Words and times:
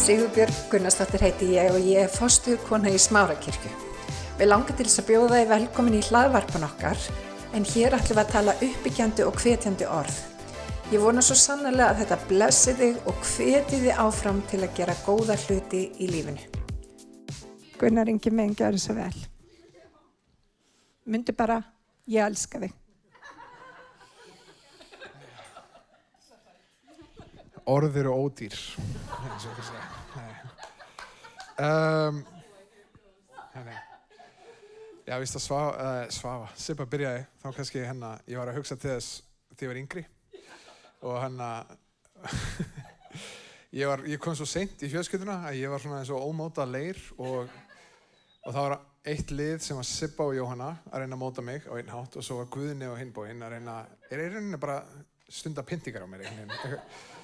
Sigurbjörg 0.00 0.54
Gunnarsdóttir 0.72 1.20
heiti 1.20 1.46
ég 1.52 1.74
og 1.74 1.82
ég 1.84 2.06
er 2.06 2.08
fostuð 2.08 2.62
kona 2.64 2.88
í 2.88 2.96
Smárakirkju. 2.96 3.68
Við 4.38 4.48
langar 4.48 4.72
til 4.78 4.86
þess 4.86 5.02
að 5.02 5.10
bjóða 5.10 5.40
þið 5.42 5.50
velkomin 5.50 5.98
í 5.98 6.00
hlaðvarpan 6.06 6.64
okkar 6.64 7.02
en 7.58 7.66
hér 7.68 7.98
ætlum 7.98 8.16
við 8.16 8.22
að 8.22 8.32
tala 8.32 8.54
uppbyggjandi 8.64 9.26
og 9.28 9.36
hvetjandi 9.42 9.90
orð. 9.92 10.16
Ég 10.94 11.04
vona 11.04 11.20
svo 11.20 11.36
sannlega 11.36 11.90
að 11.90 12.00
þetta 12.00 12.18
blessi 12.32 12.76
þig 12.80 13.12
og 13.12 13.20
hveti 13.34 13.82
þið 13.84 14.02
áfram 14.06 14.40
til 14.48 14.62
að 14.64 14.74
gera 14.80 14.96
góða 15.04 15.36
hluti 15.44 15.84
í 16.00 16.08
lífinu. 16.14 16.48
Gunnar 17.76 18.08
Ingi 18.08 18.32
minn, 18.32 18.56
gjör 18.56 18.80
það 18.80 18.84
svo 18.86 18.96
vel. 19.02 19.24
Myndi 21.12 21.36
bara, 21.36 21.60
ég 22.08 22.24
elska 22.24 22.64
þig. 22.64 22.79
Orð 27.70 27.96
eru 28.00 28.10
ódýr. 28.16 28.56
eins 29.30 29.44
og 29.46 29.58
segir. 29.62 29.82
Nei. 30.16 30.32
Um, 31.62 32.24
nei. 33.54 33.76
Já, 35.06 35.14
víst 35.22 35.38
að 35.38 35.44
svafa, 35.44 35.70
uh, 35.76 36.08
svafa, 36.10 36.48
Sippa 36.58 36.86
byrjaði, 36.90 37.22
þá 37.42 37.46
kannski 37.54 37.84
hérna, 37.84 38.10
ég 38.26 38.40
var 38.40 38.50
að 38.50 38.58
hugsa 38.58 38.76
til 38.78 38.90
þess 38.90 39.20
þegar 39.54 39.62
ég 39.62 39.70
var 39.70 39.80
yngri 39.84 40.02
og 41.00 41.16
hérna, 41.22 41.50
ég, 43.80 44.04
ég 44.16 44.22
kom 44.22 44.34
svo 44.38 44.48
seint 44.50 44.82
í 44.82 44.90
fjölskylduna 44.90 45.38
að 45.52 45.60
ég 45.60 45.72
var 45.72 45.82
svona 45.82 46.02
eins 46.02 46.10
og 46.14 46.26
ómóta 46.26 46.66
leir 46.66 46.98
og, 47.18 47.54
og 48.42 48.50
það 48.50 48.60
var 48.64 48.76
eitt 49.14 49.30
lið 49.30 49.62
sem 49.62 49.78
var 49.78 49.88
Sippa 49.88 50.26
og 50.26 50.34
Jóhanna 50.40 50.72
að 50.90 51.04
reyna 51.04 51.18
að 51.20 51.22
móta 51.22 51.46
mig 51.46 51.70
á 51.70 51.72
einn 51.78 51.94
hátt 51.94 52.18
og 52.18 52.26
svo 52.26 52.42
var 52.42 52.50
Guðni 52.50 52.90
og 52.90 52.98
Hinbóin 52.98 53.46
að 53.46 53.56
reyna, 53.56 53.80
er 54.10 54.26
í 54.26 54.28
rauninni 54.34 54.60
bara 54.60 54.82
stunda 55.30 55.62
pyntingar 55.62 56.02
á 56.02 56.08
mér 56.10 56.26
einhvern 56.26 56.50
veginn. 56.50 57.18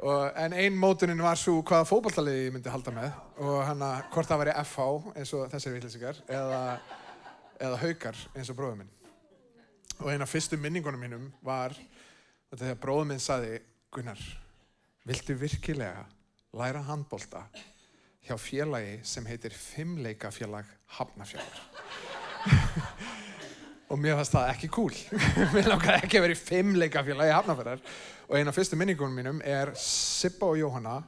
Og, 0.00 0.30
en 0.36 0.54
ein 0.56 0.76
mótunin 0.78 1.20
var 1.22 1.36
svo 1.38 1.60
hvaða 1.60 1.86
fókbaltalið 1.86 2.38
ég 2.46 2.54
myndi 2.54 2.72
halda 2.72 2.94
með 2.96 3.10
og 3.44 3.58
hann 3.68 3.84
að 3.84 3.98
hvort 4.14 4.30
það 4.30 4.40
væri 4.42 4.54
FH 4.64 4.86
eins 5.20 5.32
og 5.36 5.50
þessir 5.52 5.76
vitlýsingar 5.76 6.22
eða, 6.32 6.62
eða 7.60 7.80
haukar 7.84 8.22
eins 8.32 8.50
og 8.50 8.58
bróðum 8.58 8.82
minn. 8.82 8.94
Og 10.00 10.08
eina 10.10 10.24
af 10.26 10.32
fyrstu 10.32 10.58
minningunum 10.58 11.04
mínum 11.04 11.28
var 11.44 11.76
þegar 12.56 12.80
bróðum 12.82 13.12
minn 13.12 13.22
saði 13.22 13.60
Gunnar, 13.92 14.20
viltu 15.04 15.36
virkilega 15.36 16.06
læra 16.56 16.80
handbolta 16.88 17.44
hjá 18.24 18.34
félagi 18.40 19.00
sem 19.04 19.26
heitir 19.28 19.52
Fimmleikafélag 19.52 20.68
Hafnafjallar? 20.96 21.62
og 23.92 24.00
mér 24.00 24.16
fannst 24.16 24.32
það 24.32 24.50
ekki 24.54 24.70
cool. 24.72 24.94
mér 25.54 25.68
langaði 25.68 25.98
ekki 25.98 26.18
að 26.18 26.24
vera 26.26 26.36
í 26.36 26.40
Fimmleikafélagi 26.40 27.34
Hafnafjallar 27.36 27.82
og 28.28 28.38
eina 28.38 28.52
af 28.52 28.56
fyrstu 28.56 28.78
minningunum 28.80 29.18
mínum 29.18 29.42
er 29.44 29.74
Sippa 29.76 30.48
og 30.48 30.56
Jóhanna 30.56 31.02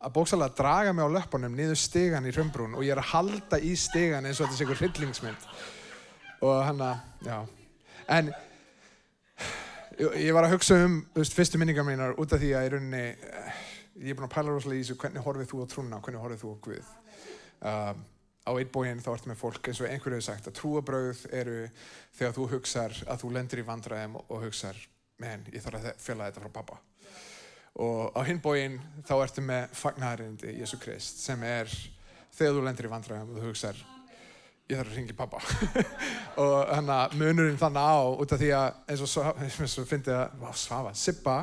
að 0.00 0.14
bóksalega 0.16 0.56
draga 0.58 0.92
mig 0.96 1.06
á 1.06 1.14
löpunum 1.14 1.54
niður 1.54 1.78
stegan 1.78 2.26
í 2.26 2.34
Römbrún 2.34 2.74
og 2.74 2.82
ég 2.86 2.94
er 2.94 3.02
að 3.02 3.10
halda 3.12 3.60
í 3.62 3.74
stegan 3.78 4.26
eins 4.26 4.40
og 4.40 4.48
þetta 4.48 4.58
sé 4.58 4.64
einhver 4.64 4.80
hryllingsmynd. 4.80 5.48
Og 6.40 6.62
hann 6.64 6.80
að, 6.82 7.02
já. 7.26 7.36
En 8.10 8.30
ég 10.00 10.32
var 10.34 10.48
að 10.48 10.54
hugsa 10.56 10.78
um 10.86 11.02
þú 11.12 11.22
veist, 11.22 11.36
fyrstu 11.36 11.60
minningar 11.60 11.86
mínar 11.86 12.16
út 12.18 12.32
af 12.32 12.40
því 12.40 12.54
að 12.56 12.66
í 12.66 12.72
rauninni 12.74 13.02
eh, 13.12 13.58
ég 14.00 14.14
er 14.14 14.16
búin 14.16 14.30
að 14.30 14.34
pæla 14.38 14.54
rosalega 14.54 14.80
í 14.80 14.86
þessu 14.86 14.96
hvernig 15.02 15.26
horfið 15.26 15.52
þú 15.52 15.60
á 15.60 15.66
trúna, 15.74 16.00
hvernig 16.00 16.24
horfið 16.24 16.42
þú 16.42 16.54
á 16.54 16.56
Guð? 16.64 16.90
Um, 17.60 18.02
á 18.46 18.50
einn 18.56 18.70
bóin 18.72 19.02
þá 19.04 19.10
ertu 19.12 19.30
með 19.30 19.40
fólk 19.40 19.68
eins 19.68 19.80
og 19.82 19.88
einhverju 19.90 20.18
hefur 20.18 20.26
sagt 20.26 20.48
að 20.48 20.56
trúabröð 20.58 21.24
eru 21.36 21.58
þegar 22.16 22.36
þú 22.36 22.46
hugsar 22.54 22.96
að 23.06 23.22
þú 23.22 23.32
lendir 23.36 23.62
í 23.62 23.66
vandræðum 23.68 24.16
og 24.22 24.44
hugsar 24.46 24.78
menn, 25.20 25.44
ég 25.52 25.62
þarf 25.64 25.80
að 25.82 26.00
fjöla 26.00 26.30
þetta 26.30 26.44
frá 26.44 26.52
pappa 26.54 26.80
og 27.80 28.16
á 28.16 28.20
hinn 28.26 28.42
bóin 28.42 28.78
þá 29.06 29.14
ertu 29.20 29.44
með 29.44 29.74
fagnarindi 29.76 30.56
Jésu 30.58 30.80
Krist 30.80 31.20
sem 31.22 31.42
er 31.46 31.70
þegar 32.34 32.56
þú 32.56 32.66
lendir 32.66 32.88
í 32.88 32.92
vandræðum 32.94 33.34
og 33.34 33.40
þú 33.40 33.50
hugsar 33.50 33.82
ég 34.70 34.78
þarf 34.78 34.92
að 34.92 34.96
ringi 34.96 35.16
pappa 35.18 35.42
og 36.42 36.56
þannig 36.70 36.94
að 36.96 37.18
munurinn 37.20 37.60
þannig 37.60 37.90
á 37.92 37.98
út 38.24 38.34
af 38.34 38.40
því 38.40 38.50
að 38.56 38.80
eins 38.86 39.04
og 39.04 39.12
svo, 39.12 39.26
og 39.84 39.90
fyndi 39.90 40.14
að, 40.14 40.38
vá, 40.40 40.50
svafa, 40.56 40.94
Sippa 40.96 41.36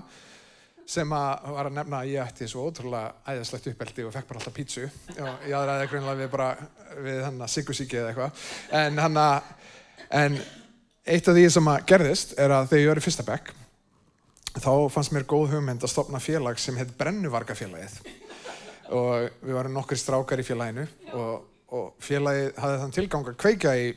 sem 0.88 1.12
að 1.12 1.48
var 1.52 1.68
að 1.68 1.76
nefna 1.76 2.00
að 2.00 2.12
ég 2.14 2.30
ætti 2.32 2.48
svo 2.48 2.68
ótrúlega 2.70 3.12
æðislegt 3.28 3.68
uppeldi 3.74 4.06
og 4.08 4.14
fekk 4.16 4.30
bara 4.30 4.40
alltaf 4.40 4.56
pítsu. 4.56 4.86
Og 5.18 5.48
ég 5.50 5.56
aðræði 5.58 5.90
grunlega 5.92 6.22
við 6.22 6.30
bara 6.32 6.50
við 7.04 7.20
hann 7.26 7.42
að 7.44 7.52
sigusíki 7.52 8.00
eða 8.00 8.14
eitthvað. 8.14 8.46
En 8.80 9.02
hann 9.04 9.20
að 9.20 9.50
en 10.22 10.38
eitt 11.08 11.28
af 11.28 11.36
því 11.36 11.46
sem 11.58 11.72
að 11.74 11.84
gerðist 11.92 12.36
er 12.40 12.56
að 12.56 12.70
þegar 12.72 12.84
ég 12.84 12.92
var 12.94 13.02
í 13.02 13.06
fyrsta 13.08 13.28
bekk 13.28 13.54
þá 14.58 14.72
fannst 14.90 15.14
mér 15.14 15.28
góð 15.30 15.52
hugmynd 15.54 15.84
að 15.84 15.92
stopna 15.92 16.22
félag 16.24 16.60
sem 16.62 16.78
heit 16.80 16.96
Brennuvargafélagið. 16.98 18.00
Og 18.96 19.28
við 19.44 19.58
varum 19.58 19.76
nokkur 19.76 20.00
strákar 20.00 20.42
í 20.42 20.48
félaginu 20.48 20.88
og, 21.20 21.48
og 21.76 21.90
félagið 22.02 22.54
hafði 22.64 22.84
þann 22.84 22.96
tilgang 22.96 23.28
að 23.34 23.42
kveika 23.44 23.76
í 23.76 23.90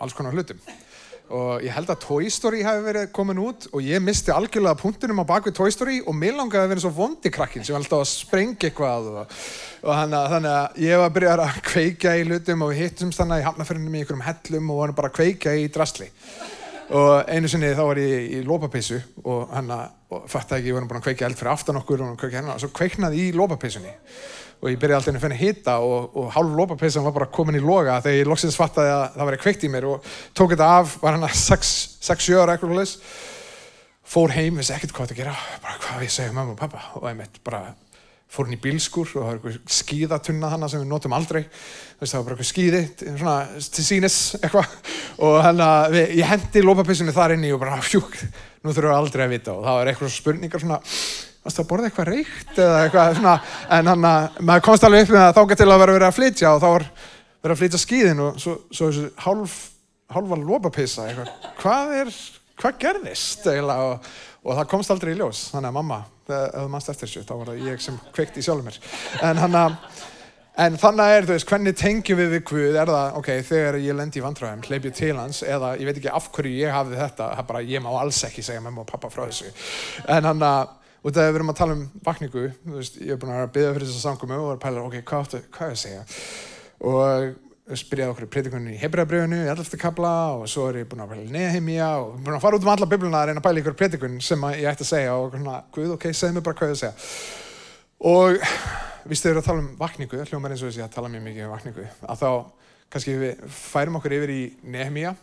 alls 0.00 0.16
konar 0.16 0.32
hlutum 0.32 0.60
og 1.30 1.62
ég 1.62 1.74
held 1.74 1.90
að 1.92 2.00
Toy 2.02 2.30
Story 2.32 2.62
hefði 2.66 2.84
verið 2.88 3.10
komin 3.14 3.40
út 3.42 3.66
og 3.70 3.84
ég 3.86 4.02
misti 4.02 4.32
algjörlega 4.34 4.78
punktunum 4.80 5.22
á 5.22 5.30
bakvið 5.30 5.56
Toy 5.56 5.74
Story 5.74 5.98
og 6.02 6.16
mér 6.18 6.34
langaði 6.38 6.64
að 6.64 6.72
vera 6.72 6.82
svo 6.84 6.90
vondi 6.96 7.30
krakkin 7.32 7.66
sem 7.66 7.76
alltaf 7.78 8.02
að 8.02 8.08
sprengja 8.10 8.70
eitthvað 8.70 9.10
og, 9.12 9.36
og 9.84 9.92
hana, 9.94 10.24
þannig 10.32 10.56
að 10.56 10.80
ég 10.86 11.02
var 11.02 11.10
að 11.10 11.14
byrja 11.18 11.36
að 11.36 11.60
kveika 11.70 12.16
í 12.18 12.24
hlutum 12.26 12.66
og 12.66 12.72
við 12.72 12.82
hittumst 12.84 13.22
þannig 13.22 13.44
í 13.44 13.46
hafnafyrnum 13.46 13.94
í 13.94 14.02
einhverjum 14.02 14.26
hellum 14.26 14.74
og 14.74 14.82
varum 14.82 14.98
bara 14.98 15.12
að 15.12 15.16
kveika 15.20 15.54
í 15.54 15.70
drasli. 15.70 16.10
Og 16.90 17.30
einu 17.30 17.46
sinni 17.46 17.70
þá 17.78 17.84
var 17.86 18.02
ég 18.02 18.34
í 18.34 18.42
lópapeysu 18.42 18.98
og 19.22 19.54
hann 19.54 19.70
að 19.70 20.26
fatt 20.26 20.50
að 20.50 20.58
ekki, 20.58 20.72
ég 20.72 20.74
var 20.74 20.90
búin 20.90 20.98
að 20.98 21.06
kveika 21.06 21.28
eld 21.28 21.38
fyrir 21.38 21.52
aftan 21.52 21.78
okkur 21.78 22.02
og, 22.02 22.24
hérna, 22.26 22.56
og 22.56 22.64
svo 22.64 22.72
kveiknaði 22.74 23.28
í 23.28 23.34
lópapeysunni 23.38 23.92
og 24.60 24.68
ég 24.68 24.78
byrjaði 24.80 24.98
alltaf 24.98 25.12
inn 25.12 25.18
að 25.18 25.24
finna 25.24 25.40
hitta 25.40 25.76
og, 25.80 26.16
og 26.20 26.30
hálf 26.36 26.54
lópapeysan 26.58 27.06
var 27.06 27.16
bara 27.16 27.30
komin 27.32 27.58
í 27.58 27.64
loga 27.64 27.98
þegar 28.04 28.18
ég 28.20 28.30
loksins 28.30 28.58
fattaði 28.60 28.92
að 28.92 29.04
það 29.16 29.30
var 29.30 29.38
kveikt 29.44 29.66
í 29.66 29.72
mér 29.72 29.88
og 29.88 30.08
tók 30.36 30.54
þetta 30.54 30.70
af, 30.78 30.96
var 31.02 31.16
hann 31.16 31.28
að 31.28 31.36
6-7 31.40 32.40
ára 32.40 32.56
eitthvað 32.56 32.74
hlutis 32.76 32.96
fór 34.10 34.34
heim, 34.34 34.58
vissi 34.58 34.74
ekkert 34.74 34.92
hvað 34.96 35.10
þetta 35.10 35.22
gera 35.22 35.36
bara 35.62 35.78
hvað 35.84 36.04
ég 36.04 36.12
segja 36.12 36.34
mamma 36.34 36.56
og 36.56 36.60
pappa 36.60 36.82
og 36.98 37.08
einmitt 37.08 37.40
bara 37.46 37.70
fór 38.30 38.46
hann 38.46 38.54
í 38.54 38.60
bílskur 38.62 39.08
og 39.08 39.14
það 39.16 39.26
var 39.26 39.38
eitthvað 39.38 39.72
skíðatunna 39.74 40.50
hana 40.52 40.68
sem 40.70 40.82
við 40.82 40.90
notum 40.90 41.14
aldrei. 41.16 41.40
Það 41.98 42.12
var 42.12 42.26
bara 42.28 42.36
eitthvað 42.36 42.50
skíði 42.50 42.82
svona 43.08 43.34
til 43.74 43.86
sínis 43.86 44.18
eitthvað. 44.38 44.76
Og 45.26 45.38
hann 45.42 45.62
að 45.64 45.96
ég 46.04 46.30
hendi 46.30 46.62
lópapeysunni 46.62 47.14
þar 47.16 47.34
inni 47.34 47.50
og 47.54 47.62
bara 47.62 47.80
fjúk, 47.82 48.14
nú 48.62 48.70
þurfum 48.70 48.92
við 48.92 48.98
aldrei 49.00 49.24
að 49.26 49.34
vita. 49.34 49.56
Og 49.56 49.66
það 49.66 49.80
var 49.80 49.90
eitthvað 49.90 50.14
spurningar 50.14 50.62
svona 50.62 50.78
varst 51.44 51.62
að 51.62 51.68
borða 51.70 51.88
eitthvað 51.88 52.10
reykt 52.10 52.60
eða 52.60 52.82
eitthvað 52.84 53.14
svona? 53.18 53.36
En 53.76 53.90
hann 53.92 54.08
að 54.10 54.40
maður 54.50 54.66
komst 54.66 54.86
alveg 54.86 55.06
upp 55.06 55.14
með 55.14 55.24
það 55.24 55.38
þáka 55.38 55.58
til 55.60 55.68
að 55.68 55.82
vera 55.82 55.96
verið 55.96 56.08
að 56.08 56.16
flytja 56.18 56.52
og 56.54 56.60
þá 56.60 56.68
var 56.68 56.86
verið 57.40 57.54
að 57.54 57.62
flytja 57.62 57.82
skíðin 57.84 58.22
og 58.26 58.40
svo, 58.42 58.56
svo 58.68 58.90
þessu 58.90 59.08
hálf, 59.24 59.56
hálfa 60.12 60.40
lópapeysa 60.42 61.08
eitthvað, 61.08 61.50
hvað 61.62 61.96
er, 62.02 62.14
hvað 62.60 62.78
gerðist 62.84 63.48
eiginlega? 63.48 63.90
Og, 63.90 64.14
og 64.40 64.56
það 64.56 64.70
komst 64.72 64.92
aldrei 64.92 65.12
í 65.12 65.18
ljós. 65.18 65.42
Þannig 65.52 65.68
að 65.68 65.76
mamma, 65.76 65.98
þú 66.30 66.68
mannst 66.72 66.92
eftir 66.92 67.08
þessu 67.08 67.26
þá 67.28 67.34
var 67.34 67.52
það 67.52 67.68
ég 67.68 67.84
sem 67.84 68.00
kveikti 68.16 68.40
í 68.40 68.46
sjálfur 68.46 68.68
mér. 68.68 68.80
En 69.28 69.40
hann 69.40 69.60
að 69.60 69.76
En 70.60 70.74
þannig 70.76 71.12
er, 71.14 71.24
þú 71.24 71.32
veist, 71.36 71.46
hvernig 71.48 71.76
tengjum 71.78 72.18
við 72.18 72.32
við 72.34 72.40
Guð, 72.50 72.74
er 72.76 72.90
það, 72.90 73.14
ok, 73.20 73.28
þegar 73.48 73.76
ég 73.80 73.96
lendi 73.96 74.18
í 74.20 74.24
vandræðum, 74.24 74.64
hleyp 74.66 74.88
ég 74.90 74.96
til 74.98 75.12
hans, 75.16 75.38
eða 75.46 75.70
ég 75.80 75.88
veit 75.88 76.00
ekki 76.00 76.10
af 76.12 76.26
hverju 76.34 76.58
ég 76.58 76.74
hafði 76.74 76.98
þetta, 76.98 77.28
það 77.30 77.40
er 77.40 77.46
bara, 77.48 77.62
ég 77.70 77.84
má 77.84 77.88
alls 77.94 78.18
ekki 78.26 78.44
segja 78.44 78.64
mamma 78.64 78.82
og 78.82 78.90
pappa 78.90 79.08
frá 79.12 79.22
þessu. 79.22 79.52
En 80.10 80.26
hann 80.28 80.44
að, 80.44 80.74
og 81.00 81.12
þegar 81.12 81.30
við 81.30 81.38
erum 81.40 81.52
að 81.52 81.60
tala 81.60 81.76
um 81.76 81.84
vakningu, 82.04 82.46
veist, 82.76 82.98
ég 83.00 83.14
hef 83.14 83.20
búin 83.22 83.32
að 83.34 83.52
byggja 83.54 83.76
fyrir 83.76 83.88
þessa 83.88 84.02
samkomi 84.08 84.36
og 84.36 84.48
var 84.50 84.58
að 84.58 84.64
pæla, 84.64 84.82
ok, 84.84 84.96
hvað 85.08 85.24
áttu, 85.24 85.40
hvað 85.54 85.70
er 85.70 85.76
að 85.76 85.80
segja? 85.84 86.02
Og 86.90 87.78
spyrjaði 87.80 88.12
okkur 88.12 88.26
í 88.26 88.30
predikunni 88.34 88.74
í 88.74 88.80
Hebrabröðinu, 88.80 89.38
í 89.44 89.50
11. 89.52 89.78
kabla, 89.80 90.12
og 90.40 90.48
svo 90.50 90.66
er 90.68 90.80
ég 90.82 90.90
búin 90.90 91.04
að 91.04 91.12
pæla 91.14 91.34
Nehemia 91.36 91.90
og 92.02 92.16
búin 92.18 92.36
að 92.36 92.44
fara 92.44 92.58
út 92.58 92.66
um 92.66 92.72
alla 92.74 92.88
bibluna 92.90 93.20
að 93.20 93.30
reyna 93.30 93.40
að 93.40 93.46
pæla 93.46 93.62
ykkur 93.62 93.76
predikun 93.78 94.20
sem 94.24 94.46
ég 94.58 94.68
ætti 94.72 94.84
að 94.86 94.90
segja 94.90 95.16
og 95.16 95.36
svona, 95.36 95.60
Guð, 95.76 95.94
ok, 95.94 96.08
segð 96.10 96.36
mér 96.36 96.46
bara 96.48 96.58
hvað 96.58 96.72
ég 96.72 96.76
að 96.76 96.82
segja. 96.82 96.94
Og 98.10 98.30
víst 99.06 99.24
þegar 99.24 99.36
við 99.36 99.38
erum 99.38 99.44
að 99.44 99.50
tala 99.50 99.62
um 99.62 99.70
vakningu, 99.80 100.24
hljómar 100.28 100.54
eins 100.54 100.64
og 100.64 100.70
þess 100.70 100.80
að 100.80 100.82
ég 100.82 100.88
að 100.90 100.96
tala 100.98 101.12
mjög 101.14 101.26
mikið 101.28 101.46
um 101.46 101.54
vakningu, 101.54 101.86
að 102.10 102.24
þá 102.24 102.30
kannski 102.90 103.18
við 103.20 103.44
færum 103.54 104.00
okkur 104.00 104.16
yfir 104.18 104.34
í 104.34 104.40
Nehemia. 104.66 105.14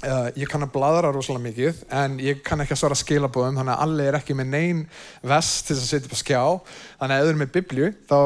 Uh, 0.00 0.30
ég 0.40 0.48
kann 0.48 0.64
að 0.64 0.70
bladra 0.72 1.10
rosalega 1.12 1.44
mikið 1.44 1.80
en 1.92 2.14
ég 2.24 2.38
kann 2.40 2.62
ekki 2.64 2.72
að 2.72 2.78
svara 2.80 2.96
skilabóðum 2.96 3.58
þannig 3.60 3.74
að 3.74 3.82
allir 3.84 4.06
er 4.08 4.16
ekki 4.16 4.36
með 4.38 4.46
neyn 4.54 4.78
vest 5.28 5.66
til 5.68 5.76
þess 5.76 5.84
að 5.84 5.90
setja 5.90 6.08
upp 6.08 6.14
á 6.16 6.20
skjá. 6.22 6.44
Þannig 7.02 7.16
að 7.18 7.28
eru 7.28 7.40
með 7.42 7.50
biblju 7.58 7.90
þá, 8.08 8.16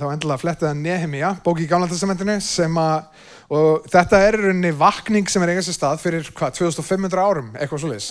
þá 0.00 0.06
endilega 0.08 0.40
flettið 0.40 0.70
að 0.70 0.80
Nehemia, 0.86 1.34
bóki 1.44 1.66
í 1.66 1.68
Gamla 1.68 1.90
testamentinu 1.90 2.38
sem 2.46 2.80
að 2.80 3.28
og 3.52 3.88
þetta 3.92 4.20
er 4.24 4.38
rauninni 4.40 4.72
vakning 4.76 5.28
sem 5.28 5.42
er 5.44 5.52
eiga 5.52 5.64
sér 5.66 5.76
stað 5.76 6.00
fyrir 6.02 6.28
hvað, 6.32 6.56
2500 6.56 7.20
árum 7.20 7.50
eitthvað 7.58 7.82
svolítið 7.84 8.06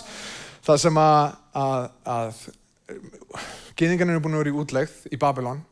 það 0.68 0.82
sem 0.84 1.00
að, 1.02 1.36
að, 1.58 1.88
að 2.16 2.44
gýðingarnir 3.80 4.18
eru 4.18 4.24
búin 4.24 4.38
að 4.38 4.44
vera 4.44 4.54
í 4.54 4.60
útlegð 4.62 4.98
í 5.10 5.20
Babylon 5.22 5.64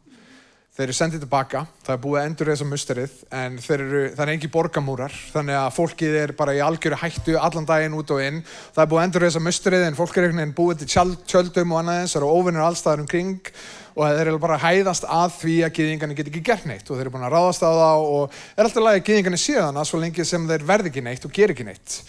þeir 0.79 0.85
eru 0.87 0.95
sendið 0.95 1.23
tilbaka, 1.25 1.61
það 1.83 1.91
er 1.91 1.97
búið 1.99 2.17
að 2.19 2.25
endur 2.29 2.49
þess 2.49 2.63
að 2.63 2.69
musterið 2.71 3.15
en 3.35 3.55
eru, 3.75 4.03
það 4.15 4.21
er 4.23 4.29
engi 4.31 4.49
borgamúrar 4.53 5.15
þannig 5.33 5.57
að 5.59 5.73
fólkið 5.75 6.13
er 6.21 6.31
bara 6.39 6.53
í 6.55 6.61
algjöru 6.63 6.99
hættu 7.01 7.35
allan 7.35 7.67
daginn 7.67 7.97
út 7.99 8.13
og 8.15 8.21
inn. 8.23 8.37
Það 8.47 8.83
er 8.85 8.91
búið 8.93 9.01
að 9.01 9.07
endur 9.09 9.25
þess 9.25 9.39
að 9.41 9.45
musterið 9.49 9.83
en 9.89 9.97
fólk 9.97 10.15
er 10.15 10.27
einhvern 10.29 10.39
veginn 10.39 10.55
búið 10.55 10.85
til 10.85 11.03
tjöldum 11.33 11.75
og 11.75 11.81
annað 11.81 11.99
eins 12.05 12.15
það 12.15 12.21
eru 12.21 12.31
óvinnir 12.31 12.63
allstaðar 12.63 13.03
um 13.03 13.11
kring 13.11 13.51
og 13.99 14.05
þeir 14.07 14.31
eru 14.31 14.39
bara 14.39 14.55
að 14.55 14.63
hæðast 14.69 15.09
að 15.11 15.35
því 15.41 15.57
að 15.67 15.75
gyðingarnir 15.81 16.19
get 16.21 16.31
ekki 16.31 16.45
gert 16.47 16.69
neitt 16.69 16.87
og 16.87 16.95
þeir 16.95 17.09
eru 17.09 17.15
búin 17.17 17.27
að 17.27 17.35
ráðast 17.35 17.67
á 17.67 17.71
það 17.75 18.07
og 18.15 18.39
er 18.55 18.69
alltaf 18.69 18.85
lagi 18.85 19.01
að 19.01 19.07
gyðingarnir 19.09 19.43
séu 19.43 19.59
þannig 19.65 19.89
svo 19.89 19.99
lengi 19.99 20.29
sem 20.29 20.47
þeir 20.47 20.67
verði 20.69 20.93
ekki 20.93 21.03
neitt 21.03 21.27
og 21.27 21.35
ger 21.35 21.51
ekki 21.51 21.67
neitt. 21.67 21.99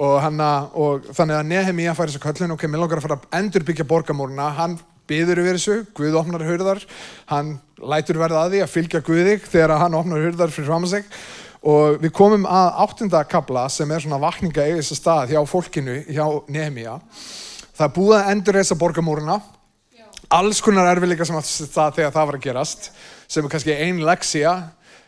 Og, 0.00 0.14
hana, 0.20 0.50
og 0.76 1.08
þannig 1.16 1.38
að 1.38 1.48
Nehemíja 1.48 1.96
fær 1.96 2.12
þessu 2.12 2.20
köllun 2.20 2.54
ok, 2.56 2.68
mér 2.68 2.84
langar 2.84 3.00
að 3.00 3.06
fara 3.06 3.18
að 3.20 3.40
endurbyggja 3.40 3.88
borgamúruna 3.88 4.52
hann 4.56 4.76
byður 5.10 5.42
yfir 5.42 5.58
þessu, 5.58 5.76
Guð 5.96 6.18
opnar 6.20 6.44
hurðar. 6.46 6.80
Hann 7.30 7.56
lætur 7.92 8.20
verða 8.20 8.46
að 8.46 8.56
því 8.56 8.64
að 8.64 8.72
fylgja 8.74 9.04
Guðig 9.06 9.46
þegar 9.50 9.76
hann 9.80 9.96
opnar 9.98 10.24
hurðar 10.24 10.52
fyrir 10.54 10.68
fram 10.70 10.88
að 10.88 10.96
sig. 10.96 11.12
Og 11.60 12.00
við 12.00 12.12
komum 12.16 12.46
að 12.48 12.70
áttunda 12.86 13.20
kabla 13.28 13.66
sem 13.68 13.90
er 13.92 14.00
svona 14.00 14.20
vakninga 14.22 14.64
í 14.70 14.76
þessu 14.78 14.96
stað 14.96 15.34
hjá 15.34 15.40
fólkinu, 15.48 15.98
hjá 16.08 16.24
Nehemíja 16.48 17.00
það 17.80 17.86
er 17.88 17.96
búið 17.96 18.18
að 18.18 18.30
endur 18.34 18.58
þessa 18.60 18.76
borgamúruna 18.76 19.38
alls 20.36 20.60
konar 20.62 20.90
erfiðleika 20.92 21.26
sem 21.26 21.38
sér 21.48 21.70
það 21.72 21.94
þegar 21.98 22.14
það 22.16 22.26
var 22.28 22.36
að 22.36 22.44
gerast 22.44 22.88
sem 23.30 23.44
er 23.44 23.52
kannski 23.54 23.76
ein 23.76 24.02
leksía 24.04 24.52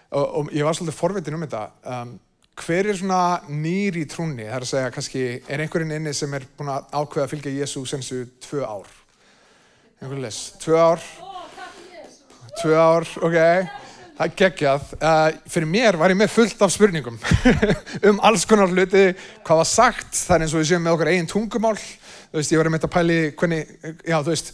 og, 0.09 0.25
og 0.25 0.53
ég 0.57 0.65
var 0.65 0.77
svolítið 0.79 0.97
forvitin 0.97 1.37
um 1.37 1.45
þetta. 1.45 1.63
Um, 1.85 2.15
hver 2.63 2.89
er 2.89 2.99
svona 2.99 3.21
nýr 3.49 3.99
í 4.01 4.07
trúnni? 4.09 4.47
Það 4.47 4.57
er 4.57 4.67
að 4.67 4.71
segja 4.73 4.95
kannski 4.95 5.27
er 5.47 5.65
einhverjinn 5.65 5.97
inni 5.99 6.15
sem 6.17 6.33
er 6.37 6.47
búin 6.57 6.73
að 6.73 6.89
ákveða 6.93 7.27
að 7.27 7.35
fylgja 7.35 7.55
Jésu 7.59 7.85
senstu 7.89 8.25
tvö 8.47 8.65
ár? 8.65 8.89
Einhvern 10.01 10.25
les, 10.25 10.41
tvö 10.63 10.81
ár 10.81 11.05
tvö 12.63 12.77
ár, 12.79 13.09
ok. 13.27 13.39
Það 14.13 14.27
er 14.27 14.35
geggjað. 14.39 14.91
Uh, 15.01 15.41
fyrir 15.51 15.69
mér 15.73 15.99
var 15.99 16.13
ég 16.13 16.19
með 16.21 16.35
fullt 16.35 16.61
af 16.63 16.71
spurningum 16.75 17.17
um 18.09 18.21
alls 18.23 18.45
konar 18.47 18.71
hluti 18.71 19.09
hvað 19.43 19.63
var 19.63 19.69
sagt, 19.69 20.13
það 20.15 20.37
er 20.37 20.45
eins 20.45 20.55
og 20.55 20.63
við 20.63 20.69
séum 20.71 20.85
með 20.87 20.97
okkar 20.97 21.13
eigin 21.13 21.31
tungumál. 21.33 21.79
Þú 21.79 22.39
veist, 22.39 22.53
ég 22.53 22.61
var 22.61 22.71
með 22.71 22.83
þetta 22.83 22.93
pæli 22.97 23.19
hvernig, 23.41 23.73
já 24.07 24.19
þú 24.19 24.35
veist 24.35 24.53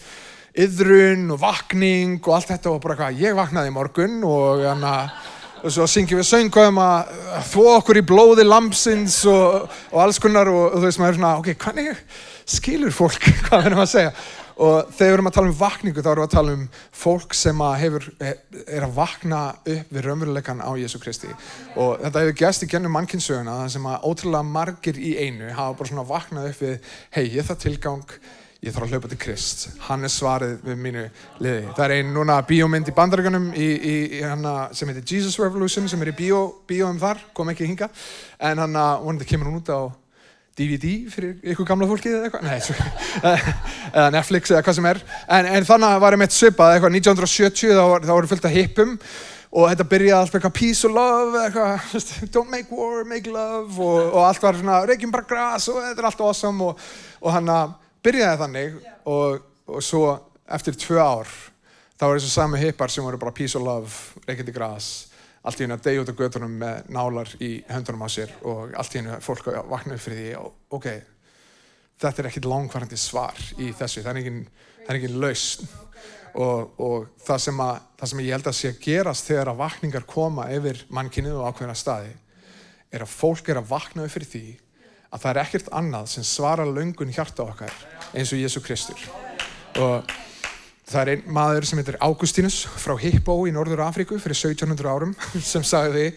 yðrun 0.59 1.35
og 1.35 1.43
vakning 1.43 2.23
og 2.23 2.39
allt 2.39 2.55
þetta 2.55 2.73
og 2.73 2.81
bara 2.83 2.97
hvað, 2.99 3.21
ég 3.21 3.37
vaknaði 3.37 3.71
í 3.71 3.75
morgun 3.77 4.23
og 4.27 4.65
þannig 4.65 4.95
að 4.95 5.35
og 5.59 5.73
svo 5.75 5.87
syngjum 5.91 6.21
við 6.21 6.29
söngum 6.29 6.77
að 6.79 7.13
þvó 7.51 7.65
okkur 7.79 7.99
í 7.99 8.05
blóði 8.07 8.45
lampsins 8.47 9.17
og, 9.27 9.65
og 9.91 10.03
alls 10.05 10.21
konar 10.23 10.51
og, 10.53 10.61
og 10.69 10.77
þú 10.77 10.85
veist 10.87 11.01
maður 11.03 11.15
er 11.15 11.19
svona, 11.19 11.33
ok, 11.41 11.49
hvernig 11.65 12.03
skilur 12.49 12.95
fólk 12.95 13.27
hvað 13.49 13.65
við 13.65 13.71
erum 13.71 13.83
að 13.83 13.91
segja 13.91 14.13
og 14.59 14.89
þegar 14.91 15.13
við 15.13 15.17
erum 15.17 15.31
að 15.31 15.37
tala 15.37 15.51
um 15.51 15.59
vakningu 15.59 16.03
þá 16.03 16.11
erum 16.11 16.25
við 16.25 16.29
að 16.29 16.35
tala 16.35 16.55
um 16.57 16.65
fólk 17.03 17.37
sem 17.39 17.63
að 17.63 17.77
hefur, 17.85 18.09
er 18.27 18.87
að 18.87 18.97
vakna 18.97 19.43
upp 19.59 19.93
við 19.95 20.09
raunveruleikan 20.09 20.65
á 20.65 20.71
Jésu 20.81 20.99
Kristi. 21.03 21.31
Og 21.77 22.03
þetta 22.03 22.25
hefur 22.25 22.41
gæst 22.43 22.67
í 22.67 22.71
gennum 22.73 22.95
mannkynsöguna 22.97 23.61
það 23.63 23.71
sem 23.77 23.89
að 23.93 24.11
ótrúlega 24.11 24.51
margir 24.59 24.99
í 24.99 25.15
einu 25.23 25.55
hafa 25.55 25.79
bara 25.79 25.93
svona 25.93 26.09
vaknað 26.09 26.51
upp 26.51 26.61
við 26.67 26.93
hei, 27.15 27.25
ég 27.39 27.47
það 27.47 27.65
tilgang 27.69 28.19
ég 28.59 28.75
þarf 28.75 28.89
að 28.89 28.95
hlaupa 28.97 29.09
til 29.13 29.21
Krist 29.23 29.61
hann 29.87 30.03
er 30.03 30.11
svarið 30.11 30.57
við 30.67 30.81
mínu 30.83 31.05
liði. 31.39 31.69
Það 31.77 31.85
er 31.85 31.95
einn 32.01 32.11
núna 32.17 32.41
bíómynd 32.47 32.91
í 32.91 32.95
bandaríkanum 32.97 33.53
sem 33.55 34.91
heitir 34.91 35.07
Jesus 35.07 35.39
Revolution 35.39 35.87
sem 35.91 36.03
er 36.03 36.11
í 36.11 36.17
bíó, 36.19 36.41
bíóum 36.67 36.99
þar, 36.99 37.23
kom 37.37 37.55
ekki 37.55 37.69
hinga 37.71 37.87
en 38.51 38.65
hann 38.65 38.75
vonandi 39.05 39.29
kemur 39.31 39.53
hún 39.53 39.61
út 39.63 39.71
á 39.71 39.81
DVD 40.59 40.93
fyrir 41.13 41.53
ykkur 41.53 41.67
gamla 41.69 41.89
fólki 41.89 42.11
eða 42.11 42.29
eitthvað, 42.29 42.47
nei, 42.49 42.59
svo, 42.65 42.77
eða 43.97 44.11
Netflix 44.15 44.53
eða 44.53 44.63
hvað 44.67 44.79
sem 44.79 44.89
er. 44.91 45.03
En, 45.39 45.49
en 45.55 45.67
þannig 45.69 46.05
var 46.05 46.17
ég 46.17 46.23
meitt 46.23 46.37
svipað 46.37 46.75
eitthvað 46.75 46.97
1970 46.99 47.75
þá, 47.79 47.83
þá 48.07 48.15
voru 48.15 48.31
fullt 48.33 48.49
af 48.49 48.57
hippum 48.57 48.95
og 49.49 49.71
þetta 49.71 49.87
byrjaði 49.89 50.17
alltaf 50.19 50.39
eitthvað 50.39 50.57
peace 50.59 50.89
og 50.89 50.97
love 50.97 51.43
eitthvað, 51.45 51.93
don't 52.35 52.53
make 52.53 52.69
war, 52.75 53.05
make 53.09 53.33
love 53.33 53.79
og, 53.81 54.01
og 54.13 54.23
allt 54.27 54.45
var 54.45 54.59
svona, 54.59 54.81
reykjum 54.89 55.15
bara 55.15 55.29
græs 55.29 55.69
og 55.73 55.81
þetta 55.87 56.03
er 56.03 56.09
allt 56.11 56.25
awesome 56.27 56.69
og, 56.69 56.89
og 57.23 57.33
hann 57.33 57.53
að 57.53 57.77
byrjaði 58.05 58.43
þannig 58.43 58.77
og, 59.09 59.39
og 59.73 59.85
svo 59.85 60.03
eftir 60.59 60.77
tvö 60.79 61.01
ár 61.01 61.31
þá 61.99 62.05
var 62.07 62.19
þessu 62.19 62.33
sami 62.33 62.61
hippar 62.63 62.93
sem 62.93 63.05
voru 63.07 63.21
bara 63.21 63.35
peace 63.35 63.57
and 63.59 63.67
love, 63.67 63.89
reykjandi 64.29 64.55
græs 64.55 65.08
allt 65.49 65.61
í 65.61 65.65
hennu 65.65 65.79
að 65.79 65.85
deyja 65.87 66.03
út 66.03 66.11
á 66.13 66.21
gödunum 66.21 66.57
með 66.61 66.89
nálar 66.93 67.31
í 67.41 67.51
höndunum 67.71 68.05
á 68.05 68.09
sér 68.13 68.33
og 68.45 68.75
allt 68.77 68.95
í 68.95 69.01
hennu 69.01 69.19
fólk 69.25 69.49
að 69.49 69.71
vakna 69.71 69.97
upp 69.97 70.05
fyrir 70.05 70.21
því 70.21 70.33
og 70.43 70.77
ok, 70.77 70.89
þetta 72.03 72.23
er 72.23 72.29
ekkit 72.31 72.49
langvarandi 72.49 72.99
svar 73.01 73.39
í 73.57 73.71
þessu, 73.73 74.05
það 74.05 74.11
er 74.13 74.21
engin, 74.23 74.43
það 74.85 74.93
er 74.93 75.01
engin 75.01 75.21
lausn. 75.25 75.69
Og, 76.39 76.75
og 76.85 77.07
það, 77.25 77.39
sem 77.41 77.61
að, 77.65 77.79
það 77.99 78.11
sem 78.11 78.21
ég 78.21 78.35
held 78.37 78.49
að 78.51 78.57
sé 78.59 78.71
að 78.71 78.83
gerast 78.85 79.31
þegar 79.31 79.51
að 79.51 79.61
vakningar 79.63 80.05
koma 80.07 80.45
yfir 80.55 80.83
mannkynnið 80.95 81.39
og 81.41 81.49
ákveðina 81.49 81.77
staði 81.81 82.13
er 82.93 83.05
að 83.05 83.15
fólk 83.15 83.49
er 83.49 83.59
að 83.59 83.71
vakna 83.73 84.05
upp 84.05 84.13
fyrir 84.13 84.29
því 84.29 84.43
að 85.09 85.23
það 85.23 85.31
er 85.33 85.41
ekkert 85.43 85.71
annað 85.81 86.11
sem 86.13 86.27
svarar 86.29 86.69
löngun 86.69 87.15
hjarta 87.17 87.47
okkar 87.49 87.75
eins 88.13 88.33
og 88.37 88.43
Jésu 88.45 88.63
Kristur. 88.63 89.01
Og 89.81 90.13
það 90.89 91.01
er 91.03 91.11
einn 91.13 91.33
maður 91.37 91.69
sem 91.69 91.81
heitir 91.81 91.99
Augustinus 92.05 92.63
frá 92.81 92.95
Hippo 93.01 93.37
í 93.49 93.55
Norður 93.55 93.85
Afríku 93.87 94.19
fyrir 94.23 94.39
1700 94.39 94.91
árum 94.91 95.15
sem 95.53 95.65
sagði 95.67 96.11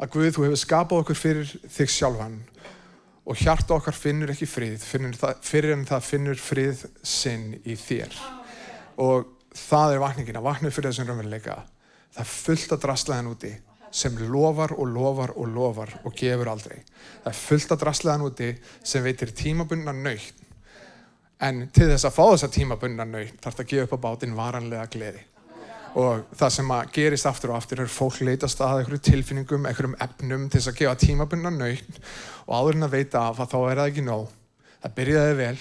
að 0.00 0.12
Guð, 0.14 0.30
þú 0.36 0.46
hefur 0.46 0.62
skapað 0.62 1.02
okkur 1.04 1.20
fyrir 1.20 1.50
þig 1.68 1.92
sjálfan 1.92 2.38
og 3.30 3.40
hjarta 3.40 3.76
okkar 3.76 3.94
finnur 3.94 4.32
ekki 4.32 4.48
frið 4.48 4.80
fyrir, 4.80 5.18
fyrir 5.44 5.74
en 5.76 5.84
það 5.88 6.06
finnur 6.08 6.40
frið 6.40 6.86
sinn 7.04 7.52
í 7.62 7.76
þér 7.78 8.16
og 9.00 9.28
það 9.56 9.96
er 9.96 10.04
vakningin 10.04 10.40
að 10.40 10.48
vakna 10.48 10.72
fyrir 10.72 10.90
þessum 10.90 11.10
raunveruleika 11.10 11.58
það 12.14 12.22
er 12.24 12.32
fullt 12.32 12.72
að 12.74 12.86
drastlaðan 12.86 13.34
úti 13.34 13.52
sem 13.90 14.14
lofar 14.30 14.72
og 14.78 14.86
lofar 14.86 15.32
og 15.36 15.48
lofar 15.50 15.94
og 16.04 16.14
gefur 16.14 16.50
aldrei. 16.52 16.78
Það 17.24 17.32
er 17.32 17.40
fullt 17.40 17.74
að 17.74 17.82
drasleðan 17.84 18.26
úti 18.28 18.50
sem 18.86 19.04
veitir 19.04 19.34
tímabunna 19.34 19.94
nöytt. 19.94 20.46
En 21.46 21.64
til 21.72 21.88
þess 21.88 22.06
að 22.08 22.16
fá 22.16 22.22
þessa 22.24 22.50
tímabunna 22.52 23.06
nöytt 23.08 23.38
þarf 23.40 23.56
það 23.56 23.64
að 23.64 23.70
gefa 23.72 23.86
upp 23.86 23.94
á 23.96 24.04
bátinn 24.04 24.36
varanlega 24.36 24.88
gleði. 24.92 25.22
Og 26.00 26.26
það 26.38 26.52
sem 26.54 26.72
að 26.74 26.90
gerist 26.94 27.26
aftur 27.26 27.52
og 27.52 27.58
aftur 27.58 27.82
er 27.82 27.90
fólk 27.90 28.20
leitast 28.22 28.60
að 28.62 28.82
einhverju 28.82 29.02
tilfinningum, 29.08 29.64
einhverjum 29.66 29.96
efnum 30.04 30.44
til 30.48 30.60
þess 30.60 30.70
að 30.70 30.82
gefa 30.82 30.98
tímabunna 31.00 31.50
nöytt 31.54 31.96
og 32.46 32.52
áður 32.54 32.78
en 32.78 32.86
að 32.86 32.94
veita 32.98 33.24
af 33.30 33.40
að 33.42 33.54
þá 33.54 33.58
er 33.60 33.80
það 33.80 33.90
ekki 33.90 34.04
nóg. 34.06 34.28
Það 34.80 34.94
byrjaði 35.00 35.38
vel, 35.40 35.56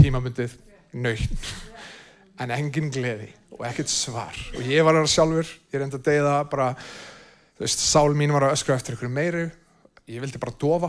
tímabundið, 0.00 0.58
nöytt, 1.06 1.54
en 2.42 2.52
engin 2.58 2.92
gleði 2.92 3.30
og 3.56 3.64
ekkert 3.70 3.92
svar. 3.92 4.36
Og 4.58 4.68
ég 4.68 4.84
var 4.84 4.98
það 4.98 5.08
sjálfur, 5.14 5.54
ég 5.72 5.80
reyndi 5.80 5.98
að 6.00 6.10
deyða 6.10 6.36
bara 6.50 6.74
Þú 7.60 7.66
veist, 7.66 7.82
sál 7.84 8.14
mín 8.16 8.30
var 8.32 8.46
að 8.46 8.54
öskra 8.54 8.72
eftir 8.78 8.94
ykkur 8.96 9.10
meiru, 9.12 9.42
ég 10.08 10.22
vildi 10.22 10.38
bara 10.40 10.54
dofa, 10.56 10.88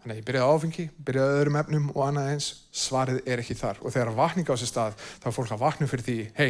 þannig 0.00 0.14
að 0.14 0.20
ég 0.20 0.26
byrjaði 0.28 0.56
áfengi, 0.56 0.86
byrjaði 1.06 1.40
öðrum 1.40 1.58
efnum 1.60 1.88
og 1.94 2.04
annað 2.06 2.30
eins, 2.34 2.50
svarið 2.72 3.20
er 3.26 3.42
ekki 3.42 3.56
þar. 3.58 3.80
Og 3.84 3.94
þegar 3.94 4.14
vakning 4.16 4.48
á 4.48 4.52
þessu 4.54 4.70
stað, 4.70 5.02
þá 5.20 5.26
er 5.28 5.36
fólk 5.36 5.52
að 5.56 5.64
vakna 5.64 5.90
fyrir 5.90 6.06
því, 6.06 6.18
hei, 6.38 6.48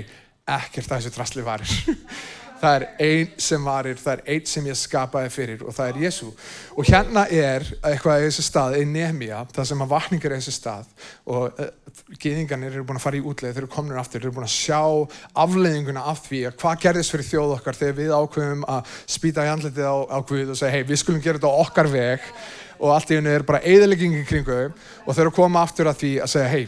ekkert 0.58 0.92
að 0.92 1.00
þessu 1.00 1.14
drasli 1.16 1.46
varir. 1.46 1.74
það 2.60 2.76
er 2.76 2.86
einn 3.06 3.34
sem 3.40 3.64
varir, 3.64 3.98
það 4.00 4.12
er 4.12 4.22
einn 4.34 4.48
sem 4.48 4.66
ég 4.68 4.78
skapaði 4.78 5.32
fyrir 5.32 5.64
og 5.64 5.74
það 5.76 5.90
er 5.90 6.00
Jésu. 6.04 6.28
Og 6.76 6.88
hérna 6.88 7.24
er 7.32 7.66
eitthvað 7.78 8.20
í 8.22 8.28
þessu 8.28 8.44
stað, 8.46 8.76
í 8.80 8.86
Nehemia, 8.88 9.42
það 9.54 9.68
sem 9.70 9.84
að 9.84 9.92
vakningar 9.94 10.34
er 10.34 10.36
í 10.36 10.44
þessu 10.44 10.56
stað 10.56 10.90
og 11.34 11.60
uh, 11.60 11.70
geðingarnir 12.20 12.74
eru 12.74 12.86
búin 12.86 13.00
að 13.00 13.06
fara 13.06 13.20
í 13.20 13.24
útleið, 13.24 13.56
þeir 13.56 13.64
eru 13.64 13.72
komin 13.72 14.00
aftur, 14.00 14.20
þeir 14.20 14.28
eru 14.28 14.36
búin 14.38 14.48
að 14.48 14.56
sjá 14.56 14.80
afleiðinguna 15.44 16.06
af 16.12 16.24
því 16.26 16.42
að 16.50 16.58
hvað 16.62 16.82
gerðist 16.84 17.14
fyrir 17.14 17.30
þjóð 17.30 17.54
okkar 17.56 17.80
þegar 17.80 18.00
við 18.00 18.16
ákveðum 18.16 18.66
að 18.76 18.96
spýta 19.16 19.46
í 19.46 19.52
andletið 19.54 19.88
á, 19.88 19.96
á 20.06 20.18
Guð 20.28 20.54
og 20.54 20.60
segja, 20.60 20.74
hei, 20.76 20.88
við 20.88 21.00
skulum 21.02 21.24
gera 21.24 21.40
þetta 21.40 21.64
okkar 21.64 21.90
veg 21.90 22.28
og 22.80 22.94
allt 22.94 23.12
í 23.12 23.18
hennu 23.18 23.32
er 23.34 23.44
bara 23.46 23.62
eðaleggingi 23.66 24.24
kringu 24.28 24.58
og 24.70 25.12
þeir 25.12 25.26
eru 25.26 25.32
að 25.32 25.36
koma 25.36 25.62
aftur 25.64 25.90
að 25.90 26.00
því 26.00 26.12
að 26.24 26.32
segja, 26.32 26.48
hei, 26.48 26.64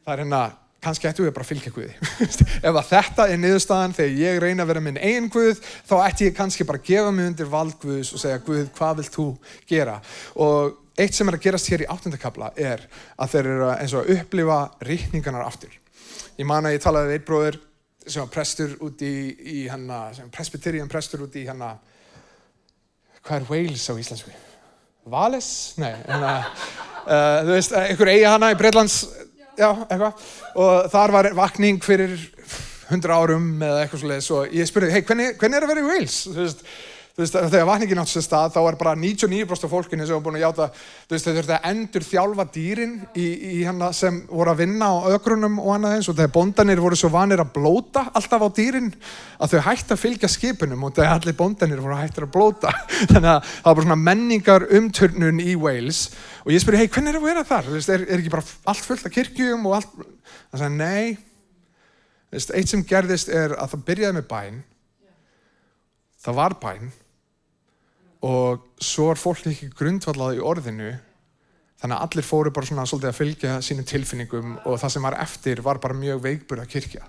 það 0.00 0.14
er 0.14 0.24
hérna 0.24 0.42
kannski 0.80 1.08
ættu 1.10 1.24
við 1.26 1.34
bara 1.36 1.44
að 1.44 1.50
fylgja 1.50 1.72
Guði. 1.74 1.94
Ef 2.66 2.78
þetta 2.88 3.26
er 3.28 3.40
niðurstaðan 3.40 3.94
þegar 3.96 4.20
ég 4.20 4.38
reyna 4.40 4.64
að 4.64 4.70
vera 4.72 4.82
minn 4.84 5.00
einn 5.00 5.28
Guð, 5.32 5.60
þá 5.88 5.94
ætti 6.06 6.30
ég 6.30 6.36
kannski 6.36 6.66
bara 6.68 6.80
að 6.80 6.88
gefa 6.88 7.10
mig 7.14 7.28
undir 7.30 7.50
vald 7.52 7.76
Guðs 7.82 8.14
og 8.16 8.22
segja 8.22 8.40
Guð, 8.46 8.70
hvað 8.78 9.02
vilt 9.02 9.16
þú 9.16 9.26
gera? 9.68 9.98
Og 10.40 10.78
eitt 11.00 11.16
sem 11.16 11.28
er 11.28 11.36
að 11.36 11.44
gerast 11.44 11.70
hér 11.72 11.84
í 11.84 11.90
áttundakabla 11.92 12.52
er 12.56 12.86
að 13.20 13.34
þeir 13.34 13.50
eru 13.52 13.70
eins 13.74 13.96
og 13.96 14.04
að 14.04 14.14
upplifa 14.16 14.60
rítningarnar 14.88 15.46
aftur. 15.46 15.74
Ég 16.40 16.48
man 16.48 16.68
að 16.68 16.78
ég 16.78 16.84
talaði 16.84 17.12
við 17.12 17.18
einn 17.18 17.28
bróður 17.28 17.60
sem 18.06 18.24
var 18.24 18.32
prestur 18.32 18.76
út 18.80 19.02
í, 19.04 19.14
í 19.36 19.58
hanna, 19.68 20.06
sem 20.16 20.32
presbyterian 20.32 20.88
prestur 20.90 21.26
út 21.26 21.36
í 21.36 21.44
hanna, 21.48 21.74
hvað 23.20 23.42
er 23.42 23.50
Wales 23.52 23.84
á 23.92 23.94
íslensku? 24.00 24.32
Vales? 25.10 25.48
Nei, 25.80 25.92
hanna, 26.06 26.34
uh, 27.02 27.40
þú 27.46 27.54
veist, 27.56 27.72
einhver 27.74 28.12
eiga 28.12 28.34
hana 28.36 28.52
í 28.54 28.58
Breitlands 28.58 29.00
já, 29.58 29.70
eitthvað 29.88 30.28
og 30.60 30.90
þar 30.92 31.14
var 31.16 31.28
vakning 31.38 31.80
fyrir 31.82 32.14
hundra 32.90 33.18
árum 33.18 33.48
eða 33.62 33.82
eitthvað 33.84 34.04
svolítið 34.04 34.36
og 34.36 34.54
ég 34.60 34.70
spurði, 34.70 34.92
hei, 34.94 35.02
hvernig, 35.06 35.34
hvernig 35.40 35.58
er 35.58 35.66
að 35.66 35.72
vera 35.72 35.82
í 35.82 35.88
Wales? 35.88 36.18
Þú 36.28 36.38
veist, 36.38 36.64
veist, 37.20 37.36
þegar 37.36 37.66
vakningin 37.68 38.00
átt 38.00 38.10
sér 38.10 38.24
stað, 38.24 38.54
þá 38.54 38.60
er 38.62 38.76
bara 38.80 38.94
99% 38.98 39.66
af 39.66 39.72
fólkinu 39.72 40.06
sem 40.06 40.16
var 40.16 40.22
búin 40.24 40.38
að 40.38 40.44
játa, 40.46 40.68
veist, 41.10 41.26
þau 41.26 41.36
þurfti 41.36 41.54
að 41.56 41.66
endur 41.70 42.06
þjálfa 42.06 42.46
dýrin 42.54 42.94
í, 43.14 43.26
í 43.58 43.60
hana 43.66 43.90
sem 43.96 44.22
voru 44.28 44.52
að 44.52 44.62
vinna 44.62 44.88
á 44.88 44.96
ögrunum 45.14 45.58
og 45.62 45.74
annað 45.74 45.96
eins 45.96 46.10
og 46.10 46.16
þegar 46.18 46.32
bondanir 46.34 46.82
voru 46.82 46.98
svo 46.98 47.10
vanir 47.12 47.42
að 47.44 47.52
blóta 47.56 48.06
alltaf 48.10 48.46
á 48.46 48.48
dýrin 48.56 48.92
að 49.38 49.54
þau 49.54 49.64
hætti 49.68 49.96
að 49.96 50.02
fylgja 50.04 50.30
skipunum 50.32 50.86
og 50.88 50.94
þegar 50.96 51.18
allir 51.18 51.36
bondanir 51.38 51.82
voru 51.84 51.98
hættir 52.00 52.26
að 52.26 52.32
blóta. 52.36 52.72
Þannig 53.12 53.30
að 53.34 53.50
það 53.50 53.68
var 53.68 53.80
bara 53.80 53.86
svona 53.88 54.00
menningar 54.04 54.68
umturnun 54.80 55.42
í 55.44 55.58
Wales 55.60 56.06
og 56.44 56.54
ég 56.54 56.64
spurði, 56.64 56.84
hei, 56.84 56.92
hvernig 56.92 57.12
er 57.12 57.18
það 57.18 57.24
að 57.24 57.30
vera 57.30 57.48
þar? 57.50 57.74
Veist, 57.74 57.92
er, 57.92 58.06
er 58.08 58.22
ekki 58.22 58.32
bara 58.32 58.48
allt 58.72 58.86
fullt 58.86 59.06
af 59.06 59.14
kirkjum 59.14 59.68
og 59.68 59.76
allt? 59.80 60.00
Það 60.50 60.64
sagði, 60.64 60.80
nei. 60.80 61.18
Eitt 62.30 62.70
sem 62.70 62.82
gerðist 62.86 63.30
er 63.34 63.56
að 63.58 63.72
það 63.72 63.86
byrjaði 63.88 64.16
með 64.20 64.26
bæn. 64.30 64.58
Það 66.20 66.36
var 66.36 66.54
bæn 66.62 66.90
og 68.26 68.66
svo 68.82 69.10
er 69.12 69.20
fólk 69.20 69.46
ekki 69.48 69.70
grundvallað 69.76 70.40
í 70.40 70.42
orðinu 70.44 70.90
þannig 71.80 71.96
að 71.96 72.04
allir 72.04 72.26
fóru 72.26 72.52
bara 72.52 72.68
svona 72.68 72.84
svolítið 72.88 73.10
að 73.10 73.16
fylgja 73.16 73.54
sínum 73.64 73.86
tilfinningum 73.88 74.58
og 74.68 74.76
það 74.82 74.92
sem 74.94 75.06
var 75.06 75.16
eftir 75.22 75.62
var 75.64 75.80
bara 75.80 75.96
mjög 75.96 76.20
veikburða 76.26 76.66
kirkja. 76.68 77.06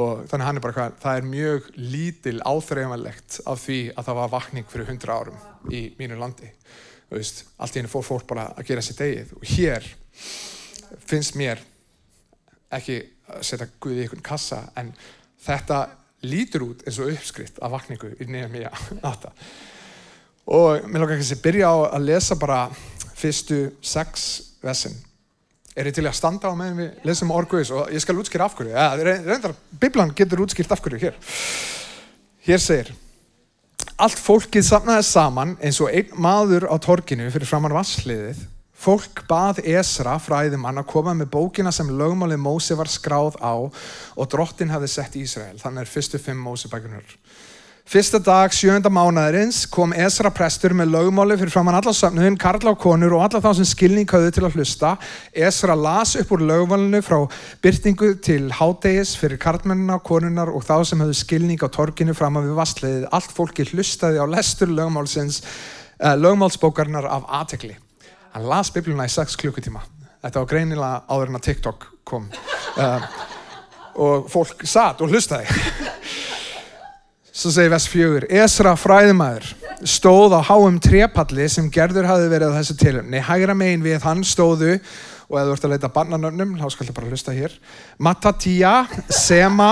Og 0.00 0.26
þannig 0.30 0.46
hann 0.46 0.60
er 0.60 0.64
bara 0.64 0.76
hvað, 0.76 0.98
það 1.02 1.16
er 1.20 1.30
mjög 1.30 1.70
lítil 1.80 2.36
áþreifanlegt 2.46 3.40
af 3.50 3.62
því 3.64 3.78
að 3.94 4.10
það 4.10 4.18
var 4.20 4.34
vakning 4.36 4.68
fyrir 4.70 4.90
hundra 4.90 5.16
árum 5.16 5.72
í 5.72 5.80
mínu 5.98 6.20
landi. 6.20 6.50
Veist, 7.10 7.42
allt 7.58 7.74
í 7.74 7.80
henni 7.80 7.90
fór 7.90 8.04
fólk 8.06 8.28
bara 8.28 8.50
að 8.52 8.68
gera 8.68 8.84
sér 8.84 9.00
degið. 9.00 9.32
Og 9.40 9.48
hér 9.56 9.88
finnst 11.08 11.40
mér 11.40 11.64
ekki 12.70 13.00
að 13.32 13.42
setja 13.48 13.70
Guði 13.80 14.04
í 14.04 14.04
einhvern 14.04 14.28
kassa 14.28 14.60
en 14.78 14.92
þetta 15.42 15.80
lítur 16.28 16.68
út 16.68 16.84
eins 16.84 17.00
og 17.00 17.10
uppskrift 17.14 17.58
af 17.64 17.72
vakningu 17.72 18.12
í 18.20 18.28
nefnum 18.28 18.60
ég 18.60 18.80
átta 19.00 19.32
og 20.50 20.88
mér 20.88 21.04
lókar 21.04 21.18
ekki 21.18 21.36
að 21.36 21.44
byrja 21.44 21.70
á 21.70 21.76
að 21.94 22.06
lesa 22.08 22.36
bara 22.40 22.60
fyrstu 23.20 23.60
sex 23.82 24.26
vessin 24.64 24.96
er 25.76 25.88
ég 25.88 25.94
til 25.94 26.06
að 26.08 26.16
standa 26.18 26.50
á 26.50 26.54
meðan 26.58 26.80
við 26.80 27.04
lesum 27.06 27.30
orguðis 27.32 27.70
og 27.72 27.92
ég 27.94 28.02
skal 28.02 28.18
útskýra 28.18 28.48
af 28.48 28.56
hverju. 28.58 28.72
Ja, 28.74 28.88
reyndar, 28.98 29.54
Biblan 29.80 30.10
getur 30.16 30.42
útskýrt 30.44 30.72
af 30.74 30.82
hverju 30.82 30.98
hér. 31.00 31.20
Hér 32.46 32.62
segir 32.62 32.90
allt 34.00 34.20
fólkið 34.20 34.64
samnaði 34.64 35.04
saman 35.06 35.54
eins 35.60 35.78
og 35.84 35.92
einn 35.92 36.16
maður 36.20 36.66
á 36.72 36.76
torginu 36.80 37.28
fyrir 37.32 37.48
framann 37.48 37.76
vassliðið 37.76 38.40
Fólk 38.80 39.26
bað 39.28 39.58
Esra 39.68 40.14
fræðumann 40.16 40.80
að 40.80 40.86
koma 40.88 41.12
með 41.12 41.34
bókina 41.34 41.68
sem 41.74 41.90
lögmálið 42.00 42.40
Mósi 42.40 42.76
var 42.78 42.88
skráð 42.88 43.34
á 43.36 43.52
og 43.60 44.28
drottin 44.32 44.72
hafði 44.72 44.88
sett 44.88 45.18
Ísrael. 45.20 45.58
Þannig 45.60 45.84
er 45.84 45.90
fyrstu 45.90 46.20
fimm 46.22 46.40
Mósebækunur. 46.40 47.12
Fyrsta 47.90 48.20
dag 48.22 48.52
sjönda 48.54 48.86
mánaðurins 48.86 49.64
kom 49.66 49.90
Esra 49.90 50.30
prestur 50.30 50.76
með 50.78 50.92
lögmálið 50.92 51.40
fyrir 51.40 51.54
framann 51.56 51.78
alla 51.80 51.90
söfnuðin, 51.90 52.36
karla 52.38 52.70
og 52.70 52.78
konur 52.78 53.16
og 53.16 53.24
alla 53.24 53.40
þá 53.42 53.48
sem 53.58 53.66
skilning 53.66 54.06
hafði 54.06 54.30
til 54.36 54.44
að 54.46 54.60
hlusta. 54.60 54.92
Esra 55.34 55.74
las 55.74 56.14
upp 56.20 56.30
úr 56.36 56.46
lögmálinu 56.46 57.02
frá 57.02 57.18
byrtingu 57.64 58.12
til 58.22 58.46
hádegis 58.54 59.16
fyrir 59.18 59.42
karlmennina, 59.42 59.98
konunnar 60.06 60.54
og 60.54 60.62
þá 60.68 60.76
sem 60.86 61.02
hafði 61.02 61.18
skilning 61.24 61.66
á 61.66 61.66
torginu 61.66 62.14
fram 62.14 62.38
að 62.38 62.52
við 62.52 62.62
vastleiðið. 62.62 63.10
Allt 63.10 63.34
fólki 63.34 63.66
hlustaði 63.72 64.22
á 64.22 64.26
lestur 64.38 64.70
lögmálsins, 64.70 65.42
uh, 65.98 66.14
lögmálsbókarnar 66.14 67.10
af 67.10 67.26
aðtekli 67.42 67.74
hann 68.34 68.46
las 68.46 68.70
biblíuna 68.74 69.08
í 69.08 69.12
6 69.12 69.36
klukkutíma 69.40 69.82
þetta 70.22 70.42
var 70.42 70.50
greinilega 70.50 71.02
áður 71.10 71.32
en 71.32 71.40
að 71.40 71.46
TikTok 71.48 71.86
kom 72.06 72.28
uh, 72.78 73.08
og 74.00 74.30
fólk 74.30 74.62
satt 74.68 75.02
og 75.02 75.10
hlustaði 75.10 75.50
svo 77.40 77.50
segir 77.54 77.72
vers 77.72 77.86
4 77.88 78.26
Esra 78.42 78.74
fræðumæður 78.76 79.46
stóð 79.88 80.34
á 80.36 80.40
háum 80.44 80.76
trepalli 80.82 81.46
sem 81.48 81.70
gerður 81.72 82.08
hafi 82.10 82.26
verið 82.28 82.52
á 82.52 82.58
þessu 82.58 82.76
tilumni 82.76 83.22
hægra 83.24 83.54
megin 83.56 83.84
við 83.84 84.04
hann 84.04 84.20
stóðu 84.28 84.74
og 85.30 85.38
ef 85.40 85.46
þú 85.46 85.54
ert 85.54 85.64
að 85.64 85.72
leita 85.72 85.92
barnanöfnum 85.94 86.52
þá 86.60 86.66
skal 86.74 86.88
ég 86.90 86.96
bara 86.98 87.08
hlusta 87.08 87.32
hér 87.32 87.54
Matatia, 87.96 88.74
Sema, 89.08 89.70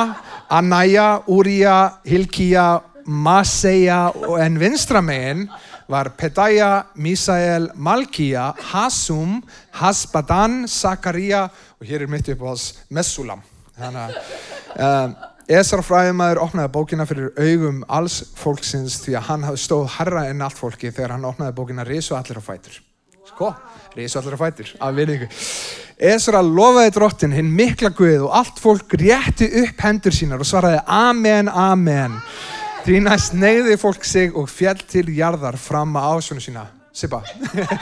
Anaya, 0.49 1.21
Úria, 1.29 1.77
Hilkia 2.09 2.81
Maseja 3.05 4.07
og 4.17 4.39
en 4.41 4.57
vinstra 4.61 5.05
megin 5.05 5.45
var 5.89 6.15
Pedaya, 6.17 6.87
Misael, 7.01 7.71
Malkia, 7.75 8.51
Hasum, 8.73 9.43
Hasbadan, 9.77 10.63
Zakaria 10.69 11.47
og 11.81 11.89
hér 11.89 12.05
er 12.05 12.13
mitt 12.13 12.29
upp 12.33 12.45
á 12.45 12.53
þess 12.53 12.85
Messulam. 12.93 13.45
Þannig 13.79 14.05
að 14.05 14.19
uh, 14.85 15.28
Esra 15.49 15.81
fræðumæður 15.81 16.43
opnaði 16.45 16.69
bókina 16.75 17.07
fyrir 17.09 17.31
augum 17.41 17.79
alls 17.89 18.19
fólksins 18.37 18.99
því 19.01 19.15
að 19.17 19.29
hann 19.31 19.47
stóð 19.57 19.87
harra 19.95 20.27
enn 20.29 20.43
allt 20.45 20.59
fólki 20.59 20.91
þegar 20.93 21.15
hann 21.15 21.25
opnaði 21.25 21.55
bókina 21.57 21.87
Risu 21.89 22.19
allir 22.19 22.37
á 22.37 22.45
fætur. 22.45 22.75
Sko, 23.31 23.55
Risu 23.97 24.19
allir 24.21 24.37
á 24.37 24.41
fætur, 24.43 24.75
af 24.77 24.99
virðingu. 24.99 25.29
Esra 26.11 26.43
lofaði 26.45 26.93
drottin 26.99 27.33
hinn 27.33 27.49
mikla 27.49 27.95
guð 27.97 28.27
og 28.27 28.37
allt 28.43 28.61
fólk 28.61 28.93
rétti 29.01 29.49
upp 29.63 29.81
hendur 29.87 30.13
sínar 30.13 30.45
og 30.45 30.51
svaraði 30.51 30.83
Amen, 30.85 31.49
Amen. 31.49 32.21
Því 32.85 33.01
næst 33.09 33.33
neyði 33.33 33.81
fólk 33.81 34.05
sig 34.05 34.37
og 34.37 34.53
fjall 34.53 34.85
til 34.85 35.09
jarðar 35.17 35.57
fram 35.57 35.97
að 35.97 36.11
ásvönu 36.19 36.45
sína. 36.45 36.69
Sippa. 36.93 37.23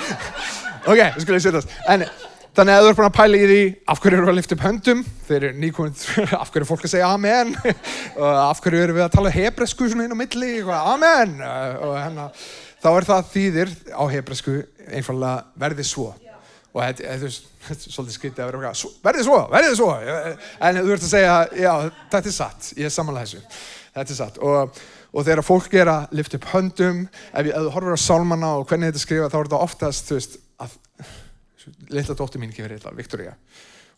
ok, 0.91 1.03
það 1.03 1.19
skulle 1.19 1.43
ég 1.43 1.49
setjast. 1.49 1.77
En 1.91 2.07
þannig 2.57 2.73
að 2.73 2.83
þú 2.83 2.91
ert 2.91 2.99
búin 2.99 3.09
að 3.11 3.17
pæla 3.17 3.39
í 3.39 3.49
því 3.51 3.63
af 3.93 3.99
hverju 4.01 4.19
eru 4.19 4.31
að 4.31 4.39
lifta 4.39 4.57
upp 4.57 4.63
höndum, 4.65 5.01
þeir 5.29 5.37
eru 5.39 5.61
nýkominn, 5.61 5.97
af 6.41 6.53
hverju 6.53 6.65
er 6.65 6.69
fólk 6.71 6.87
að 6.87 6.93
segja 6.95 7.11
amen, 7.13 7.51
af 8.51 8.63
hverju 8.65 8.85
eru 8.87 8.97
við 8.97 9.05
að 9.05 9.17
tala 9.17 9.33
hebresku 9.35 9.89
svona 9.91 10.07
inn 10.07 10.17
á 10.17 10.21
milli, 10.23 10.53
amen, 10.77 11.35
og 11.43 11.93
hérna, 11.99 12.29
þá 12.81 12.89
er 12.95 13.09
það 13.11 13.29
þýðir 13.35 13.75
á 13.93 14.03
hebresku 14.15 14.57
einfallega 14.87 15.67
verði 15.67 15.87
svo. 15.89 16.09
Og 16.77 16.83
þetta 16.85 17.13
er 17.17 17.37
svolítið 17.83 18.17
skyttið 18.17 18.45
að 18.45 18.51
vera 18.51 18.73
eitthvað, 18.73 18.99
verði 19.05 19.29
svo, 19.29 19.39
verði 19.53 19.77
svo, 19.79 19.93
en 20.01 20.81
þú 20.81 20.97
ert 20.97 21.07
að 21.07 21.13
segja, 21.13 21.39
já, 21.61 21.73
þetta 22.13 22.33
er 22.33 22.37
satt, 22.39 22.71
ég 22.77 22.89
er 22.89 22.97
samanlega 22.97 23.31
þessu, 23.31 23.61
þetta 23.97 24.17
er 24.17 24.21
satt. 24.23 24.41
Og, 24.45 24.81
og 25.17 25.29
þegar 25.29 25.45
fólk 25.45 25.77
er 25.77 25.93
að 25.93 26.17
lifta 26.17 26.41
upp 26.41 26.51
höndum 26.53 27.05
ef, 27.07 27.53
þú 27.53 27.71
horfur 27.77 27.97
á 27.97 28.01
sálmanna 28.01 28.57
og 28.59 28.67
hvernig 28.69 28.93
þetta 28.93 29.05
skrifað 29.05 29.33
þá 29.33 29.39
er 29.39 29.49
þetta 29.49 29.63
oftast 29.65 30.11
þú 30.11 30.19
veist 30.19 30.37
litla 31.91 32.17
dóttir 32.19 32.43
mín 32.43 32.55
gefur 32.55 32.77
eitthvað, 32.77 33.01
Viktoria 33.01 33.35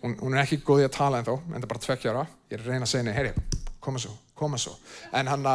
hún, 0.03 0.17
hún 0.21 0.35
er 0.35 0.45
ekki 0.45 0.61
góð 0.65 0.85
í 0.85 0.87
að 0.87 0.97
tala 0.97 1.21
en 1.21 1.27
þó 1.27 1.35
en 1.37 1.55
það 1.55 1.63
er 1.63 1.71
bara 1.73 1.85
tvekkjára, 1.85 2.25
ég 2.51 2.59
er 2.59 2.65
að 2.65 2.73
reyna 2.73 2.87
að 2.87 2.93
segja 2.93 3.05
henni 3.05 3.17
herri, 3.17 3.33
koma 3.85 4.03
svo, 4.03 4.15
koma 4.39 4.61
svo. 4.61 4.75
En, 5.13 5.31
hana, 5.31 5.55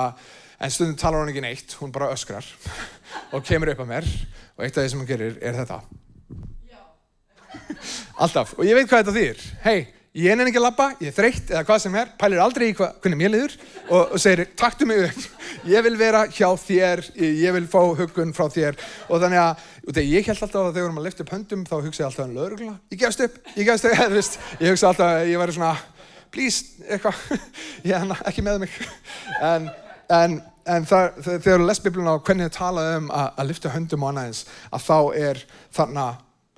en 0.60 0.74
stundum 0.74 1.00
talar 1.00 1.24
hún 1.24 1.32
ekki 1.32 1.44
neitt 1.46 1.76
hún 1.80 1.94
bara 1.96 2.12
öskrar 2.14 2.48
og 3.34 3.44
kemur 3.48 3.74
upp 3.74 3.84
að 3.86 3.92
mér. 3.94 4.10
Og 4.58 4.66
eitt 4.66 4.78
af 4.78 4.84
því 4.84 4.94
sem 4.94 5.04
hún 5.04 5.10
gerir 5.10 5.38
er 5.42 5.58
þetta. 5.58 5.82
Alltaf, 8.24 8.56
og 8.58 8.66
ég 8.68 8.78
veit 8.78 8.90
hvað 8.90 9.04
þetta 9.04 9.18
þýr 9.18 9.44
hei 9.64 9.80
ég 10.14 10.30
er 10.30 10.46
ekki 10.46 10.60
að 10.60 10.66
labba, 10.68 10.86
ég 11.02 11.10
er 11.10 11.16
þreytt 11.16 11.52
eða 11.52 11.64
hvað 11.66 11.80
sem 11.82 11.96
er, 11.98 12.10
pælir 12.22 12.42
aldrei 12.44 12.68
í 12.70 12.74
hvað, 12.78 12.98
hvernig 13.02 13.18
mér 13.18 13.32
liður 13.34 13.54
og, 13.88 14.12
og 14.14 14.20
segir, 14.22 14.44
taktu 14.60 14.86
mig 14.86 15.00
upp, 15.08 15.24
ég 15.66 15.86
vil 15.88 15.96
vera 15.98 16.28
hjá 16.30 16.50
þér, 16.62 17.02
ég 17.18 17.56
vil 17.56 17.66
fá 17.72 17.80
hugun 17.98 18.34
frá 18.38 18.46
þér. 18.54 18.78
Og 19.10 19.24
þannig 19.24 19.42
að, 19.42 19.64
og 19.82 19.90
þegar 19.90 20.12
ég 20.12 20.30
held 20.30 20.44
alltaf 20.46 20.68
að 20.68 20.78
þegar 20.78 20.92
að 20.94 21.08
lifta 21.08 21.26
upp 21.26 21.34
höndum 21.34 21.64
þá 21.66 21.74
hugsa 21.80 22.04
ég 22.04 22.10
alltaf 22.10 22.28
um 22.28 22.36
lögurgla, 22.38 22.74
ég 22.94 23.02
gefst 23.02 23.24
upp, 23.26 23.40
ég 23.58 23.70
gefst 23.70 23.88
upp, 23.90 23.96
ég, 24.04 24.14
veist, 24.14 24.38
ég 24.60 24.76
hugsa 24.76 24.92
alltaf 24.92 25.14
að 25.16 25.32
ég 25.32 25.42
væri 25.42 25.56
svona, 25.58 25.72
please, 26.34 26.84
eitthvað, 26.86 27.16
ég 27.90 27.96
er 27.98 28.14
ekki 28.30 28.46
með 28.46 28.60
mig, 28.68 28.76
en, 29.52 29.66
en, 30.14 30.38
en 30.70 30.86
það, 30.90 31.10
þegar 31.26 31.66
þú 31.66 31.72
les 31.72 31.84
bibluna 31.88 32.14
og 32.20 32.28
hvernig 32.30 32.52
þið 32.52 32.60
talaðu 32.60 33.02
um 33.02 33.10
að, 33.10 33.34
að 33.34 33.50
lifta 33.50 33.74
höndum 33.74 34.06
eins, 34.14 34.46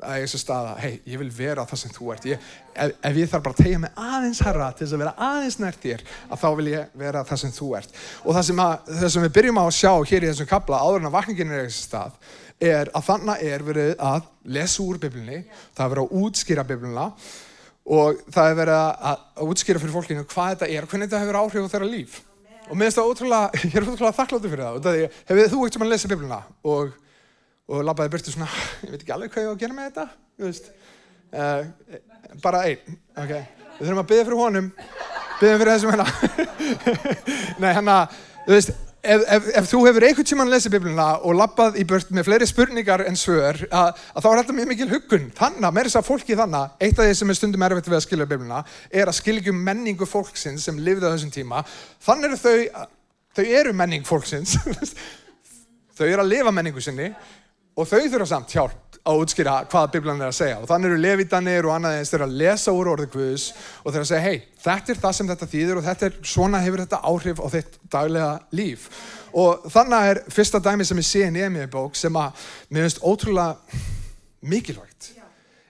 að 0.03 0.17
ég 0.19 0.29
sé 0.31 0.39
staða, 0.41 0.73
hei, 0.81 0.97
ég 1.07 1.19
vil 1.21 1.29
vera 1.31 1.63
það 1.67 1.79
sem 1.79 1.93
þú 1.95 2.09
ert. 2.11 2.25
Ég, 2.27 2.47
ef, 2.73 2.95
ef 3.07 3.19
ég 3.21 3.29
þarf 3.31 3.45
bara 3.45 3.55
að 3.55 3.61
tegja 3.63 3.79
mig 3.79 3.99
aðeins 4.05 4.41
herra 4.43 4.67
til 4.75 4.83
þess 4.83 4.95
að 4.97 5.03
vera 5.05 5.13
aðeins 5.27 5.57
nært 5.61 5.85
þér 5.85 6.03
að 6.27 6.41
þá 6.41 6.47
vil 6.59 6.67
ég 6.73 6.97
vera 6.99 7.23
það 7.29 7.41
sem 7.43 7.53
þú 7.55 7.69
ert. 7.79 7.95
Og 8.25 8.35
það 8.35 8.47
sem, 8.49 8.61
að, 8.65 8.91
það 8.99 9.13
sem 9.13 9.25
við 9.25 9.35
byrjum 9.37 9.61
á 9.61 9.63
að 9.63 9.77
sjá 9.77 9.93
hér 10.11 10.25
í 10.25 10.31
þessum 10.31 10.49
kabla 10.51 10.81
áður 10.83 10.99
en 10.99 11.09
að 11.09 11.15
vakningin 11.15 11.55
er 11.55 11.63
þessi 11.63 11.87
stað 11.87 12.19
er 12.65 12.91
að 12.95 13.07
þannig 13.09 13.47
er 13.49 13.65
verið 13.67 13.95
að 13.99 14.29
lesa 14.55 14.83
úr 14.83 14.99
biblunni, 14.99 15.41
það 15.75 15.85
er 15.85 15.93
verið 15.93 16.05
að 16.05 16.21
útskýra 16.23 16.67
biblunna 16.67 17.07
og 17.95 18.21
það 18.33 18.51
er 18.51 18.59
verið 18.61 18.77
að, 18.81 19.25
útskýra 19.45 19.81
fyrir 19.81 19.95
fólkinu 19.95 20.27
hvað 20.31 20.53
þetta 20.53 20.69
er 20.71 20.87
hvernig 20.89 21.09
þetta 21.09 21.23
hefur 21.23 21.39
áhrif 21.41 21.67
á 21.67 21.73
þeirra 21.73 21.89
líf. 21.91 22.21
Og 22.65 22.77
mér 22.77 22.87
finnst 22.87 22.99
það 22.99 23.09
ótrúlega, 23.11 23.49
ég 23.65 23.75
er 23.75 23.89
ótrúlega 23.89 24.17
þakkláttur 24.19 24.53
fyrir 24.53 24.65
það 24.65 24.77
og 24.77 24.85
það 24.85 25.01
er, 25.01 25.17
hefur 25.29 25.51
þú 25.51 25.59
ekkert 25.59 25.77
sem 25.77 25.85
að 25.85 25.91
lesa 25.91 26.11
bibluna? 26.13 26.39
Og 26.65 26.95
og 27.71 27.85
labbaði 27.85 28.13
byrtu 28.13 28.33
svona, 28.33 28.49
ég 28.85 28.93
veit 28.93 29.01
ekki 29.01 29.13
alveg 29.15 29.33
hvað 29.33 29.45
ég 29.45 29.49
var 29.49 29.57
að 29.57 29.63
gera 29.63 29.77
með 29.77 29.87
þetta, 29.89 30.07
þú 30.37 30.49
veist, 30.49 30.71
uh, 31.33 32.39
bara 32.43 32.63
einn, 32.69 32.97
ok, 33.17 33.35
við 33.77 33.85
þurfum 33.87 34.01
að 34.01 34.09
byggja 34.11 34.25
fyrir 34.27 34.41
honum, 34.41 34.71
byggja 35.39 35.61
fyrir 35.61 35.71
þessum 35.73 35.93
hérna, 35.95 36.09
nei 37.63 37.71
hérna, 37.71 37.95
þú 38.45 38.53
veist, 38.53 38.73
ef, 39.01 39.23
ef, 39.37 39.47
ef 39.61 39.69
þú 39.71 39.81
hefur 39.87 40.05
einhvern 40.05 40.27
tíman 40.29 40.51
lesið 40.53 40.75
biblina 40.75 41.07
og 41.25 41.37
labbað 41.39 41.79
í 41.81 41.85
burt 41.89 42.11
með 42.13 42.27
fleiri 42.29 42.49
spurningar 42.49 43.05
en 43.09 43.17
svör, 43.17 43.63
að, 43.65 44.01
að 44.13 44.25
þá 44.25 44.29
er 44.29 44.41
þetta 44.41 44.57
mjög 44.59 44.69
mikil 44.71 44.89
huggun, 44.91 45.29
þannig 45.37 45.69
að 45.69 45.77
með 45.77 45.89
þess 45.89 45.99
að 46.01 46.09
fólki 46.09 46.37
þannig, 46.37 46.75
eitt 46.85 46.99
af 46.99 47.09
því 47.09 47.15
sem 47.19 47.33
er 47.33 47.39
stundum 47.39 47.65
erfitt 47.65 47.89
við 47.89 47.97
að 47.97 48.05
skilja 48.05 48.27
biblina, 48.29 48.61
er 48.93 49.09
að 49.09 49.17
skilja 49.23 49.53
um 49.53 49.63
menningu 49.71 50.09
fólksins 50.09 50.69
sem 50.69 50.77
lifið 50.77 51.07
á 51.09 51.13
þessum 51.15 51.33
tíma, 51.33 51.63
þannig 52.05 52.29
eru 52.29 52.41
þau, 52.43 52.85
þau 53.39 53.45
eru 53.61 53.73
menning 53.81 54.05
fólksins, 54.05 54.57
þau 55.97 56.05
eru 56.05 56.21
að 56.21 56.31
lifa 56.35 56.53
menningu 56.53 56.83
sinni 56.83 57.09
og 57.75 57.87
þau 57.89 58.01
þurfa 58.07 58.27
samt 58.29 58.55
hjálp 58.55 58.85
að 59.05 59.19
útskýra 59.21 59.55
hvað 59.69 59.89
Biblan 59.93 60.21
er 60.23 60.31
að 60.31 60.37
segja 60.39 60.61
og 60.61 60.69
þannig 60.69 60.89
eru 60.89 61.01
levitanir 61.03 61.67
og 61.67 61.75
annað 61.75 61.99
eins 61.99 62.09
þeir 62.09 62.19
eru 62.21 62.27
að 62.27 62.37
lesa 62.39 62.73
úr 62.73 62.89
orðið 62.95 63.11
Guðs 63.13 63.43
og 63.53 63.91
þeir 63.91 63.99
eru 63.99 64.05
að 64.05 64.09
segja 64.09 64.23
hei, 64.25 64.39
þetta 64.63 64.93
er 64.93 65.01
það 65.03 65.17
sem 65.17 65.29
þetta 65.29 65.49
þýðir 65.51 65.81
og 65.81 65.85
þetta 65.85 66.07
er, 66.07 66.15
svona 66.31 66.61
hefur 66.63 66.81
þetta 66.81 67.01
áhrif 67.11 67.41
á 67.43 67.47
þitt 67.53 67.77
daglega 67.93 68.31
líf 68.57 68.87
og 69.35 69.67
þannig 69.75 70.09
er 70.13 70.21
fyrsta 70.33 70.61
dæmi 70.63 70.87
sem 70.89 71.01
ég 71.03 71.09
sé 71.09 71.21
í 71.27 71.35
nefnir 71.35 71.69
bók 71.75 71.99
sem 71.99 72.17
að 72.17 72.47
mér 72.71 72.87
finnst 72.87 73.03
ótrúlega 73.05 73.83
mikilvægt 74.45 75.11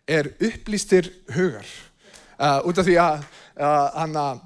er 0.07 0.31
upplýstir 0.38 1.09
hugar 1.35 1.67
uh, 2.39 2.62
út 2.63 2.79
af 2.79 2.88
því 2.88 3.00
að 3.01 3.24
uh, 3.25 3.88
hann 3.97 4.19
að 4.21 4.43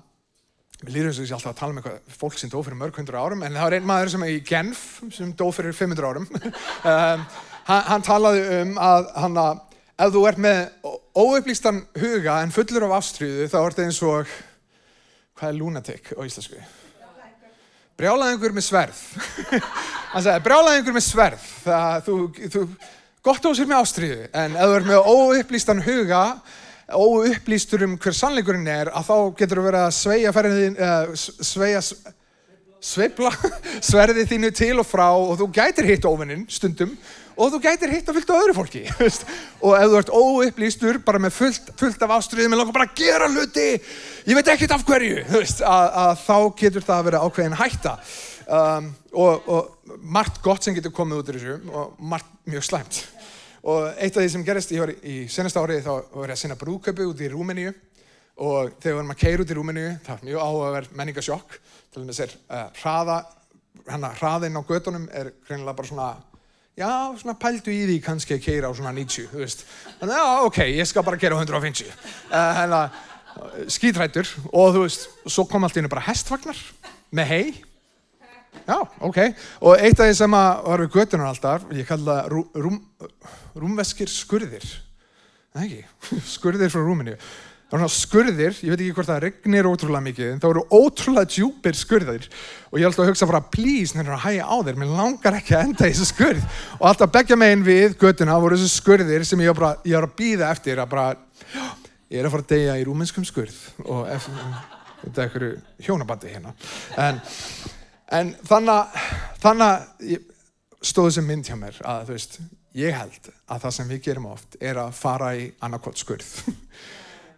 Mér 0.80 0.94
lýður 0.96 1.10
eins 1.10 1.18
og 1.20 1.26
ég 1.26 1.32
alltaf 1.36 1.52
að 1.52 1.58
tala 1.60 1.74
um 1.74 1.80
eitthvað 1.82 2.14
fólk 2.16 2.36
sem 2.40 2.52
dó 2.54 2.62
fyrir 2.64 2.78
mörg 2.80 2.96
hundru 2.96 3.18
árum, 3.20 3.42
en 3.44 3.52
það 3.52 3.66
var 3.66 3.74
einn 3.76 3.88
maður 3.90 4.12
sem 4.14 4.22
er 4.24 4.30
í 4.32 4.38
Genf 4.48 4.84
sem 5.12 5.34
dó 5.36 5.50
fyrir 5.52 5.76
500 5.76 6.08
árum. 6.08 6.28
um, 6.32 7.26
hann, 7.70 7.86
hann 7.94 8.06
talaði 8.06 8.44
um 8.60 8.76
að 8.82 9.10
hann 9.24 9.40
að 9.40 9.64
ef 10.00 10.14
þú 10.16 10.26
ert 10.30 10.44
með 10.44 10.60
óupplýstan 11.20 11.82
huga 12.00 12.40
en 12.44 12.54
fullur 12.56 12.88
af 12.88 13.00
ástríðu 13.00 13.50
þá 13.52 13.58
er 13.60 13.74
þetta 13.74 13.88
eins 13.88 14.04
og, 14.08 14.36
hvað 15.40 15.50
er 15.52 15.60
lunatic 15.60 16.14
á 16.16 16.22
íslensku? 16.24 16.62
Brjálaðingur 18.00 18.54
með 18.56 18.64
sverð. 18.64 19.00
hann 20.14 20.24
sagði, 20.24 20.44
brjálaðingur 20.46 20.96
með 20.96 21.04
sverð. 21.04 21.48
Það, 21.66 21.98
þú, 22.06 22.16
þú, 22.54 22.62
gott 23.28 23.44
á 23.44 23.52
sér 23.52 23.68
með 23.68 23.82
ástríðu, 23.82 24.30
en 24.40 24.56
ef 24.56 24.70
þú 24.72 24.78
ert 24.78 24.88
með 24.88 25.10
óupplýstan 25.12 25.84
huga 25.84 26.24
óupplýstur 26.90 27.84
um 27.86 27.98
hver 28.02 28.16
sannleikurinn 28.16 28.70
er 28.72 28.90
að 28.96 29.10
þá 29.12 29.18
getur 29.42 29.60
þú 29.60 29.66
verið 29.68 29.84
að 29.84 29.98
sveia 30.00 30.32
ferðin, 30.34 30.80
uh, 30.80 31.12
sveia 31.20 31.84
sveifla 32.80 33.32
sverði 33.90 34.26
þínu 34.30 34.52
til 34.56 34.76
og 34.80 34.88
frá 34.88 35.10
og 35.12 35.36
þú 35.42 35.50
gætir 35.60 35.90
hitt 35.92 36.08
ofininn 36.08 36.48
stundum 36.52 36.96
og 37.40 37.54
þú 37.54 37.60
gætir 37.64 37.94
hitt 37.94 38.10
að 38.10 38.18
fylgta 38.20 38.38
öðru 38.38 38.56
fólki 38.58 38.82
og 39.66 39.76
ef 39.78 39.86
þú 39.92 40.00
ert 40.00 40.12
óupplýstur 40.12 41.00
bara 41.06 41.22
með 41.24 41.36
fullt, 41.38 41.70
fullt 41.80 42.02
af 42.04 42.16
ástriðum 42.18 42.56
og 42.58 42.62
langar 42.62 42.76
bara 42.76 42.88
að 42.90 42.98
gera 43.00 43.30
hluti. 43.32 43.68
Ég 44.28 44.36
veit 44.38 44.52
ekkert 44.52 44.76
af 44.76 44.84
hverju 44.88 45.24
veist, 45.32 45.64
að, 45.64 45.86
að 46.04 46.12
þá 46.26 46.36
getur 46.64 46.86
það 46.90 46.98
að 46.98 47.08
vera 47.10 47.24
ákveðin 47.24 47.58
hætta. 47.60 47.96
Um, 48.50 48.92
og, 49.14 49.48
og 49.48 49.98
margt 50.02 50.42
gott 50.44 50.66
sem 50.66 50.76
getur 50.76 50.94
komið 50.96 51.22
út 51.22 51.32
í 51.32 51.38
þessu 51.38 51.58
og 51.70 52.04
margt 52.12 52.32
mjög 52.50 52.68
slæmt. 52.68 53.02
Og 53.70 53.90
eitt 54.00 54.16
af 54.16 54.24
því 54.24 54.30
sem 54.34 54.46
gerist, 54.48 54.76
var 54.80 54.92
í 54.96 55.18
senast 55.32 55.60
árið 55.60 55.84
þá 55.86 55.92
var 55.94 56.32
ég 56.32 56.36
að 56.36 56.42
sinna 56.44 56.60
brúköpu 56.60 57.10
út 57.12 57.24
í 57.24 57.32
Rúmeníu. 57.32 57.74
Og 58.40 58.72
þegar 58.80 58.94
við 58.94 58.98
varum 59.02 59.14
að 59.16 59.22
keira 59.24 59.44
út 59.44 59.52
í 59.52 59.58
Rúmeníu 59.58 59.90
það 60.06 60.16
var 60.16 60.28
mjög 60.28 60.46
áhugaverð 60.48 60.96
menningasjokk 60.96 61.60
til 61.94 62.08
þess 62.08 62.24
að 62.26 62.36
uh, 62.56 62.66
hraða 62.80 63.20
hana 63.90 64.12
hraðinn 64.18 64.60
á 64.60 64.62
gödunum 64.66 65.08
er 65.16 65.32
greinilega 65.48 65.78
bara 65.78 65.90
svona 65.90 66.10
já, 66.80 66.92
svona 67.20 67.38
pældu 67.40 67.74
í 67.76 67.86
því 67.90 68.00
kannski 68.06 68.38
að 68.38 68.44
keira 68.48 68.72
á 68.72 68.74
svona 68.76 68.96
90, 68.96 69.30
þú 69.34 69.44
veist 69.44 69.64
þannig 70.00 70.16
að 70.16 70.20
já, 70.20 70.28
ok, 70.50 70.60
ég 70.80 70.90
skal 70.90 71.06
bara 71.08 71.22
keira 71.22 71.40
á 71.40 71.42
150 71.44 71.90
uh, 71.90 72.36
hérna, 72.60 72.84
skítrættur 73.72 74.30
og 74.52 74.76
þú 74.76 74.86
veist, 74.86 75.10
svo 75.28 75.48
kom 75.50 75.68
allt 75.68 75.80
inn 75.80 75.92
bara 75.92 76.08
hestvagnar 76.08 76.62
með 77.16 77.34
hei 77.34 77.44
Já, 78.70 78.82
ok. 79.02 79.18
Og 79.66 79.82
eitt 79.82 80.00
af 80.00 80.10
því 80.10 80.16
sem 80.18 80.36
var 80.36 80.82
við 80.84 80.94
göttunar 80.94 81.30
alltaf, 81.32 81.66
ég 81.74 81.88
kalla 81.90 82.24
rú, 82.30 82.44
rúm, 82.58 82.80
rúmveskir 83.58 84.10
skurðir. 84.10 84.66
Það 85.54 85.66
ekki, 85.66 85.80
skurðir 86.36 86.74
frá 86.74 86.84
rúminu. 86.86 87.16
Það 87.70 87.76
var 87.76 87.82
svona 87.84 87.94
skurðir, 87.94 88.56
ég 88.66 88.74
veit 88.74 88.82
ekki 88.82 88.96
hvort 88.98 89.10
það 89.12 89.20
regnir 89.28 89.70
ótrúlega 89.70 90.06
mikið, 90.08 90.30
en 90.34 90.40
það 90.42 90.52
voru 90.54 90.64
ótrúlega 90.74 91.30
djúpir 91.30 91.78
skurðir. 91.78 92.30
Og 92.72 92.80
ég 92.80 92.88
held 92.88 93.02
að 93.04 93.12
hugsa 93.12 93.30
bara, 93.30 93.44
please, 93.54 93.94
nefnir 93.94 94.16
að 94.16 94.24
hægja 94.26 94.48
á 94.50 94.56
þér, 94.66 94.80
mér 94.82 94.94
langar 94.98 95.38
ekki 95.38 95.54
að 95.54 95.66
enda 95.68 95.86
í 95.86 95.94
þessu 95.94 96.10
skurð. 96.10 96.48
Og 96.80 96.88
alltaf 96.90 97.14
begja 97.14 97.38
meginn 97.38 97.68
við 97.68 97.98
göttuna 98.02 98.40
voru 98.42 98.58
þessu 98.58 98.82
skurðir 98.82 99.28
sem 99.30 99.46
ég 99.46 99.54
var, 99.54 99.78
var 99.86 100.10
að 100.10 100.18
býða 100.18 100.50
eftir 100.50 100.82
að 100.82 100.90
bara, 100.96 101.08
ég 102.10 102.18
er 102.18 102.26
að 102.26 102.34
fara 102.38 102.48
að 102.48 102.54
deyja 102.56 102.80
í 102.82 102.88
rúminskum 102.90 103.28
skurð. 103.30 103.60
Og 103.86 104.10
eftir, 104.16 104.48
þetta 105.04 105.22
er 105.22 105.28
einhverju 105.28 105.86
hjónabandi 105.86 106.34
hérna. 106.34 106.56
En, 106.98 107.22
En 108.10 108.32
þannig, 108.48 109.02
þannig 109.44 110.16
stóðu 110.82 111.12
sem 111.20 111.28
mynd 111.30 111.46
hjá 111.46 111.58
mér 111.60 111.78
að 111.86 112.08
þú 112.08 112.16
veist, 112.16 112.40
ég 112.80 112.96
held 112.98 113.30
að 113.46 113.66
það 113.66 113.76
sem 113.76 113.92
við 113.92 114.02
gerum 114.08 114.30
oft 114.32 114.58
er 114.62 114.80
að 114.82 114.96
fara 114.98 115.34
í 115.38 115.50
annarkot 115.66 116.00
skurð. 116.02 116.32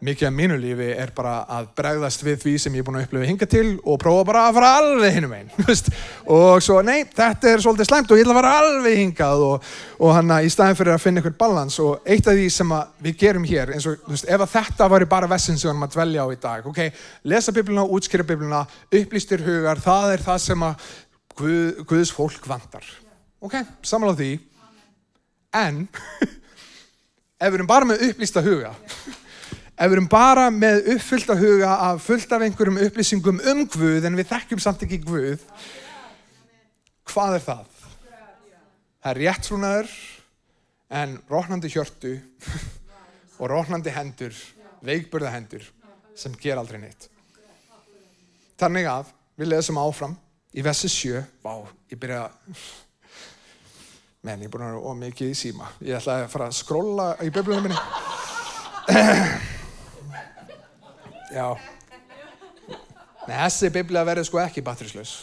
Mikið 0.01 0.25
af 0.25 0.33
mínu 0.33 0.55
lífi 0.57 0.87
er 0.97 1.11
bara 1.13 1.43
að 1.45 1.67
bregðast 1.77 2.23
við 2.25 2.37
því 2.41 2.51
sem 2.63 2.73
ég 2.73 2.81
er 2.81 2.85
búin 2.87 2.95
að 2.97 3.03
upplifa 3.05 3.27
hinga 3.29 3.47
til 3.51 3.67
og 3.85 3.99
prófa 4.01 4.23
bara 4.25 4.47
að 4.47 4.55
fara 4.57 4.71
alveg 4.79 5.13
hinnum 5.13 5.35
einn. 5.37 5.51
Og 6.25 6.63
svo, 6.65 6.79
nei, 6.81 7.03
þetta 7.05 7.51
er 7.51 7.61
svolítið 7.61 7.89
slæmt 7.91 8.09
og 8.09 8.17
ég 8.17 8.25
ætla 8.25 8.33
að 8.33 8.39
fara 8.39 8.53
alveg 8.63 8.97
hingað 8.97 9.43
og, 9.45 9.69
og 10.01 10.15
hann 10.17 10.33
að 10.33 10.47
í 10.47 10.49
staðin 10.55 10.79
fyrir 10.79 10.95
að 10.95 11.03
finna 11.03 11.21
einhvern 11.21 11.37
balans 11.43 11.77
og 11.85 12.09
eitt 12.09 12.31
af 12.33 12.39
því 12.39 12.47
sem 12.57 12.73
við 13.05 13.21
gerum 13.21 13.45
hér, 13.45 13.75
eins 13.75 13.85
og, 13.93 14.01
veist, 14.09 14.25
ef 14.25 14.47
þetta 14.55 14.89
var 14.95 15.07
bara 15.13 15.29
vessin 15.35 15.61
sem 15.61 15.69
við 15.69 15.75
erum 15.75 15.85
að 15.85 15.93
dvelja 15.99 16.25
á 16.25 16.27
í 16.33 16.41
dag, 16.47 16.73
ok, 16.73 16.81
lesa 17.29 17.53
biblina, 17.53 17.85
útskýra 17.85 18.25
biblina, 18.33 18.65
upplýstir 18.89 19.45
hugar, 19.45 19.85
það 19.85 20.17
er 20.17 20.27
það 20.31 20.43
sem 20.49 20.69
að 20.71 20.91
Guð, 21.37 21.85
Guðs 21.87 22.09
fólk 22.11 22.49
vandar. 22.49 22.83
Ok, 23.41 23.61
samanláð 23.85 24.19
því, 24.25 24.33
en 25.61 25.85
ef 27.41 27.47
við 27.47 27.61
erum 27.61 27.69
bara 27.69 27.87
með 27.93 28.09
upplýsta 28.09 28.43
huga, 28.45 28.73
ef 29.81 29.89
við 29.89 29.95
erum 29.97 30.09
bara 30.11 30.49
með 30.53 30.91
uppfyllt 30.93 31.31
að 31.33 31.39
huga 31.41 31.69
af 31.87 32.03
fullt 32.05 32.33
af 32.35 32.43
einhverjum 32.45 32.77
upplýsingum 32.85 33.39
um 33.49 33.61
Guð 33.65 34.05
en 34.05 34.17
við 34.19 34.27
þekkjum 34.29 34.61
samt 34.61 34.83
ekki 34.85 34.99
Guð 35.01 35.45
hvað 37.09 37.37
er 37.39 37.45
það? 37.45 37.63
Það 39.01 39.11
er 39.11 39.19
réttrúnaður 39.23 39.95
en 41.01 41.15
róknandi 41.31 41.71
hjörtu 41.73 42.11
og 43.41 43.49
róknandi 43.49 43.93
hendur 43.95 44.37
veikburða 44.85 45.31
hendur 45.33 45.65
sem 46.17 46.35
ger 46.37 46.59
aldrei 46.61 46.77
neitt. 46.83 47.07
Þannig 48.61 48.85
að 48.91 49.09
við 49.41 49.49
lesum 49.49 49.79
áfram 49.81 50.13
í 50.53 50.61
vessi 50.65 50.91
sjö. 50.91 51.23
Vá, 51.41 51.55
ég 51.89 51.97
byrja 51.97 52.27
að 52.27 52.65
menn, 54.21 54.43
ég 54.43 54.45
er 54.45 54.53
búin 54.53 54.67
að 54.67 54.75
vera 54.75 54.91
ómikið 54.93 55.33
í 55.33 55.39
síma. 55.39 55.71
Ég 55.81 55.97
ætla 55.97 56.19
að 56.21 56.29
fara 56.35 56.51
að 56.51 56.59
skróla 56.59 57.07
í 57.25 57.33
biblunum 57.33 57.65
minni 57.65 57.81
Já. 61.31 61.55
Nei, 63.27 63.35
þessi 63.37 63.69
biblið 63.71 64.07
verður 64.09 64.27
sko 64.27 64.39
ekki 64.41 64.63
batterislaus. 64.65 65.13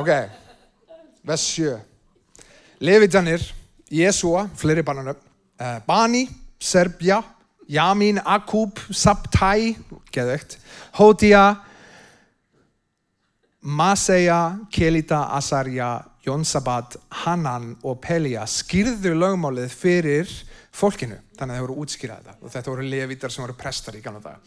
Ok, 0.00 0.10
vers 1.26 1.46
7. 1.54 1.78
Levitanir, 2.84 3.42
Jésúa, 3.92 4.46
fleiri 4.56 4.84
bannanöfn, 4.84 5.24
uh, 5.60 5.78
Bani, 5.86 6.26
Serbja, 6.60 7.22
Jamin, 7.70 8.20
Akub, 8.24 8.78
Sabtai, 8.92 9.74
geðveikt, 10.12 10.58
Hódia, 10.98 11.44
Maseja, 13.60 14.58
Kelita, 14.72 15.26
Asarja, 15.36 16.00
Jónsabad, 16.24 16.96
Hanan 17.24 17.74
og 17.84 18.00
Pelja 18.00 18.46
skýrðu 18.48 19.12
lögmálið 19.16 19.74
fyrir 19.76 20.30
fólkinu, 20.72 21.18
þannig 21.36 21.54
að 21.54 21.58
það 21.58 21.66
voru 21.66 21.76
útskýrað 21.82 22.22
þetta. 22.22 22.36
Og 22.40 22.54
þetta 22.54 22.72
voru 22.72 22.86
levítar 22.88 23.34
sem 23.34 23.44
voru 23.44 23.56
prestar 23.60 23.98
í 23.98 24.02
gamla 24.04 24.22
daga. 24.24 24.40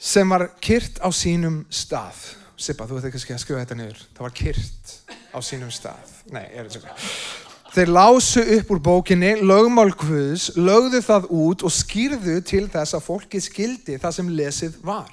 Sem 0.00 0.30
var 0.30 0.46
kyrt 0.62 1.02
á 1.02 1.08
sínum 1.10 1.64
stað. 1.66 2.20
Sippa, 2.60 2.86
þú 2.86 2.98
veit 2.98 3.08
ekki 3.10 3.34
að 3.34 3.42
skjóða 3.42 3.64
þetta 3.64 3.78
niður. 3.78 4.02
Það 4.14 4.26
var 4.26 4.34
kyrt 4.38 4.94
á 5.34 5.38
sínum 5.42 5.72
stað. 5.74 6.12
Nei, 6.30 6.44
ég 6.46 6.60
er 6.60 6.68
þetta 6.70 6.96
svo 6.96 7.48
Þeir 7.70 7.90
lásu 7.94 8.42
upp 8.56 8.70
úr 8.74 8.80
bókinni, 8.82 9.28
lögmál 9.46 9.92
Guðs, 9.94 10.48
lögðu 10.58 10.98
það 11.06 11.28
út 11.38 11.62
og 11.62 11.70
skýrðu 11.70 12.40
til 12.42 12.64
þess 12.66 12.96
að 12.98 13.04
fólki 13.04 13.38
skildi 13.38 13.98
það 14.02 14.16
sem 14.16 14.32
lesið 14.40 14.80
var. 14.82 15.12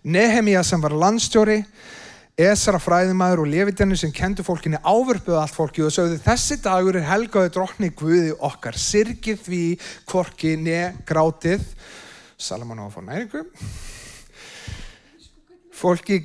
Nehemia 0.00 0.62
sem 0.64 0.80
var 0.80 0.96
landstjóri, 0.96 1.58
Esra 2.40 2.78
fræðimæður 2.80 3.42
og 3.42 3.48
levitjarnir 3.52 3.98
sem 4.00 4.12
kendu 4.14 4.40
fólkinni 4.46 4.78
áverpuðu 4.80 5.36
allt 5.36 5.52
fólki 5.52 5.82
og 5.84 5.92
sögðu 5.92 6.16
þessi 6.24 6.56
dagur 6.64 6.96
er 6.96 7.04
helgaði 7.04 7.50
drotni 7.52 7.90
Guði 7.92 8.30
okkar. 8.40 8.78
Sirkið 8.80 9.42
því 9.44 9.64
kvorki 10.08 10.54
ne 10.56 10.78
grátið. 11.04 11.66
Salamón 12.40 12.80
á 12.80 12.88
að 12.88 12.94
fá 12.94 13.02
næringu. 13.04 13.44
Fólki 15.76 16.22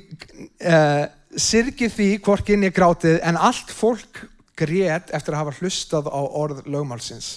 uh, 0.64 1.04
sirkið 1.36 1.94
því 1.98 2.08
kvorki 2.24 2.56
ne 2.56 2.72
grátið 2.72 3.20
en 3.28 3.36
allt 3.36 3.68
fólk 3.68 4.24
grét 4.56 5.12
eftir 5.12 5.36
að 5.36 5.42
hafa 5.42 5.58
hlustað 5.60 6.08
á 6.08 6.20
orð 6.24 6.64
lögmálsins. 6.64 7.34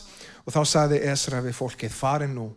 Og 0.48 0.56
þá 0.56 0.64
sagði 0.64 1.04
Esra 1.12 1.44
við 1.44 1.60
fólkið 1.60 1.92
farin 1.92 2.40
nú 2.40 2.48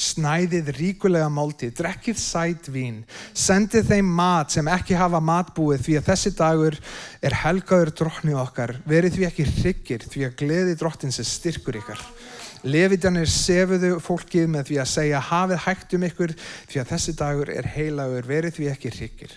snæðið 0.00 0.70
ríkulega 0.78 1.28
máltið, 1.32 1.74
drekkið 1.80 2.18
sæt 2.20 2.70
vín, 2.72 3.02
sendið 3.36 3.90
þeim 3.90 4.12
mat 4.16 4.54
sem 4.54 4.68
ekki 4.72 4.96
hafa 4.96 5.20
matbúið 5.20 5.84
því 5.84 5.96
að 6.00 6.08
þessi 6.08 6.32
dagur 6.38 6.78
er 7.20 7.36
helgaður 7.42 7.92
drotni 8.00 8.36
okkar, 8.40 8.78
verið 8.88 9.18
því 9.18 9.26
ekki 9.28 9.48
hryggir 9.50 10.06
því 10.08 10.26
að 10.28 10.36
gleði 10.40 10.78
drottins 10.80 11.20
er 11.20 11.28
styrkur 11.28 11.80
ykkar. 11.82 12.00
Levitjanir 12.60 13.28
sefuðu 13.32 13.94
fólkið 14.04 14.50
með 14.52 14.66
því 14.68 14.80
að 14.82 14.90
segja 14.90 15.20
hafið 15.30 15.62
hægt 15.64 15.94
um 15.96 16.02
ykkur 16.10 16.34
því 16.40 16.82
að 16.82 16.90
þessi 16.90 17.14
dagur 17.16 17.52
er 17.52 17.70
heilagur, 17.76 18.28
verið 18.28 18.58
því 18.58 18.68
ekki 18.74 18.92
hryggir. 18.96 19.32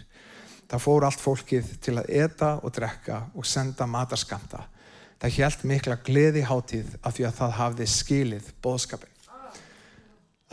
Það 0.68 0.84
fór 0.84 1.06
allt 1.08 1.24
fólkið 1.24 1.72
til 1.86 1.96
að 2.02 2.12
eta 2.24 2.58
og 2.64 2.76
drekka 2.76 3.22
og 3.38 3.48
senda 3.48 3.88
matarskamta. 3.88 4.66
Það 5.22 5.36
hjælt 5.38 5.66
mikla 5.70 6.00
gleði 6.04 6.44
hátíð 6.50 6.98
af 7.00 7.16
því 7.16 7.28
að 7.30 7.38
það 7.40 7.58
hafði 7.62 7.90
skilið 7.94 8.54
bóðskapin. 8.64 9.13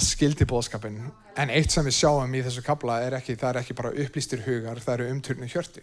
Skildi 0.00 0.46
bóðskapin. 0.48 1.00
En 1.38 1.50
eitt 1.52 1.72
sem 1.72 1.84
við 1.86 1.96
sjáum 1.98 2.34
í 2.34 2.42
þessu 2.44 2.62
kabla 2.64 3.00
er 3.04 3.18
ekki, 3.18 3.36
það 3.38 3.50
er 3.50 3.58
ekki 3.62 3.76
bara 3.78 3.92
upplýstir 4.04 4.44
hugar, 4.46 4.80
það 4.82 4.94
eru 4.96 5.10
umturnu 5.14 5.48
hjörti. 5.50 5.82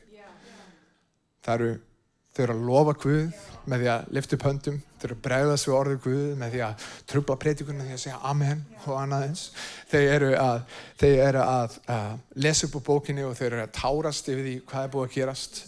Það 1.45 1.53
eru, 1.53 1.69
þau 2.35 2.41
eru 2.43 2.55
að 2.55 2.65
lofa 2.67 2.95
Guð 3.03 3.45
með 3.71 3.83
því 3.83 3.89
að 3.93 4.09
lifta 4.17 4.37
upp 4.37 4.45
höndum, 4.47 4.81
þau 4.97 5.05
eru 5.07 5.17
að 5.17 5.23
bregðast 5.27 5.67
við 5.67 5.77
orðu 5.77 5.99
Guð 6.03 6.25
með 6.41 6.53
því 6.55 6.63
að 6.65 6.89
trubla 7.11 7.37
predikun 7.43 7.79
með 7.79 7.87
því 7.87 7.95
að 7.97 8.03
segja 8.03 8.19
amen 8.31 8.65
og 8.83 8.97
annað 8.97 9.25
eins. 9.29 9.45
Þau 9.93 10.01
eru 10.01 10.33
að, 10.41 10.59
þau 10.99 11.09
eru 11.13 11.45
að 11.45 11.79
uh, 11.95 12.11
lesa 12.47 12.67
upp 12.67 12.77
úr 12.81 12.85
bókinni 12.89 13.25
og 13.27 13.39
þau 13.39 13.47
eru 13.49 13.63
að 13.63 13.73
tárast 13.79 14.29
yfir 14.33 14.45
því 14.49 14.57
hvað 14.67 14.87
er 14.87 14.93
búið 14.97 15.07
að 15.07 15.15
gerast. 15.15 15.63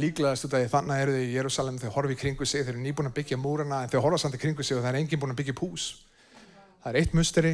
Líklegast 0.00 0.46
út 0.46 0.52
af 0.54 0.62
því 0.62 0.70
þannig 0.74 1.02
eru 1.04 1.16
þau 1.16 1.24
í 1.24 1.32
Jérúsalem, 1.34 1.80
þau 1.80 1.90
horfi 1.96 2.20
kringu 2.20 2.46
sig, 2.46 2.62
þau 2.66 2.74
eru 2.74 2.84
nýbúin 2.84 3.10
að 3.10 3.16
byggja 3.16 3.40
múrana 3.40 3.82
en 3.84 3.90
þau 3.90 4.04
horfa 4.04 4.20
samt 4.22 4.36
í 4.36 4.42
kringu 4.42 4.62
sig 4.62 4.78
og 4.78 4.84
það 4.84 4.92
er 4.92 5.00
enginn 5.00 5.22
búin 5.22 5.32
að 5.34 5.40
byggja 5.40 5.56
upp 5.56 5.64
hús. 5.64 5.88
Það 6.80 6.90
er 6.90 6.98
eitt 7.00 7.14
musteri, 7.16 7.52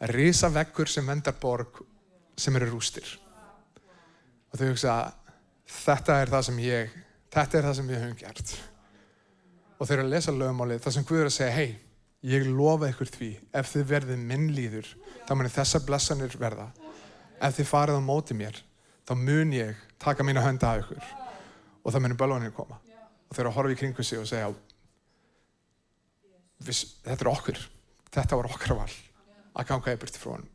að 0.00 0.12
risa 0.16 0.48
vekkur 0.52 0.88
sem 0.88 1.06
vendar 1.08 1.36
borg 1.40 1.82
sem 2.36 2.56
eru 2.56 2.70
rústir. 2.70 3.08
Og 4.52 4.60
þau 4.60 4.68
hugsa, 4.70 4.94
þetta 5.84 6.20
er 6.22 6.32
það 6.32 6.46
sem 6.48 6.60
ég, 6.64 6.94
þetta 7.32 7.58
er 7.58 7.68
það 7.68 7.76
sem 7.80 7.90
við 7.90 8.00
höfum 8.02 8.20
gert. 8.20 8.54
Og 9.76 9.88
þau 9.88 9.94
eru 9.96 10.06
að 10.06 10.14
lesa 10.14 10.32
lögumálið, 10.32 10.80
það 10.84 10.96
sem 10.96 11.04
Guður 11.08 11.26
er 11.26 11.30
að 11.30 11.36
segja, 11.36 11.56
hei, 11.56 11.78
ég 12.26 12.48
lofa 12.48 12.88
ykkur 12.92 13.10
því, 13.12 13.30
ef 13.60 13.72
þið 13.74 13.86
verðið 13.92 14.24
minn 14.30 14.46
líður, 14.56 14.88
þá 15.28 15.34
munir 15.36 15.52
þessar 15.52 15.84
blessanir 15.88 16.38
verða. 16.40 16.70
Ef 17.36 17.58
þið 17.58 17.68
farið 17.68 18.00
á 18.00 18.08
móti 18.08 18.36
mér, 18.38 18.62
þá 19.06 19.12
mun 19.20 19.52
ég 19.52 19.84
taka 20.02 20.24
mína 20.24 20.44
hönda 20.44 20.72
af 20.72 20.84
ykkur 20.86 21.04
og 21.84 21.92
það 21.92 22.02
munir 22.02 22.18
bölvanir 22.18 22.54
koma. 22.56 22.80
Og 23.28 23.36
þau 23.36 23.42
eru 23.42 23.50
að 23.50 23.58
horfa 23.58 23.74
í 23.74 23.78
kringu 23.78 24.02
sig 24.02 24.18
og 24.18 24.26
segja, 24.26 24.48
"Viss- 26.64 26.96
þetta 27.04 27.24
er 27.26 27.32
okkur, 27.32 27.58
þetta 28.16 28.40
var 28.40 28.50
okkar 28.50 28.76
val 28.80 28.92
að 29.56 29.70
ganga 29.70 29.94
í 29.94 30.00
burti 30.00 30.20
frá 30.20 30.34
honum. 30.34 30.52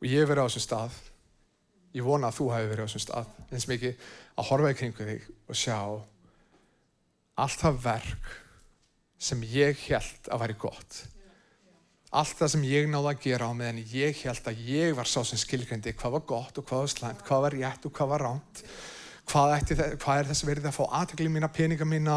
Og 0.00 0.08
ég 0.08 0.22
hef 0.22 0.30
verið 0.30 0.44
á 0.44 0.48
þessum 0.48 0.64
stað, 0.64 0.98
ég 1.96 2.06
vona 2.06 2.30
að 2.30 2.38
þú 2.38 2.46
hefur 2.54 2.70
verið 2.72 2.84
á 2.84 2.88
þessum 2.88 3.04
stað, 3.04 3.32
eins 3.50 3.68
mikið 3.68 4.06
að 4.40 4.48
horfa 4.50 4.72
í 4.72 4.78
kringu 4.80 5.08
þig 5.10 5.26
og 5.30 5.60
sjá 5.60 5.78
allt 7.40 7.62
það 7.64 7.80
verk 7.84 8.30
sem 9.20 9.42
ég 9.52 9.80
held 9.88 10.30
að 10.32 10.44
væri 10.44 10.56
gott. 10.60 11.00
Allt 12.10 12.40
það 12.40 12.52
sem 12.54 12.64
ég 12.66 12.88
náði 12.90 13.12
að 13.12 13.20
gera 13.22 13.46
á 13.46 13.52
meðan 13.54 13.84
ég 13.92 14.22
held 14.24 14.48
að 14.50 14.62
ég 14.66 14.96
var 14.98 15.06
sá 15.06 15.20
sem 15.22 15.38
skilgreindi 15.38 15.92
hvað 15.94 16.16
var 16.16 16.24
gott 16.32 16.56
og 16.58 16.66
hvað 16.66 16.82
var 16.82 16.90
slæmt, 16.94 17.20
hvað 17.26 17.44
var 17.44 17.56
rétt 17.56 17.86
og 17.86 17.94
hvað 17.94 18.10
var 18.14 18.24
ránt. 18.26 18.62
Hvað, 19.30 19.52
hvað 20.02 20.16
er 20.16 20.30
þess 20.32 20.46
verið 20.48 20.66
að 20.66 20.74
fá 20.74 20.82
aðtekli 20.98 21.28
mína, 21.30 21.52
peninga 21.54 21.86
mína 21.86 22.16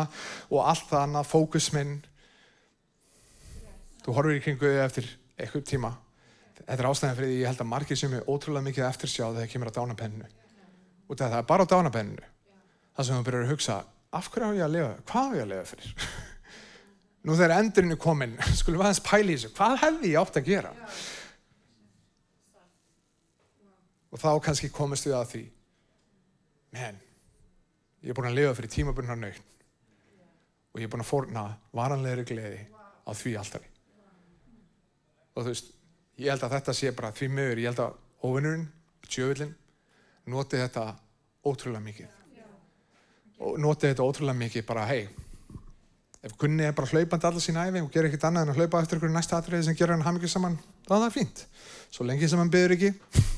og 0.49 0.63
allt 0.63 0.87
það 0.89 1.03
annað, 1.03 1.29
fókus 1.29 1.69
minn. 1.75 1.99
Þú 4.03 4.15
horfir 4.17 4.37
í 4.37 4.43
kringu 4.43 4.67
þig 4.67 4.81
eftir 4.83 5.09
eitthvað 5.39 5.65
tíma. 5.69 5.93
Þetta 6.57 6.75
er 6.75 6.89
ástæðan 6.89 7.17
fyrir 7.17 7.31
því 7.31 7.39
ég 7.39 7.49
held 7.49 7.63
að 7.63 7.69
margir 7.71 7.99
sem 7.99 8.13
er 8.17 8.27
ótrúlega 8.27 8.67
mikið 8.67 8.87
eftir 8.87 9.11
sjá 9.11 9.25
þegar 9.29 9.49
kemur 9.51 9.71
að 9.71 9.79
dánapenninu. 9.79 10.29
Út 11.07 11.23
af 11.23 11.31
það 11.31 11.39
er 11.39 11.47
bara 11.49 11.65
á 11.65 11.71
dánapenninu. 11.71 12.29
Það 12.93 13.07
sem 13.07 13.17
þú 13.17 13.25
byrjar 13.27 13.45
að 13.45 13.53
hugsa, 13.53 13.77
af 14.13 14.29
hverju 14.33 14.51
á 14.51 14.57
ég 14.57 14.65
að 14.67 14.75
lifa? 14.75 14.91
Hvað 15.09 15.23
á 15.23 15.35
ég 15.37 15.43
að 15.43 15.51
lifa 15.53 15.69
fyrir? 15.71 16.11
Nú 17.25 17.37
þegar 17.39 17.55
endurinn 17.57 17.95
er 17.95 18.01
komin, 18.03 18.37
skulum 18.59 18.81
við 18.81 18.89
aðeins 18.89 19.03
pæla 19.07 19.23
í 19.23 19.37
þessu. 19.37 19.51
Hvað 19.57 19.79
hefði 19.85 20.13
ég 20.13 20.21
átt 20.21 20.39
að 20.39 20.49
gera? 20.51 20.73
Og 24.13 24.21
þá 24.21 24.29
kannski 24.45 24.69
komist 24.69 25.07
við 25.07 25.17
að 25.17 25.29
því, 25.31 25.43
menn, 26.77 27.03
ég 28.03 28.13
er 28.13 28.19
búin 28.19 28.29
að 28.29 28.39
lifa 28.41 28.55
fyrir 28.59 28.75
tímabunnar 28.75 29.17
nöytn 29.17 29.49
og 30.73 30.81
ég 30.81 30.87
er 30.87 30.91
búin 30.93 31.03
að 31.03 31.09
fórna 31.09 31.43
varanlegri 31.73 32.25
gleði 32.29 32.63
á 33.05 33.11
því 33.13 33.37
alltaf. 33.41 33.72
Og 35.33 35.41
þú 35.41 35.49
veist, 35.49 35.73
ég 36.21 36.29
held 36.29 36.45
að 36.45 36.55
þetta 36.57 36.75
sé 36.77 36.91
bara 36.95 37.13
því 37.15 37.29
miður, 37.33 37.61
ég 37.63 37.71
held 37.71 37.81
að 37.83 37.99
óvinnurinn, 38.23 38.67
djöfullin, 39.07 39.55
noti 40.29 40.61
þetta 40.61 40.85
ótrúlega 41.43 41.83
mikið. 41.83 42.19
Og 43.43 43.59
noti 43.59 43.89
þetta 43.89 44.05
ótrúlega 44.05 44.39
mikið 44.39 44.65
bara, 44.67 44.85
hei, 44.87 45.07
ef 46.23 46.35
Gunni 46.39 46.63
er 46.63 46.75
bara 46.75 46.87
hlaupandi 46.87 47.27
alla 47.27 47.41
sín 47.43 47.57
æfi 47.59 47.81
og 47.83 47.89
gerir 47.91 48.07
ekkert 48.07 48.29
annað 48.29 48.45
en 48.45 48.53
að 48.53 48.61
hlaupa 48.61 48.79
eftir 48.79 48.99
einhverju 48.99 49.15
næsta 49.17 49.39
atriði 49.41 49.65
sem 49.67 49.75
gerir 49.75 49.97
hann 49.97 50.05
hamingi 50.05 50.29
saman, 50.31 50.55
þá 50.87 50.93
er 50.95 51.01
það 51.01 51.17
fínt. 51.17 51.41
Svo 51.91 52.07
lengi 52.07 52.29
sem 52.31 52.39
hann 52.39 52.53
byður 52.53 52.75
ekki, 52.77 52.93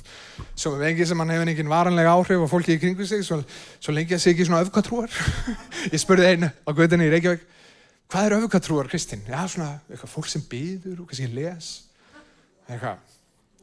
svo 0.62 0.76
lengi 0.78 1.08
sem 1.10 1.24
hann 1.24 1.34
hefur 1.34 1.54
engin 1.56 1.72
varanlega 1.72 2.14
áhrif 2.14 2.46
á 2.46 2.48
fólki 2.52 2.76
í 2.76 2.84
kringu 2.84 3.08
sig, 3.10 3.26
svo, 3.26 3.40
svo 3.80 3.96
lengi 3.96 4.20
að 4.20 4.22
sé 4.22 4.36
ekki 4.36 4.46
svona 4.46 4.62
öfgatrúar. 4.68 5.18
ég 5.96 6.04
spurði 6.04 6.36
einu 6.36 6.52
á 6.54 6.70
gödunni 6.78 7.10
í 7.10 7.16
Reykjavík, 7.16 7.50
hvað 8.14 8.30
er 8.30 8.38
öfgatrúar, 8.38 8.92
Kristinn? 8.92 9.26
Já, 9.26 9.42
svona 9.50 9.72
eitthvað 9.90 10.14
fólk 10.14 10.30
sem 10.30 10.46
byður 10.52 11.02
og 11.02 11.10
kannski 11.10 11.32
les. 11.34 11.74
Eitthvað. 12.70 13.02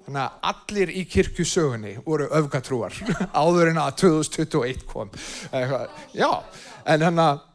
Þannig 0.03 0.23
að 0.25 0.51
allir 0.51 0.91
í 0.99 1.05
kirkjusögunni 1.07 1.95
voru 2.03 2.27
öfgatrúar 2.35 2.97
áður 3.43 3.71
en 3.71 3.81
að 3.85 3.95
2021 4.03 4.85
kom. 4.91 5.11
Já, 6.17 6.31
en 6.91 7.09
hann 7.09 7.23
að 7.23 7.49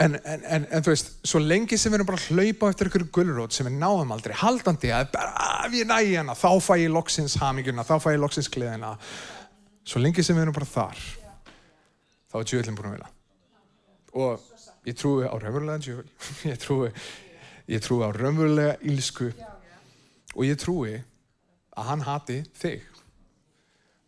En, 0.00 0.14
en, 0.24 0.44
en, 0.48 0.62
en 0.72 0.82
þú 0.82 0.88
veist, 0.94 1.10
svo 1.28 1.38
lengi 1.42 1.76
sem 1.78 1.92
við 1.92 1.98
erum 1.98 2.08
bara 2.08 2.18
að 2.18 2.30
hlaupa 2.32 2.70
eftir 2.72 2.88
ykkur 2.88 3.02
gulrót 3.12 3.52
sem 3.54 3.66
við 3.68 3.74
náðum 3.76 4.14
aldrei, 4.14 4.32
haldandi 4.40 4.88
að 4.88 5.10
bara 5.12 5.48
ef 5.66 5.74
ég 5.76 5.88
næ 5.90 5.98
hana, 6.16 6.32
þá 6.32 6.48
fæ 6.64 6.72
ég 6.80 6.94
loksins 6.94 7.36
haminguna, 7.38 7.84
þá 7.84 7.92
fæ 8.00 8.08
ég 8.14 8.22
loksins 8.22 8.48
gleðina. 8.50 8.94
Svo 9.84 10.00
lengi 10.00 10.24
sem 10.24 10.38
við 10.38 10.46
erum 10.46 10.56
bara 10.56 10.70
þar, 10.70 11.02
þá 12.32 12.38
er 12.40 12.48
djöðlinn 12.48 12.78
búin 12.78 12.88
að 12.88 12.96
vilja. 12.96 13.12
Og 14.24 14.88
ég 14.88 14.98
trúi 14.98 15.28
á 15.28 15.34
raunverulega 15.36 15.84
djöðl, 15.84 16.08
ég 16.50 16.64
trúi, 16.64 16.90
ég 17.76 17.84
trúi 17.84 18.00
á 18.02 18.10
raunverulega 18.16 18.78
ílsku 18.88 19.28
og 20.32 20.46
ég 20.46 20.58
trúi 20.60 20.96
að 21.72 21.88
hann 21.88 22.04
hati 22.06 22.40
þig. 22.58 22.82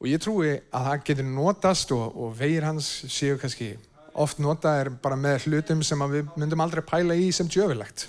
Og 0.03 0.11
ég 0.11 0.21
trúi 0.21 0.51
að 0.53 0.89
það 0.89 1.05
getur 1.09 1.29
notast 1.29 1.93
og, 1.97 2.05
og 2.13 2.35
vegir 2.37 2.67
hans 2.67 2.89
séu 3.09 3.39
kannski 3.41 3.75
oft 4.15 4.41
notaðir 4.43 4.93
bara 5.03 5.17
með 5.19 5.49
hlutum 5.49 5.83
sem 5.87 6.05
við 6.13 6.29
myndum 6.39 6.63
aldrei 6.65 6.85
pæla 6.87 7.17
í 7.19 7.31
sem 7.35 7.49
djöfilegt. 7.51 8.09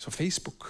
Svo 0.00 0.12
Facebook. 0.14 0.68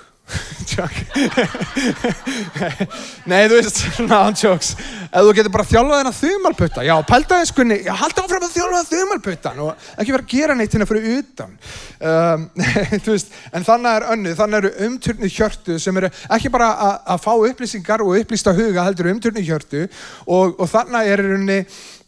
Nei, 3.30 3.48
þú 3.48 3.56
veist, 3.56 3.80
svona 3.96 4.20
ántjóks. 4.28 4.68
Ef 5.10 5.26
þú 5.26 5.34
getur 5.36 5.52
bara 5.54 5.66
þjálfað 5.68 6.00
hennar 6.00 6.16
þumalputta, 6.16 6.84
já, 6.86 6.94
pælta 7.08 7.40
þess 7.40 7.54
kunni, 7.56 7.78
já, 7.86 7.92
halda 7.98 8.24
áfram 8.24 8.46
að 8.46 8.54
þjálfa 8.56 8.82
þumalputtan 8.90 9.62
og 9.64 9.70
ekki 9.96 10.14
vera 10.14 10.24
að 10.24 10.32
gera 10.34 10.56
neitt 10.58 10.74
hérna 10.76 10.88
fyrir 10.90 11.04
utan. 11.18 11.52
Um, 12.00 12.40
þú 13.04 13.10
veist, 13.14 13.28
en 13.52 13.66
þannig 13.66 13.92
er 13.92 14.08
önnu, 14.14 14.34
þannig 14.38 14.58
eru 14.60 14.72
umturnu 14.88 15.28
hjörtu 15.30 15.78
sem 15.82 16.00
eru 16.00 16.12
ekki 16.36 16.52
bara 16.54 16.68
að, 16.74 16.94
að 17.14 17.24
fá 17.26 17.32
upplýsingar 17.50 18.04
og 18.06 18.18
upplýsta 18.20 18.54
huga, 18.56 18.86
heldur 18.86 19.10
umturnu 19.14 19.42
hjörtu. 19.46 19.86
Og, 20.26 20.54
og 20.56 20.66
þannig 20.70 21.10
er 21.10 21.24
rauninni 21.26 21.60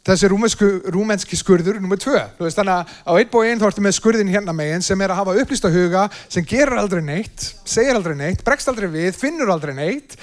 þessi 0.07 0.31
rúmenski 0.33 1.39
skurður 1.39 1.79
nummer 1.83 2.01
tvö. 2.01 2.19
Þú 2.39 2.47
veist 2.47 2.59
þannig 2.59 2.75
að 2.75 2.95
á 3.07 3.13
einn 3.15 3.31
bói 3.31 3.45
einn 3.49 3.61
þá 3.61 3.67
ertu 3.69 3.85
með 3.85 3.97
skurðin 3.99 4.33
hérna 4.33 4.55
meginn 4.57 4.83
sem 4.85 5.05
er 5.05 5.15
að 5.15 5.21
hafa 5.21 5.37
upplýsta 5.43 5.71
huga 5.73 6.09
sem 6.27 6.47
gerir 6.49 6.81
aldrei 6.81 7.03
neitt, 7.07 7.47
segir 7.65 7.95
aldrei 7.95 8.17
neitt, 8.19 8.43
bregst 8.47 8.71
aldrei 8.73 8.89
við, 8.91 9.15
finnur 9.15 9.53
aldrei 9.55 9.75
neitt 9.79 10.17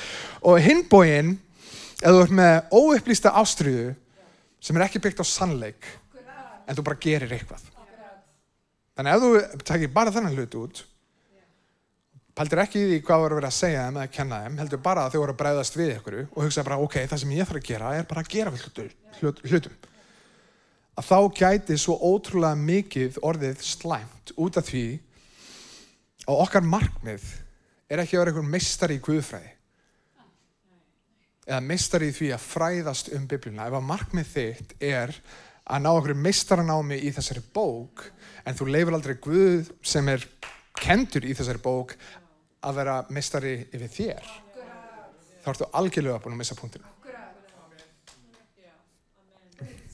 og 0.43 0.59
hinn 0.63 0.83
bóin, 0.91 1.37
ef 1.99 2.11
þú 2.11 2.25
ert 2.25 2.35
með 2.41 2.75
óupplýsta 2.75 3.33
ástriðu 3.39 3.93
sem 4.59 4.75
er 4.75 4.87
ekki 4.89 5.03
byggt 5.03 5.23
á 5.23 5.25
sannleik 5.27 5.87
en 6.67 6.75
þú 6.75 6.85
bara 6.85 6.99
gerir 7.01 7.31
eitthvað. 7.33 7.63
Þannig 8.99 9.15
að 9.15 9.15
ef 9.15 9.23
þú 9.23 9.65
takir 9.71 9.95
bara 9.95 10.11
þennan 10.11 10.35
hlut 10.35 10.59
út 10.59 10.83
Paldir 12.39 12.61
ekki 12.63 12.79
í 12.79 12.85
því 12.87 12.97
hvað 13.03 13.21
voru 13.25 13.35
verið 13.35 13.49
að 13.49 13.55
segja 13.57 13.79
þeim 13.83 13.97
eða 13.99 14.11
kenna 14.15 14.37
þeim, 14.39 14.53
heldur 14.61 14.79
bara 14.79 15.01
að 15.03 15.11
þau 15.11 15.19
voru 15.19 15.33
að 15.33 15.39
bregðast 15.41 15.73
við 15.75 15.89
ykkur 15.97 16.15
og 16.21 16.37
hugsa 16.39 16.63
bara, 16.63 16.77
ok, 16.79 16.93
það 17.11 17.19
sem 17.19 17.31
ég 17.35 17.47
þarf 17.49 17.59
að 17.59 17.65
gera 17.67 17.87
er 17.97 18.05
bara 18.07 18.21
að 18.23 18.29
gera 18.31 18.53
hlutur, 18.53 18.93
hlut, 19.17 19.41
hlutum. 19.43 19.73
Að 20.95 21.09
þá 21.09 21.17
gæti 21.35 21.75
svo 21.83 21.97
ótrúlega 21.99 22.55
mikið 22.61 23.17
orðið 23.27 23.65
slæmt 23.67 24.31
út 24.39 24.59
af 24.61 24.69
því 24.69 24.83
að 26.29 26.39
okkar 26.45 26.69
markmið 26.71 27.25
er 27.91 28.03
ekki 28.05 28.15
að 28.15 28.23
vera 28.23 28.31
einhver 28.31 28.47
meistari 28.53 28.95
í 28.95 29.01
guðfræði. 29.03 29.51
Eða 31.49 31.59
meistari 31.65 32.07
í 32.07 32.15
því 32.21 32.29
að 32.37 32.45
fræðast 32.45 33.11
um 33.17 33.25
biblina. 33.27 33.67
Ef 33.67 33.75
að 33.81 33.89
markmið 33.89 34.31
þitt 34.31 34.71
er 34.79 35.11
að 35.67 35.83
ná 35.83 35.91
okkur 35.91 36.15
meistaranámi 36.23 37.01
í 37.03 37.11
þessari 37.19 37.43
bók, 37.51 38.05
en 38.47 38.55
þú 38.55 38.69
leifir 38.71 38.95
aldrei 38.95 39.17
guð 39.19 39.73
sem 39.83 40.07
er 40.15 40.23
kendur 40.79 41.25
í 41.27 41.35
þessari 41.35 41.61
bók 41.63 41.95
að 42.65 42.79
vera 42.81 42.95
mistari 43.15 43.53
yfir 43.69 43.93
þér 43.95 44.31
þá 45.43 45.51
ertu 45.53 45.69
algjörlega 45.79 46.23
búin 46.23 46.35
að 46.35 46.41
missa 46.41 46.57
punktinu 46.59 46.85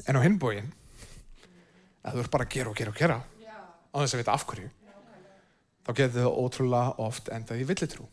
en 0.06 0.18
á 0.18 0.26
hinbóin 0.26 0.72
að 2.06 2.18
þú 2.18 2.26
ert 2.26 2.34
bara 2.34 2.46
að 2.48 2.58
gera 2.58 2.72
og 2.72 2.80
gera 2.80 2.94
og 2.94 3.00
gera 3.00 3.22
á 3.22 3.96
þess 4.02 4.18
að 4.18 4.22
vita 4.22 4.36
af 4.36 4.46
hverju 4.50 4.72
þá 5.86 5.94
getur 5.94 6.26
þau 6.26 6.44
ótrúlega 6.46 6.94
oft 7.06 7.30
endað 7.30 7.62
í 7.62 7.66
villitrú. 7.70 8.06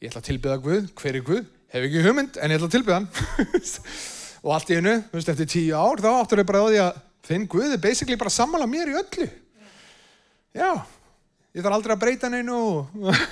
Ég 0.00 0.08
ætla 0.08 0.22
að 0.22 0.28
tilbyða 0.30 0.60
Guð, 0.64 0.86
hver 0.96 1.18
er 1.18 1.24
Guð? 1.26 1.46
hef 1.72 1.84
ekki 1.84 2.04
hugmynd 2.04 2.38
en 2.40 2.52
ég 2.52 2.58
ætla 2.58 2.68
að 2.70 2.76
tilbyða 2.76 2.98
hann. 2.98 3.08
Og 4.46 4.52
allt 4.54 4.70
í 4.70 4.78
hennu, 4.78 4.94
þú 5.10 5.18
veist, 5.18 5.30
eftir 5.32 5.50
tíu 5.52 5.74
ár 5.76 6.00
þá 6.00 6.08
áttur 6.14 6.40
þau 6.40 6.48
bara 6.48 6.62
á 6.64 6.66
því 6.68 6.78
að 6.84 7.00
þinn 7.28 7.48
Guð 7.52 7.74
er 7.74 7.82
basically 7.82 8.16
bara 8.20 8.32
að 8.32 8.38
sammála 8.38 8.68
mér 8.70 8.92
í 8.92 8.96
öllu. 9.02 9.26
Já 10.56 10.70
ég 11.56 11.64
þarf 11.64 11.78
aldrei 11.78 11.94
að 11.94 12.02
breyta 12.02 12.30
neinu. 12.32 12.58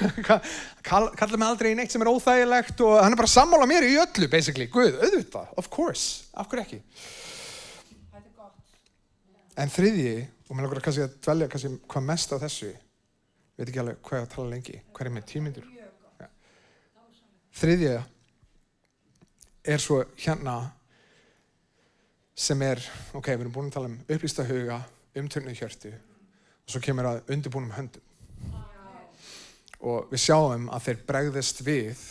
Kall, 0.89 1.11
kalla 1.19 1.41
mig 1.41 1.49
aldrei 1.49 1.73
í 1.75 1.77
neitt 1.79 1.93
sem 1.93 2.03
er 2.03 2.11
óþægilegt 2.13 2.81
og 2.87 2.97
hann 3.01 3.13
er 3.13 3.21
bara 3.21 3.31
að 3.31 3.37
sammála 3.37 3.69
mér 3.71 3.89
í 3.89 3.99
öllu 4.03 4.31
basically, 4.33 4.71
Guð, 4.73 4.97
auðvitað, 5.03 5.53
of 5.61 5.71
course. 5.73 6.27
Af 6.37 6.49
hverju 6.51 6.65
ekki? 6.65 6.81
En 9.57 9.71
þriðji 9.73 10.17
og 10.47 10.55
mér 10.55 10.67
langar 10.67 10.83
kannski 10.85 11.07
að 11.07 11.15
dvelja 11.25 11.49
kannski 11.51 11.71
hvað 11.91 12.05
mest 12.07 12.35
á 12.35 12.37
þessu 12.39 12.69
ég 12.71 12.79
veit 13.59 13.71
ekki 13.71 13.83
alveg 13.83 14.01
hvað 14.05 14.21
ég 14.21 14.27
að 14.27 14.35
tala 14.35 14.53
lengi 14.53 14.81
hvað 14.93 15.09
er 15.09 15.15
með 15.17 15.27
tímyndur 15.31 15.69
ja. 16.21 16.29
þriðja 17.57 17.95
er 19.75 19.83
svo 19.83 20.03
hérna 20.23 20.57
sem 22.37 22.61
er, 22.63 22.83
ok, 23.17 23.33
við 23.33 23.47
erum 23.47 23.55
búin 23.55 23.71
að 23.71 23.79
tala 23.79 23.91
um 23.91 23.97
upplýsta 24.13 24.45
huga, 24.47 24.83
umturnu 25.17 25.55
hjörtu 25.57 25.95
og 25.97 26.75
svo 26.75 26.83
kemur 26.85 27.09
að 27.11 27.33
undirbúnum 27.33 27.73
höndum 27.75 28.06
og 29.87 30.11
við 30.11 30.23
sjáum 30.27 30.71
að 30.73 30.87
þeir 30.89 31.03
bregðist 31.09 31.63
við 31.67 32.05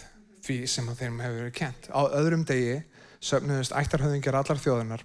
því 0.46 0.58
sem 0.70 0.92
þeim 1.00 1.22
hefur 1.24 1.40
verið 1.42 1.56
kent 1.58 1.90
á 1.90 2.02
öðrum 2.06 2.46
degi 2.48 2.78
söfnuðust 3.26 3.74
ættarhauðingjar 3.74 4.38
allar 4.38 4.60
þjóðunar, 4.62 5.04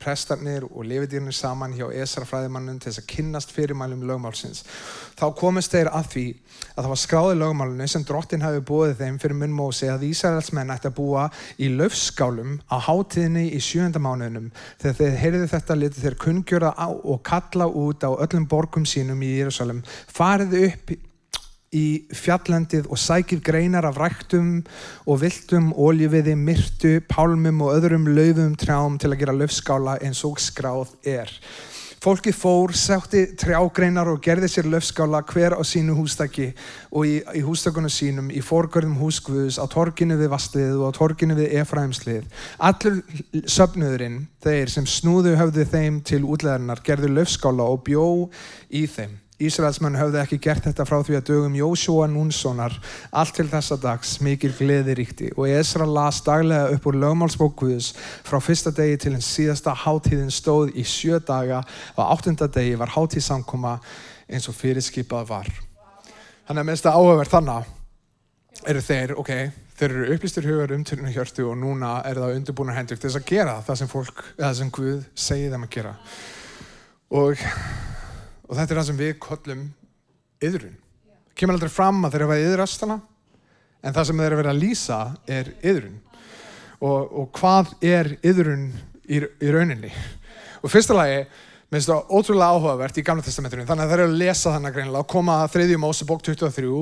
prestarnir 0.00 0.64
og 0.70 0.86
lifidýrnir 0.88 1.34
saman 1.36 1.74
hjá 1.76 1.84
Esra 1.92 2.24
fræðimannum 2.28 2.78
til 2.80 2.88
þess 2.88 3.02
að 3.02 3.08
kynnast 3.12 3.52
fyrirmælum 3.52 4.06
lögmálsins. 4.08 4.64
Þá 5.20 5.26
komist 5.36 5.74
þeir 5.74 5.92
að 5.92 6.08
því 6.14 6.24
að 6.72 6.80
það 6.80 6.90
var 6.94 7.02
skráði 7.02 7.38
lögmálunni 7.42 7.90
sem 7.92 8.06
drottin 8.08 8.46
hafi 8.46 8.64
búið 8.72 8.96
þeim 9.02 9.20
fyrir 9.22 9.38
munn 9.42 9.54
Mósi 9.56 9.90
að 9.92 10.08
Ísraelsmenn 10.08 10.72
ætti 10.72 10.88
að 10.88 10.96
búa 11.02 11.28
í 11.60 11.68
löfskálum 11.76 12.58
á 12.72 12.76
hátíðinni 12.88 13.46
í 13.52 13.60
sjönda 13.62 14.00
mánuðinum. 14.00 14.50
Þegar 14.80 14.98
þeir 15.02 15.22
heyrðu 15.26 15.52
þetta 15.52 15.78
litið 15.78 16.08
þeir 16.08 16.20
kunngjöra 16.26 16.74
á 16.74 16.88
og 16.88 17.22
kalla 17.28 17.68
út 17.68 18.08
á 18.08 18.10
öllum 18.16 18.48
borgum 18.48 18.88
sínum 18.88 19.20
í 19.20 19.34
Jérúsalem. 19.36 19.84
Fariðu 20.08 20.68
upp 20.70 20.94
í 20.96 21.02
fjallendið 21.72 22.90
og 22.92 23.00
sækir 23.00 23.40
greinar 23.44 23.86
af 23.88 23.96
ræktum 23.96 24.62
og 25.08 25.22
viltum, 25.22 25.72
óljuviði, 25.72 26.36
myrtu, 26.36 26.94
pálmum 27.08 27.62
og 27.64 27.76
öðrum 27.78 28.08
laufum 28.12 28.56
trjám 28.60 28.98
til 29.00 29.12
að 29.12 29.22
gera 29.22 29.36
löfskála 29.36 29.98
eins 30.04 30.24
og 30.28 30.40
skráð 30.40 30.92
er. 31.08 31.32
Fólki 32.02 32.32
fór, 32.34 32.72
sátti 32.74 33.20
trjágreinar 33.38 34.08
og 34.10 34.18
gerði 34.24 34.48
sér 34.50 34.66
löfskála 34.66 35.20
hver 35.22 35.54
á 35.54 35.62
sínu 35.62 35.94
hústakki 35.94 36.48
og 36.90 37.06
í, 37.06 37.20
í 37.38 37.42
hústakonu 37.46 37.86
sínum 37.86 38.26
í 38.34 38.42
forgörðum 38.42 38.96
húsgvöðus 38.98 39.60
á 39.62 39.70
torginu 39.70 40.16
við 40.18 40.32
Vastlið 40.32 40.80
og 40.82 40.90
á 40.90 40.98
torginu 40.98 41.38
við 41.38 41.54
Efraimslið. 41.62 42.26
Allur 42.58 42.98
söpnuðurinn, 43.46 44.24
þeir 44.42 44.74
sem 44.74 44.88
snúðu 44.90 45.36
höfðu 45.38 45.68
þeim 45.70 46.02
til 46.02 46.24
útleðarnar, 46.26 46.82
gerði 46.82 47.14
löfskála 47.14 47.70
og 47.70 47.84
bjó 47.86 48.08
í 48.66 48.88
þeim. 48.90 49.14
Ísraelsmenn 49.46 49.98
höfðu 49.98 50.20
ekki 50.22 50.38
gert 50.42 50.66
þetta 50.68 50.86
frá 50.88 50.98
því 51.02 51.18
að 51.18 51.26
dögum 51.30 51.56
Jósúa 51.58 52.06
Núnssonar 52.10 52.76
allt 53.10 53.34
til 53.38 53.48
þessa 53.50 53.78
dags 53.80 54.14
mikil 54.24 54.52
gleðiríkti 54.58 55.32
og 55.36 55.50
Esra 55.50 55.86
las 55.88 56.20
daglega 56.26 56.70
upp 56.76 56.88
úr 56.90 56.98
lögmálsbókuðus 57.02 57.92
frá 58.26 58.38
fyrsta 58.42 58.72
degi 58.76 59.00
til 59.02 59.14
en 59.16 59.24
síðasta 59.24 59.74
hátíðin 59.84 60.32
stóð 60.34 60.72
í 60.78 60.86
sjö 60.86 61.18
daga 61.18 61.62
og 61.96 62.04
áttunda 62.06 62.48
degi 62.52 62.78
var 62.80 62.94
hátíð 62.94 63.26
samkoma 63.26 63.78
eins 64.32 64.48
og 64.48 64.56
fyrirskipað 64.56 65.28
var. 65.28 65.52
Þannig 66.46 66.62
að 66.62 66.68
minnst 66.68 66.88
að 66.88 66.98
áhugaverð 66.98 67.34
þannig 67.36 67.78
eru 68.68 68.82
þeir, 68.84 69.14
ok, 69.18 69.32
þeir 69.78 69.94
eru 69.96 70.14
upplýstur 70.14 70.46
hugar 70.46 70.74
um 70.76 70.84
törnum 70.86 71.12
hjörtu 71.14 71.48
og 71.50 71.58
núna 71.58 71.96
er 72.06 72.20
það 72.20 72.36
undirbúna 72.36 72.76
hendur 72.76 72.98
til 72.98 73.08
þess 73.08 73.20
að 73.20 73.28
gera 73.32 73.56
það 73.66 73.80
sem 73.80 73.90
fólk, 73.90 74.22
eða 74.38 74.52
sem 74.58 74.70
Guð 74.74 75.02
segir 75.18 75.54
þeim 75.54 75.66
að 75.66 75.72
gera. 75.76 75.94
Og 77.12 77.42
og 78.48 78.56
þetta 78.56 78.74
er 78.74 78.80
það 78.80 78.88
sem 78.88 79.00
við 79.00 79.12
kollum 79.22 79.66
yðrun. 80.42 80.78
Það 81.32 81.38
kemur 81.40 81.58
aldrei 81.58 81.72
fram 81.72 82.02
að 82.04 82.14
þeir 82.14 82.24
hafa 82.26 82.40
yðrast 82.42 82.84
hana 82.84 82.98
en 83.82 83.94
það 83.94 84.08
sem 84.08 84.20
þeir 84.20 84.28
eru 84.28 84.40
verið 84.40 84.52
að 84.52 84.62
lýsa 84.62 84.98
er 85.38 85.52
yðrun. 85.60 86.00
Og, 86.82 87.14
og 87.22 87.30
hvað 87.38 87.72
er 87.86 88.10
yðrun 88.26 88.68
í, 89.06 89.22
í 89.22 89.54
rauninni? 89.54 89.92
Og 90.62 90.70
fyrsta 90.70 90.96
lagi, 90.96 91.22
minnst 91.72 91.90
það 91.90 92.10
ótrúlega 92.10 92.56
áhugavert 92.56 92.98
í 92.98 93.04
Gamla 93.06 93.24
testamentunum, 93.26 93.66
þannig 93.66 93.86
að 93.86 93.92
þeir 93.92 94.02
eru 94.02 94.12
að 94.12 94.18
lesa 94.22 94.54
þannig 94.54 94.76
greinilega 94.76 95.04
og 95.04 95.10
koma 95.10 95.38
að 95.42 95.54
þriðjum 95.56 95.82
Mósebók 95.86 96.24
23 96.26 96.72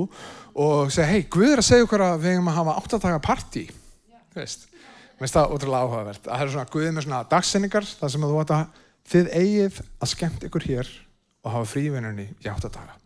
og 0.65 0.91
segja, 0.93 1.07
hei, 1.09 1.21
Guð 1.31 1.53
er 1.53 1.61
að 1.61 1.69
segja 1.69 1.87
okkur 1.87 2.05
að 2.05 2.25
við 2.25 2.35
hefum 2.35 2.51
að 2.51 2.57
hafa 2.59 2.75
áttadaga 2.81 3.21
partí. 3.23 3.63
Þú 4.33 4.41
veist, 4.41 4.67
minnst 5.21 5.37
það 5.37 5.55
ótrúlega 5.55 5.87
áhugavert. 5.87 6.25
Það 6.27 6.43
er 6.45 6.53
svona 6.55 6.73
Guð 6.73 6.89
með 6.89 7.07
svona 7.07 7.23
dagsenningar, 7.31 7.87
það 8.01 8.13
sem 8.13 8.27
þú 8.27 8.35
vata, 8.35 8.59
þið 9.13 9.31
eigið 9.37 9.81
að 9.81 10.13
skemmt 10.15 10.45
ykkur 10.49 10.67
hér 10.67 10.91
og 11.43 11.51
hafa 11.55 11.71
frívinnunni 11.73 12.27
í 12.43 12.49
áttadaga 12.51 13.00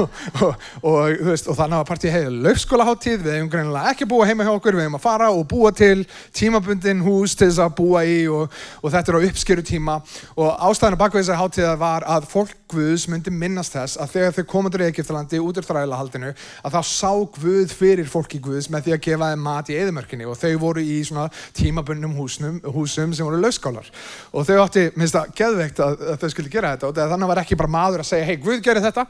og, 0.00 0.08
og, 0.42 0.66
og, 0.82 1.16
veist, 1.30 1.48
og 1.50 1.58
þannig 1.58 1.80
að 1.80 1.88
partíi 1.90 2.12
heiði 2.14 2.34
lögskólaháttíð, 2.46 3.22
við 3.24 3.38
hefum 3.38 3.50
greinilega 3.52 3.94
ekki 3.94 4.08
búa 4.10 4.28
heima 4.28 4.46
hjá 4.46 4.52
okkur, 4.54 4.78
við 4.78 4.86
hefum 4.86 4.98
að 5.00 5.06
fara 5.06 5.30
og 5.34 5.46
búa 5.50 5.72
til 5.76 6.06
tímabundin 6.36 7.04
hús 7.06 7.36
til 7.36 7.50
þess 7.50 7.62
að 7.64 7.74
búa 7.80 8.04
í 8.06 8.18
og 8.30 8.52
þetta 8.90 9.12
er 9.12 9.18
á 9.18 9.26
uppskeru 9.30 9.64
tíma. 9.66 9.98
Og 10.36 10.52
ástæðinu 10.68 11.00
baka 11.00 11.20
þessari 11.20 11.40
háttíða 11.40 11.74
var 11.80 12.06
að 12.06 12.28
fólk 12.30 12.54
Guðs 12.66 13.04
myndi 13.06 13.30
minnast 13.30 13.76
þess 13.76 13.98
að 14.02 14.14
þegar 14.16 14.32
þau 14.34 14.46
komandur 14.50 14.82
í 14.82 14.88
Egiptalandi 14.88 15.38
út 15.38 15.60
úr 15.60 15.66
þrælahaldinu 15.68 16.32
að 16.66 16.74
þá 16.74 16.80
sá 16.88 17.12
Guð 17.36 17.74
fyrir 17.78 18.08
fólki 18.10 18.40
Guðs 18.42 18.66
með 18.74 18.88
því 18.88 18.96
að 18.96 19.04
gefa 19.04 19.28
þeim 19.30 19.44
mat 19.46 19.70
í 19.70 19.76
eðimörkinni 19.78 20.26
og 20.26 20.40
þau 20.40 20.50
voru 20.64 20.82
í 20.82 20.96
svona 21.06 21.28
tímabundnum 21.54 22.16
húsnum, 22.18 22.58
húsum 22.74 23.14
sem 23.14 23.28
voru 23.28 23.38
lögskálar 23.44 23.92
og 24.32 24.48
þau 24.48 24.64
átti, 24.64 24.88
minnst 24.98 25.14
það, 25.14 25.30
geðveikt 25.38 25.84
að, 25.86 25.96
að 26.10 26.20
þau 26.24 26.34
skulle 26.34 26.54
gera 26.56 26.74
þetta. 26.74 26.90
Og 26.90 27.00
þannig 27.14 27.32
var 27.32 27.42
ekki 27.44 27.60
bara 27.62 27.74
maður 27.78 28.02
að 28.02 28.10
segja, 28.10 28.26
hei 28.32 28.42
Guð 28.42 28.62
gerir 28.66 28.82
þetta 28.82 29.06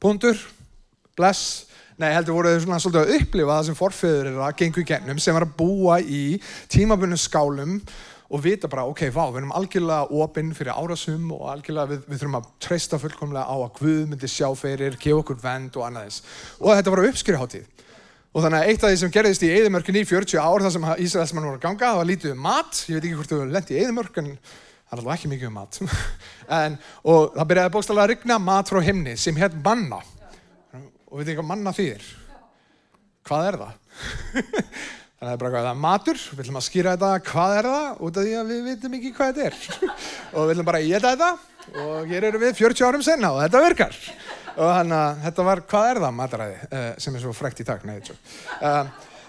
Puntur, 0.00 0.38
bless. 1.18 1.66
Nei, 2.00 2.14
heldur 2.14 2.38
voru 2.38 2.54
þau 2.54 2.62
svona 2.64 2.78
svolítið 2.80 3.02
að 3.02 3.18
upplifa 3.18 3.56
það 3.58 3.66
sem 3.66 3.76
forfeyður 3.76 4.28
er 4.30 4.38
að 4.40 4.54
gengu 4.62 4.80
í 4.80 4.86
gennum 4.88 5.18
sem 5.20 5.36
var 5.36 5.44
að 5.44 5.58
búa 5.58 5.98
í 6.00 6.22
tímabunum 6.72 7.20
skálum 7.20 7.74
og 8.30 8.40
vita 8.44 8.70
bara, 8.70 8.86
ok, 8.88 9.02
vá, 9.12 9.24
við 9.28 9.42
erum 9.42 9.52
algjörlega 9.58 10.22
opinn 10.22 10.54
fyrir 10.56 10.72
árasum 10.72 11.26
og 11.34 11.48
algjörlega 11.50 11.90
við, 11.90 12.00
við 12.06 12.22
þurfum 12.22 12.38
að 12.38 12.48
treysta 12.62 13.00
fullkomlega 13.02 13.44
á 13.44 13.56
að 13.58 13.74
Guð 13.80 14.00
myndi 14.12 14.30
sjá 14.30 14.46
fyrir, 14.56 14.96
gefa 15.02 15.20
okkur 15.20 15.40
vend 15.42 15.76
og 15.76 15.86
annað 15.88 16.08
þess. 16.08 16.24
Og 16.62 16.72
þetta 16.78 16.94
var 16.94 17.04
uppskriðháttíð. 17.10 17.86
Og 18.30 18.44
þannig 18.44 18.62
að 18.62 18.70
eitt 18.70 18.84
af 18.86 18.92
því 18.92 18.98
sem 19.02 19.12
gerðist 19.18 19.44
í 19.44 19.50
Eidimörkunni 19.50 20.04
í 20.04 20.08
40 20.08 20.38
ár 20.38 20.64
þar 20.64 20.74
sem 20.76 20.88
Ísraelsmann 21.04 21.48
voru 21.50 21.58
að 21.58 21.64
ganga, 21.66 21.88
það 21.90 22.00
var 22.00 22.10
lítið 22.14 22.36
um 22.36 22.44
mat. 22.46 22.82
Ég 22.86 22.96
veit 22.96 23.08
ekki 23.08 23.16
hvort 23.18 23.34
þú 23.34 23.40
lendi 23.50 23.74
í 23.74 23.80
Eidimörkun, 23.82 24.28
það 24.90 24.96
er 24.96 25.02
alveg 25.04 25.16
ekki 25.16 25.32
mikið 25.34 25.50
um 25.50 25.58
mat. 25.60 25.82
En, 26.60 26.78
og 27.06 27.36
það 27.36 27.46
byrjaði 27.52 27.70
bókstallega 27.76 28.08
að 28.08 28.10
rigna 28.10 28.36
mat 28.42 28.70
frá 28.72 28.80
himni 28.82 29.12
sem 29.20 29.36
hétt 29.38 29.54
manna 29.62 30.00
og 31.10 31.18
við 31.18 31.28
veitum 31.28 31.36
hvað 31.40 31.50
manna 31.50 31.72
þýðir? 31.74 32.08
Hvað 33.26 33.46
er 33.46 33.58
það? 33.60 33.76
þannig 35.20 35.20
að 35.20 35.28
það 35.28 35.32
er 35.34 35.40
bara 35.42 35.52
hvað 35.52 35.64
það 35.66 35.70
er 35.70 35.80
matur. 35.84 36.20
Við 36.30 36.42
ætlum 36.44 36.58
að 36.60 36.66
skýra 36.66 36.94
þetta. 36.96 37.10
Hvað 37.30 37.54
er 37.58 37.68
það? 37.70 37.86
Út 38.06 38.18
af 38.18 38.26
því 38.26 38.34
að 38.40 38.50
við 38.50 38.60
veitum 38.66 38.96
ekki 38.98 39.12
hvað 39.18 39.30
þetta 39.30 39.46
er. 39.46 39.94
Og 40.34 40.40
við 40.40 40.54
ætlum 40.54 40.70
bara 40.70 40.82
geta 40.86 41.14
þetta. 41.14 41.30
Og 41.84 42.10
hér 42.10 42.26
eru 42.30 42.40
við 42.42 42.56
40 42.58 42.88
árum 42.88 43.04
senna 43.04 43.32
og 43.34 43.42
þetta 43.44 43.62
virkar. 43.66 43.98
Og 44.56 44.72
þannig 44.74 44.96
að 44.96 45.22
þetta 45.26 45.46
var 45.50 45.62
hvað 45.70 45.90
er 45.90 46.02
það 46.04 46.16
mataræði 46.18 46.56
uh, 46.66 46.88
sem 47.04 47.16
er 47.16 47.24
svo 47.24 47.34
frekt 47.36 47.62
í 47.62 47.66
takk 47.68 47.84
uh, 47.86 48.80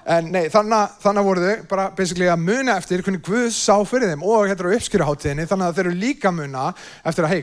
En 0.09 0.31
nei, 0.33 0.47
þannig, 0.49 0.93
þannig 1.03 1.25
voru 1.27 1.41
þau 1.43 1.65
bara 1.69 1.87
basically 1.97 2.29
að 2.31 2.41
muna 2.41 2.75
eftir 2.79 3.03
hvernig 3.05 3.21
Guð 3.25 3.49
sá 3.53 3.75
fyrir 3.85 4.09
þeim 4.09 4.23
og 4.25 4.47
þetta 4.49 4.65
eru 4.65 4.77
uppskýraháttíðinni 4.77 5.47
þannig 5.49 5.67
að 5.67 5.75
þeir 5.77 5.89
eru 5.89 5.99
líka 6.01 6.31
muna 6.33 6.63
eftir 7.05 7.27
að 7.27 7.33
hei, 7.35 7.41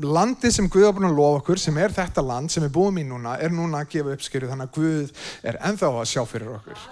landið 0.00 0.54
sem 0.56 0.70
Guð 0.72 0.86
hafa 0.88 0.96
búin 0.98 1.08
að 1.10 1.18
lofa 1.18 1.42
okkur 1.42 1.60
sem 1.60 1.80
er 1.82 1.92
þetta 1.92 2.24
land 2.24 2.52
sem 2.52 2.64
við 2.64 2.72
búum 2.78 3.00
í 3.02 3.04
núna 3.08 3.34
er 3.44 3.52
núna 3.52 3.82
að 3.82 3.90
gefa 3.96 4.14
uppskýru 4.16 4.48
þannig 4.48 4.70
að 4.70 4.78
Guð 4.78 5.26
er 5.50 5.58
enþá 5.68 5.90
að 5.92 6.08
sjá 6.14 6.22
fyrir 6.30 6.54
okkur. 6.54 6.86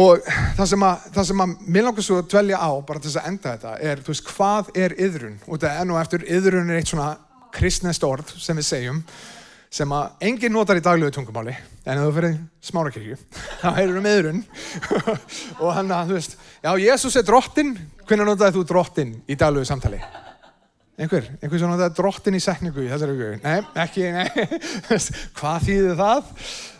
Og 0.00 0.22
það 0.56 0.68
sem 0.70 0.84
að, 0.86 1.08
það 1.16 1.26
sem 1.32 1.40
að 1.42 1.54
mér 1.66 1.84
langar 1.88 2.06
svo 2.06 2.20
að 2.20 2.30
dvelja 2.30 2.60
á 2.62 2.70
bara 2.86 3.02
til 3.02 3.10
þess 3.10 3.20
að 3.20 3.28
enda 3.32 3.54
þetta 3.56 3.72
er, 3.90 4.02
þú 4.06 4.12
veist, 4.14 4.30
hvað 4.30 4.70
er 4.78 4.94
yðrun? 5.02 5.36
Og 5.48 5.58
þetta 5.58 5.72
er 5.74 5.88
nú 5.90 5.98
eftir, 5.98 6.24
yðrun 6.30 6.70
er 6.70 6.78
eitt 6.78 6.92
svona 6.92 7.10
kristnest 7.52 8.06
orð 8.06 8.30
sem 8.38 8.56
við 8.56 8.68
segjum 8.68 9.02
sem 9.70 9.92
að 9.94 10.24
enginn 10.26 10.54
notar 10.54 10.78
í 10.80 10.82
daglegu 10.82 11.12
tungumáli 11.14 11.52
en 11.54 11.98
ef 11.98 12.06
þú 12.06 12.14
fyrir 12.16 12.38
smárakirkju 12.66 13.18
þá 13.62 13.68
heyrður 13.76 14.00
um 14.00 14.08
yðrun 14.10 14.40
og 15.62 15.68
hann 15.76 15.92
að 15.94 16.10
þú 16.10 16.16
veist 16.18 16.36
já 16.64 16.70
Jésús 16.82 17.18
er 17.20 17.26
drottin 17.28 17.76
hvernig 18.02 18.26
notaði 18.26 18.56
þú 18.58 18.64
drottin 18.66 19.14
í 19.30 19.38
daglegu 19.38 19.68
samtali? 19.68 20.00
Einhver, 21.00 21.30
einhver 21.40 21.62
sem 21.62 21.70
notaði 21.70 21.96
drottin 21.96 22.36
í 22.36 22.42
sekningu 22.44 22.82
í 22.84 22.90
þessari 22.90 23.14
hugu 23.14 23.36
nei, 23.44 23.60
ekki, 23.84 24.08
nei. 24.12 24.26
Hvað 25.38 25.68
þýðir 25.68 26.00
það? 26.02 26.32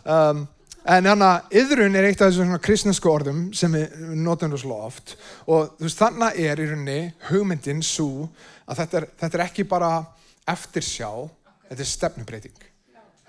Um, 0.04 0.42
en 0.90 1.08
hann 1.08 1.24
að 1.24 1.56
yðrun 1.62 1.96
er 1.96 2.08
eitt 2.10 2.20
af 2.20 2.32
þessum 2.32 2.58
kristnesku 2.60 3.08
orðum 3.08 3.46
sem 3.56 3.72
við 3.72 3.94
notum 4.20 4.56
svo 4.60 4.76
oft. 4.90 5.14
Og 5.48 5.72
þú 5.78 5.86
veist 5.86 6.02
þannig 6.02 6.40
er 6.44 6.60
í 6.60 6.68
rauninni 6.68 6.98
hugmyndin 7.30 7.80
svo 7.86 8.28
að 8.66 8.82
þetta 8.82 9.00
er, 9.00 9.08
þetta 9.22 9.38
er 9.38 9.44
ekki 9.46 9.66
bara 9.70 9.92
eftirsjá 10.50 11.10
þetta 11.70 11.84
er 11.84 11.90
stefnubreiting 11.94 12.69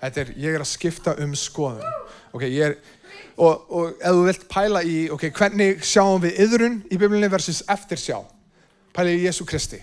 er, 0.02 0.32
ég 0.34 0.56
er 0.56 0.64
að 0.64 0.70
skipta 0.72 1.14
um 1.22 1.34
skoðun. 1.38 1.86
Ok, 2.34 2.46
ég 2.48 2.72
er, 2.72 2.76
og, 3.36 3.66
og 3.70 3.90
ef 3.94 4.16
þú 4.16 4.22
vilt 4.26 4.46
pæla 4.50 4.82
í, 4.82 4.96
ok, 5.14 5.28
hvernig 5.36 5.82
sjáum 5.86 6.22
við 6.24 6.40
yðrun 6.46 6.80
í 6.90 6.98
Biblíunni 6.98 7.30
versus 7.30 7.62
eftirsjá? 7.70 8.18
Pæla 8.92 9.12
í 9.14 9.22
Jésu 9.26 9.46
Kristi. 9.48 9.78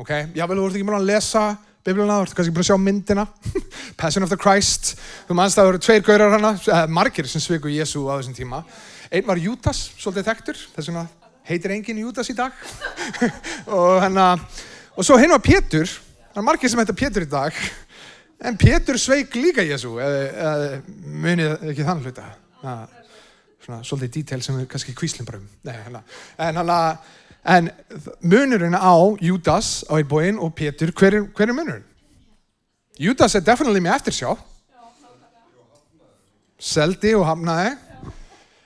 Ok, 0.00 0.10
jável, 0.34 0.58
þú 0.58 0.66
ert 0.66 0.78
ekki 0.78 0.88
búin 0.88 0.98
að 0.98 1.10
lesa 1.12 1.44
Biblíuna, 1.86 2.20
þú 2.20 2.26
ert 2.26 2.36
kannski 2.38 2.54
búin 2.54 2.64
að 2.64 2.68
sjá 2.70 2.78
myndina, 2.78 3.26
Passion 4.00 4.26
of 4.26 4.30
the 4.30 4.38
Christ. 4.38 4.94
Þú 5.28 5.36
manst 5.38 5.58
að 5.58 5.62
það 5.62 5.70
voru 5.70 5.82
tveir 5.86 6.04
gaurar 6.06 6.36
hana, 6.36 6.52
eh, 6.54 6.84
margir 6.86 7.30
sem 7.30 7.42
sviku 7.42 7.70
Jésu 7.72 8.04
á 8.06 8.18
þessum 8.18 8.36
tíma. 8.38 8.62
Einn 9.10 9.26
var 9.26 9.40
Jútas, 9.42 9.88
svolítið 9.98 10.28
þekktur, 10.30 10.60
þess 10.76 10.90
vegna 10.90 11.06
heitir 11.48 11.74
enginn 11.74 12.02
Júdas 12.04 12.30
í 12.30 12.36
dag. 12.38 12.54
og, 13.78 13.98
hana, 14.04 14.28
og 14.94 15.06
svo 15.06 15.18
hinn 15.18 15.34
var 15.34 15.42
Pétur, 15.42 15.90
það 16.30 16.42
er 16.42 16.46
margir 16.46 16.70
sem 16.72 16.82
heitir 16.82 16.98
Pétur 17.02 17.26
í 17.26 17.30
dag, 17.30 17.58
en 18.42 18.58
Pétur 18.58 18.98
sveik 18.98 19.34
líka 19.38 19.64
Jésu, 19.66 19.94
eða, 20.02 20.80
munið 21.22 21.68
ekki 21.72 21.86
þann 21.86 22.02
hluta. 22.04 22.26
Svona 23.62 23.82
svolítið 23.86 24.14
dítel 24.16 24.42
sem 24.42 24.56
við 24.58 24.68
kannski 24.72 24.94
kvíslum 24.98 25.28
bara 25.28 25.38
um. 25.38 25.46
Nei, 25.66 25.76
hana. 25.84 26.02
En, 26.42 26.58
hana, 26.58 26.78
en 27.54 27.70
munurinn 28.20 28.74
á 28.74 28.94
Júdas 29.22 29.82
á 29.86 29.94
einn 29.98 30.10
bóinn 30.10 30.40
og 30.42 30.54
Pétur, 30.58 30.90
hver 30.98 31.20
er, 31.20 31.28
hver 31.30 31.52
er 31.52 31.58
munurinn? 31.58 31.86
Júdas 32.98 33.38
er 33.38 33.46
definitely 33.46 33.82
með 33.82 34.00
eftirsjá. 34.00 34.34
Seldi 36.62 37.14
og 37.18 37.26
hafnaði. 37.26 37.76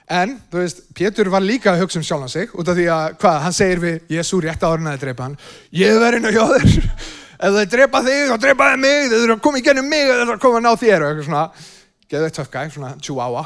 En, 0.06 0.36
þú 0.52 0.60
veist, 0.62 0.82
Pétur 0.94 1.28
var 1.32 1.42
líka 1.42 1.72
að 1.72 1.82
hugsa 1.82 1.98
um 1.98 2.04
sjálfan 2.06 2.30
sig 2.30 2.52
út 2.54 2.68
af 2.70 2.76
því 2.78 2.84
að, 2.94 3.06
hvað, 3.20 3.38
hann 3.42 3.54
segir 3.56 3.80
við 3.82 4.12
Jésu 4.14 4.38
rétt 4.38 4.62
áður 4.62 4.84
en 4.84 4.90
að 4.92 5.00
drepa 5.02 5.26
hann 5.26 5.34
Ég 5.74 5.98
verð 5.98 6.20
inn 6.20 6.28
á 6.30 6.36
hjá 6.36 6.44
þér 6.52 6.76
Ef 7.36 7.56
þau 7.56 7.64
drepa 7.74 8.02
þig, 8.06 8.22
þá 8.30 8.36
drepa 8.42 8.70
þið 8.72 8.82
mig 8.82 9.00
Þau 9.10 9.16
þurfa 9.16 9.36
að 9.36 9.44
koma 9.46 9.60
í 9.60 9.64
gennum 9.66 9.90
mig 9.92 10.04
Þau 10.06 10.16
þurfa 10.20 10.36
að 10.36 10.42
koma 10.46 10.60
að 10.60 10.66
ná 10.66 10.72
þér 10.82 11.04
og 11.04 11.10
eitthvað 11.10 11.28
svona 11.28 11.44
Geðu 12.06 12.28
eitt 12.28 12.38
töff 12.38 12.50
gæ, 12.52 12.60
svona 12.72 12.92
chihuahua 13.02 13.44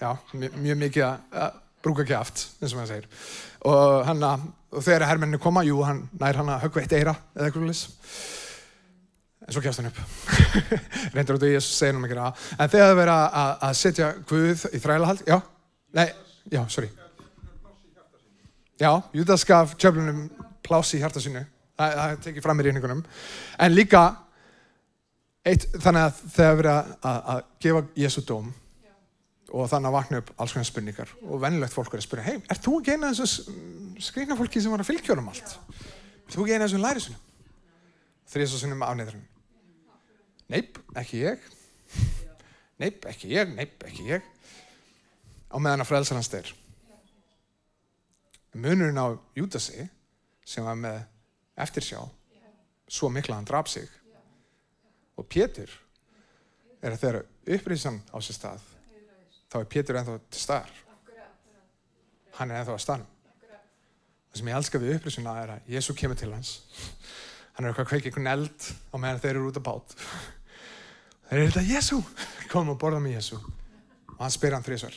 Já, 0.00 0.10
mjög, 0.32 0.76
mikið 0.80 1.06
að 1.06 1.40
að 1.44 1.58
brúka 1.82 2.06
kjáft, 2.06 2.44
eins 2.62 2.72
og 2.72 2.78
maður 2.78 2.92
segir 2.92 3.08
Og 3.68 4.06
hann 4.06 4.22
að, 4.26 4.46
og 4.72 4.86
þegar 4.86 5.08
hermenni 5.10 5.40
koma 5.42 5.64
Jú, 5.66 5.82
hann 5.86 6.06
nær 6.20 6.38
hann 6.40 6.52
að 6.54 6.64
höggva 6.66 6.84
eitt 6.84 6.94
eira 6.96 7.16
eða 7.34 7.48
eitthvað 7.50 7.68
lis 7.68 7.84
En 9.42 9.54
svo 9.54 9.62
kjast 9.62 9.80
hann 9.80 9.90
upp. 9.90 9.98
Reyndur 11.16 11.38
út 11.38 11.44
og 11.46 11.50
ég 11.50 11.64
segir 11.66 11.96
hann 11.96 12.06
ekki 12.06 12.18
það. 12.18 12.42
En 12.56 12.70
þegar 12.70 12.90
það 12.92 12.98
verið 13.00 13.22
að, 13.40 13.54
að 13.66 13.78
setja 13.80 14.10
Guð 14.30 14.66
í 14.70 14.80
þrælahald, 14.82 15.24
já, 15.26 15.38
nei, 15.98 16.04
já, 16.52 16.60
sorry. 16.70 16.90
Já, 18.78 18.92
Júdas 19.14 19.46
gaf 19.46 19.74
tjöflunum 19.78 20.22
plási 20.62 20.98
í 20.98 21.02
hjarta 21.02 21.22
sínu. 21.22 21.42
Það, 21.82 21.94
það 21.98 22.16
tekið 22.26 22.46
fram 22.46 22.62
í 22.62 22.66
reyningunum. 22.66 23.04
En 23.66 23.74
líka, 23.74 24.02
eitt, 25.48 25.68
þannig 25.74 26.06
að 26.06 26.20
þegar 26.36 26.58
verið 26.60 26.74
að, 26.74 26.92
að, 27.10 27.22
að 27.34 27.40
gefa 27.66 27.84
Jésu 28.04 28.24
dóm 28.28 28.52
og 29.52 29.68
þannig 29.68 29.90
að 29.90 29.96
vakna 29.98 30.20
upp 30.22 30.30
alls 30.40 30.54
konar 30.54 30.64
spurningar 30.68 31.10
og 31.26 31.42
vennilegt 31.42 31.74
fólk 31.74 31.92
er 31.92 32.00
að 32.00 32.06
spyrja, 32.06 32.24
hei, 32.24 32.38
er 32.48 32.60
þú 32.64 32.78
ekki 32.78 32.94
eina 32.94 33.10
af 33.10 33.18
þessu 33.18 33.56
skrýna 34.06 34.38
fólki 34.38 34.62
sem 34.64 34.72
var 34.72 34.80
að 34.80 34.88
fylgjórum 34.88 35.28
allt? 35.28 35.56
Er 36.24 36.32
þú 36.32 36.46
ekki 36.46 36.54
eina 36.54 36.64
af 36.64 36.70
þessum 36.70 36.86
lærisunum? 36.86 37.28
Sinnum 38.32 38.84
afneiðurinn. 38.86 39.26
Neip, 40.52 40.78
ekki 40.96 41.20
ég. 41.20 41.44
Neip, 42.80 43.04
ekki 43.10 43.28
ég, 43.34 43.52
neip, 43.52 43.76
ekki 43.84 44.08
ég. 44.08 44.24
Á 45.52 45.56
meðan 45.60 45.84
að 45.84 45.90
frelsar 45.90 46.16
hans 46.16 46.32
þeir. 46.32 46.48
Munurinn 48.56 49.00
á 49.00 49.12
Júdasi, 49.36 49.84
sem 50.44 50.64
var 50.64 50.76
með 50.80 51.02
eftirsjá, 51.62 52.02
svo 52.88 53.10
mikla 53.12 53.38
hann 53.38 53.48
draf 53.48 53.70
sig, 53.72 53.88
og 55.16 55.28
Pétur, 55.30 55.70
er 56.82 56.94
að 56.94 57.02
þegar 57.04 57.18
upprýðsan 57.56 57.98
á 58.10 58.18
sér 58.18 58.38
stað, 58.38 58.68
þá 59.52 59.58
er 59.60 59.68
Pétur 59.70 59.98
ennþá 60.00 60.18
til 60.28 60.42
staðar. 60.42 60.78
Hann 62.38 62.50
er 62.50 62.62
ennþá 62.62 62.76
að 62.76 62.84
staðnum. 62.86 63.08
Það 64.32 64.40
sem 64.40 64.48
ég 64.48 64.56
elska 64.56 64.80
við 64.80 64.94
upprýðsuna 64.96 65.32
er 65.42 65.50
að 65.52 65.66
Jésu 65.74 65.94
kemur 65.96 66.16
til 66.16 66.30
hans. 66.32 66.54
Hann 67.52 67.66
er 67.66 67.74
eitthvað 67.74 67.84
að 67.84 67.90
kveiki 67.90 68.08
einhvern 68.08 68.30
eld 68.32 68.68
á 68.88 68.96
meðan 68.96 69.20
þeir 69.20 69.34
eru 69.34 69.50
út 69.50 69.58
á 69.60 69.68
bát. 69.68 69.96
Þeir 71.28 71.40
eru 71.42 71.50
þetta 71.50 71.64
Jésu. 71.68 71.98
Komum 72.48 72.72
og 72.72 72.78
borða 72.80 73.02
með 73.04 73.18
Jésu. 73.18 73.36
Og 74.14 74.22
hann 74.22 74.32
spyr 74.32 74.56
hann 74.56 74.64
þrísvar. 74.64 74.96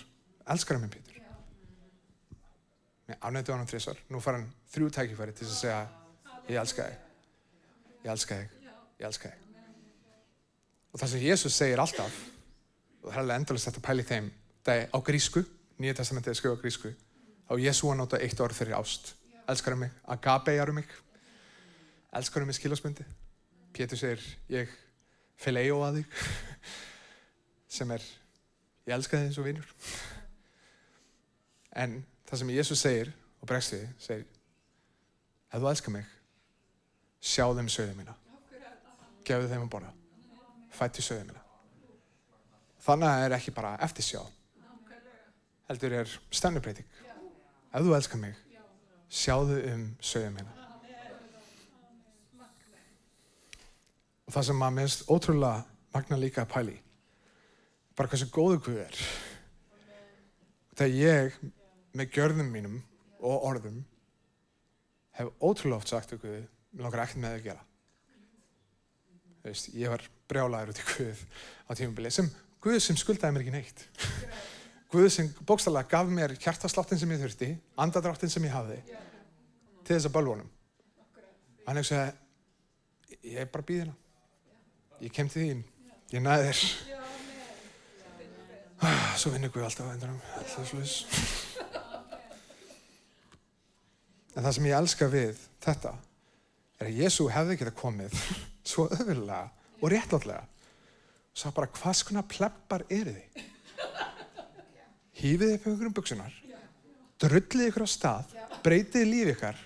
Elskar 0.55 0.79
hann 0.79 0.85
minn 0.85 0.95
Pétur? 0.95 1.19
Mér 3.09 3.19
afnættu 3.19 3.51
hann 3.51 3.67
þrísvar. 3.67 3.99
Nú 4.07 4.23
far 4.23 4.39
hann 4.39 4.47
þrjú 4.71 4.87
tækifæri 4.95 5.35
til 5.35 5.49
að 5.49 5.57
segja 5.59 5.83
ég 6.49 6.59
elska 6.61 6.87
þig. 6.89 7.01
Ég 8.05 8.11
elska 8.13 8.39
þig. 8.41 8.69
Ég 8.99 9.07
elska 9.09 9.31
þig. 9.31 9.41
Og 10.93 11.01
það 11.01 11.11
sem 11.11 11.25
Jésu 11.25 11.51
segir 11.51 11.81
alltaf 11.83 12.19
og 13.03 13.09
það 13.09 13.17
er 13.17 13.23
alveg 13.23 13.41
endalist 13.41 13.69
þetta 13.69 13.85
pæli 13.85 14.05
þeim 14.07 14.29
það 14.65 14.81
er 14.81 14.87
á 14.93 14.99
grísku, 15.05 15.45
Nýja 15.75 15.97
testamentið 15.97 16.31
er 16.31 16.37
skrifað 16.39 16.55
á 16.55 16.63
grísku 16.63 16.91
á 17.51 17.53
Jésu 17.59 17.89
að 17.91 17.97
nota 17.99 18.19
eitt 18.23 18.39
orð 18.39 18.55
fyrir 18.55 18.77
ást. 18.77 19.11
Elskar 19.51 19.75
hann 19.75 19.83
mig? 19.83 19.97
Agape 20.07 20.55
er 20.55 20.71
mig? 20.71 20.87
elskar 22.15 22.43
hann 22.43 22.49
með 22.49 22.59
skilásmyndi 22.59 23.05
Pétur 23.75 23.99
segir 23.99 24.23
ég 24.51 24.71
fileio 25.39 25.81
að 25.83 25.99
þig 25.99 26.19
sem 27.77 27.91
er 27.91 28.03
ég 28.87 28.95
elska 28.95 29.19
þig 29.19 29.29
eins 29.29 29.39
og 29.41 29.47
vinur 29.49 29.71
en 31.75 31.97
það 32.29 32.41
sem 32.41 32.53
Jésús 32.55 32.83
segir 32.85 33.11
og 33.41 33.49
bregst 33.49 33.75
við 33.75 33.87
segir 33.99 34.27
ef 35.51 35.59
þú 35.59 35.71
elskar 35.71 35.97
mig 35.97 36.14
sjá 37.25 37.45
þeim 37.57 37.69
sögðu 37.71 37.97
mína. 37.97 38.15
Gefðu 39.25 39.49
þeim 39.49 39.65
að 39.65 39.71
borða. 39.73 39.91
Fættu 40.75 41.03
sögðu 41.05 41.29
mína. 41.31 41.41
Þannig 42.85 43.09
að 43.09 43.15
það 43.15 43.27
er 43.27 43.37
ekki 43.39 43.53
bara 43.55 43.75
eftirsjá. 43.81 44.21
Heldur 45.65 45.95
er 45.97 46.11
stefnubreiting 46.29 46.99
ef 47.75 47.83
þú 47.83 47.95
elskar 47.97 48.21
mig 48.21 48.35
sjáðu 49.09 49.57
um 49.71 49.87
sögðu 50.05 50.35
mína. 50.35 50.53
Og 54.25 54.33
það 54.33 54.47
sem 54.47 54.57
maður 54.57 54.77
minnst 54.79 55.09
ótrúlega 55.09 55.65
magna 55.93 56.17
líka 56.19 56.43
að 56.43 56.51
pæli, 56.53 56.75
bara 57.95 58.09
hversu 58.11 58.29
góðu 58.33 58.61
Guð 58.65 58.79
er. 58.85 59.01
Þegar 60.75 60.95
ég 60.99 61.35
með 61.95 62.09
gjörðum 62.15 62.49
mínum 62.51 62.79
og 63.21 63.45
orðum 63.49 63.83
hef 65.15 65.29
ótrúlega 65.39 65.77
oft 65.77 65.93
sagt 65.93 66.15
Guð, 66.19 66.47
mér 66.75 66.85
langar 66.85 67.05
ekkert 67.05 67.21
með 67.23 67.33
það 67.33 67.39
að 67.39 67.47
gera. 67.49 67.65
Þú 69.41 69.51
veist, 69.51 69.71
ég 69.77 69.93
var 69.93 70.05
brjálæður 70.29 70.73
út 70.73 70.81
í 70.81 70.87
Guð 70.91 71.23
á 71.65 71.71
tímubili, 71.79 72.11
sem 72.13 72.29
Guð 72.65 72.79
sem 72.81 72.99
skuldaði 72.99 73.35
mér 73.35 73.45
ekki 73.45 73.55
neitt. 73.55 73.85
Guð 74.93 75.09
sem 75.13 75.31
bókstallega 75.47 75.89
gaf 75.91 76.11
mér 76.11 76.35
hjartasláttin 76.39 77.01
sem 77.01 77.11
ég 77.13 77.21
þurfti, 77.21 77.51
andadráttin 77.81 78.31
sem 78.31 78.45
ég 78.47 78.53
hafði, 78.53 78.79
til 79.85 79.95
þess 79.95 80.09
að 80.09 80.15
bálvonum. 80.17 80.49
Hann 81.65 81.79
hefði 81.81 81.91
segið, 81.91 82.19
ég 83.25 83.45
er 83.45 83.53
bara 83.53 83.65
býðina 83.65 83.95
ég 85.03 85.11
kem 85.13 85.29
til 85.29 85.41
þín, 85.43 85.63
ég 86.13 86.23
næði 86.23 86.47
þér 86.49 86.59
ah, 88.85 89.15
svo 89.19 89.33
vinnur 89.33 89.51
Guð 89.53 89.67
alltaf 89.67 89.89
á 89.89 89.93
endanum 89.95 90.21
alltaf 90.39 90.69
sluðis 90.69 90.95
en 94.35 94.43
það 94.43 94.53
sem 94.57 94.69
ég 94.69 94.77
elska 94.79 95.09
við 95.11 95.41
þetta 95.65 95.95
er 96.79 96.89
að 96.89 97.01
Jésu 97.01 97.27
hefði 97.31 97.59
getað 97.59 97.77
komið 97.79 98.15
svo 98.71 98.87
öðvöldlega 98.89 99.49
og 99.81 99.91
réttláttlega. 99.91 100.45
Og 101.35 101.41
sá 101.41 101.51
bara 101.55 101.71
hvað 101.75 101.99
skona 101.99 102.23
pleppar 102.27 102.85
eru 102.89 103.15
þið? 103.15 103.45
Hýfið 105.15 105.53
upp 105.55 105.67
einhverjum 105.69 105.95
buksunar 105.95 106.41
drullið 107.21 107.69
ykkur 107.69 107.85
á 107.87 107.89
stað 107.89 108.33
breytið 108.63 109.05
líf 109.07 109.29
ykkar 109.35 109.59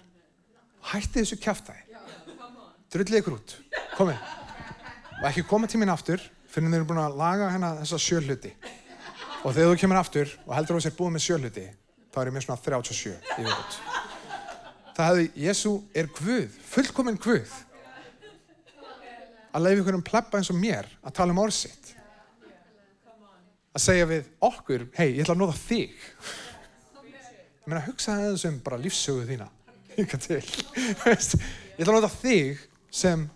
hættið 0.92 1.24
þessu 1.24 1.38
kæftæði 1.42 1.86
drullið 2.94 3.22
ykkur 3.22 3.38
út. 3.38 3.56
Komið. 3.98 4.22
Og 5.20 5.26
ekki 5.30 5.46
koma 5.50 5.70
til 5.70 5.82
mín 5.82 5.92
aftur 5.94 6.22
fyrir 6.50 6.70
þeir 6.70 6.80
eru 6.80 6.90
búin 6.90 7.02
að 7.02 7.18
laga 7.20 7.50
hérna 7.54 7.76
þessa 7.82 8.00
sjölluti 8.02 8.54
og 9.44 9.54
þegar 9.54 9.74
þú 9.74 9.80
kemur 9.84 10.00
aftur 10.00 10.32
og 10.46 10.54
heldur 10.58 10.76
þú 10.76 10.80
að 10.80 10.86
sér 10.88 10.96
búið 10.98 11.16
með 11.16 11.26
sjölluti 11.26 11.66
þá 12.10 12.22
er 12.22 12.32
ég 12.32 12.36
með 12.38 12.46
svona 12.48 12.64
37 12.66 13.14
í 13.14 13.46
viðbútt 13.46 14.09
það 15.00 15.10
hefði, 15.10 15.30
Jésu 15.46 15.74
er 15.96 16.10
Guð 16.20 16.60
fullkominn 16.74 17.20
Guð. 17.24 17.56
Að 19.50 19.66
leiði 19.66 19.96
um 19.96 20.06
pleppa 20.06 20.38
eins 20.38 20.52
og 20.52 20.60
mér 20.60 20.90
að 21.02 21.16
tala 21.18 21.34
um 21.34 21.42
orðsitt 21.42 21.96
að 23.80 23.84
segja 23.84 24.06
við 24.10 24.30
okkur 24.44 24.86
hei, 24.98 25.14
ég 25.16 25.24
ætla 25.24 25.36
að 25.36 25.42
nóða 25.44 25.58
þig. 25.62 25.92
Ég 27.10 27.68
meina, 27.70 27.84
hugsa 27.86 28.16
það 28.18 28.32
eins 28.32 28.46
um 28.50 28.58
bara 28.66 28.80
lífsögu 28.82 29.28
þína. 29.30 29.50
Ykkar 30.00 30.24
til. 30.24 30.40
Ég 31.80 31.84
ætla 31.84 31.94
að 31.94 31.98
nóða 32.00 32.10
þig 32.12 32.64
sem 32.92 33.28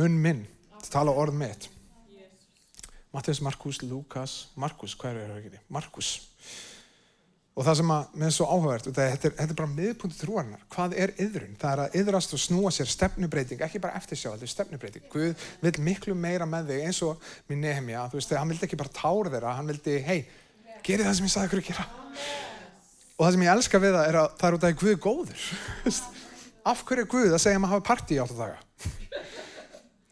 munn 0.00 0.16
minn 0.22 0.40
til 0.78 0.88
að 0.88 0.94
tala 0.94 1.14
orð 1.22 1.36
mitt. 1.38 1.68
Mattias, 3.10 3.40
Markus, 3.42 3.80
Lukas 3.82 4.34
Markus, 4.54 4.94
hvað 4.94 5.16
er 5.18 5.32
það 5.32 5.38
ekki? 5.40 5.60
Markus 5.74 6.10
Og 7.58 7.66
það 7.66 7.76
sem 7.80 7.90
að, 7.92 8.10
mér 8.14 8.28
er 8.28 8.34
svo 8.34 8.46
áhugavert, 8.46 8.86
og 8.86 8.94
það, 8.94 9.08
þetta, 9.14 9.28
er, 9.28 9.32
þetta 9.40 9.54
er 9.54 9.58
bara 9.58 9.72
miðpunkt 9.74 10.20
trúarinnar. 10.20 10.60
Hvað 10.70 10.92
er 11.02 11.12
yðrun? 11.20 11.56
Það 11.60 11.72
er 11.72 11.80
að 11.82 11.96
yðrast 12.00 12.34
og 12.36 12.40
snúa 12.40 12.70
sér 12.72 12.88
stefnubreiting, 12.88 13.64
ekki 13.66 13.80
bara 13.82 13.98
eftir 13.98 14.20
sjá, 14.20 14.28
þetta 14.30 14.46
er 14.46 14.52
stefnubreiting. 14.52 15.08
Guð 15.10 15.48
vil 15.64 15.72
miklu 15.88 16.14
meira 16.16 16.46
með 16.48 16.70
þig 16.70 16.86
eins 16.86 17.00
og 17.04 17.26
minn 17.50 17.60
Nehemja, 17.64 18.06
þú 18.12 18.20
veist, 18.20 18.32
hann 18.38 18.54
vildi 18.54 18.68
ekki 18.68 18.78
bara 18.80 18.94
tára 18.94 19.34
þeirra, 19.34 19.56
hann 19.58 19.68
vildi, 19.72 19.98
hei, 20.06 20.20
geri 20.86 21.04
það 21.08 21.18
sem 21.18 21.26
ég 21.26 21.34
sagði 21.34 21.50
ykkur 21.50 21.62
að 21.64 21.68
gera. 21.72 21.86
Og 23.18 23.26
það 23.26 23.34
sem 23.34 23.44
ég 23.44 23.52
elska 23.56 23.82
við 23.82 23.96
það 23.98 24.10
er 24.12 24.20
að 24.22 24.28
það 24.38 24.48
er 24.48 24.56
út 24.56 24.66
af 24.70 24.80
Guð 24.80 24.96
góður. 25.04 25.44
Af 26.70 26.84
hverju 26.86 27.04
er 27.04 27.10
Guð 27.10 27.34
að 27.34 27.42
segja 27.42 27.58
að 27.58 27.64
maður 27.66 27.74
hafa 27.74 27.88
partí 27.90 28.16
í 28.16 28.20
átta 28.22 28.38
daga? 28.38 28.58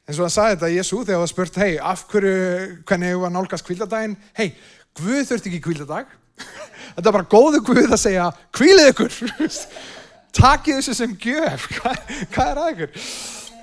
En 0.09 0.17
svo 0.17 0.25
hann 0.27 0.33
sagði 0.33 0.57
þetta 0.57 0.75
Jésu 0.75 0.99
þegar 1.05 1.23
það 1.23 1.31
spurt, 1.33 1.59
hei, 1.63 1.73
af 1.81 2.05
hverju, 2.11 2.37
hvernig 2.89 3.13
hefur 3.13 3.29
að 3.29 3.35
nálgast 3.37 3.67
kvíldadaginn? 3.69 4.17
Hei, 4.37 4.49
Þetta 6.97 7.09
er 7.09 7.17
bara 7.19 7.31
góðu 7.35 7.63
Guð 7.67 7.89
að 7.89 8.03
segja, 8.03 8.29
kvílið 8.57 8.93
ykkur. 8.93 9.19
Takið 10.39 10.79
þessu 10.79 10.95
sem 10.95 11.17
gjöf. 11.19 11.67
Hvað, 11.79 12.15
hvað 12.35 12.53
er 12.53 12.63
að 12.63 12.73
ykkur? 12.75 13.03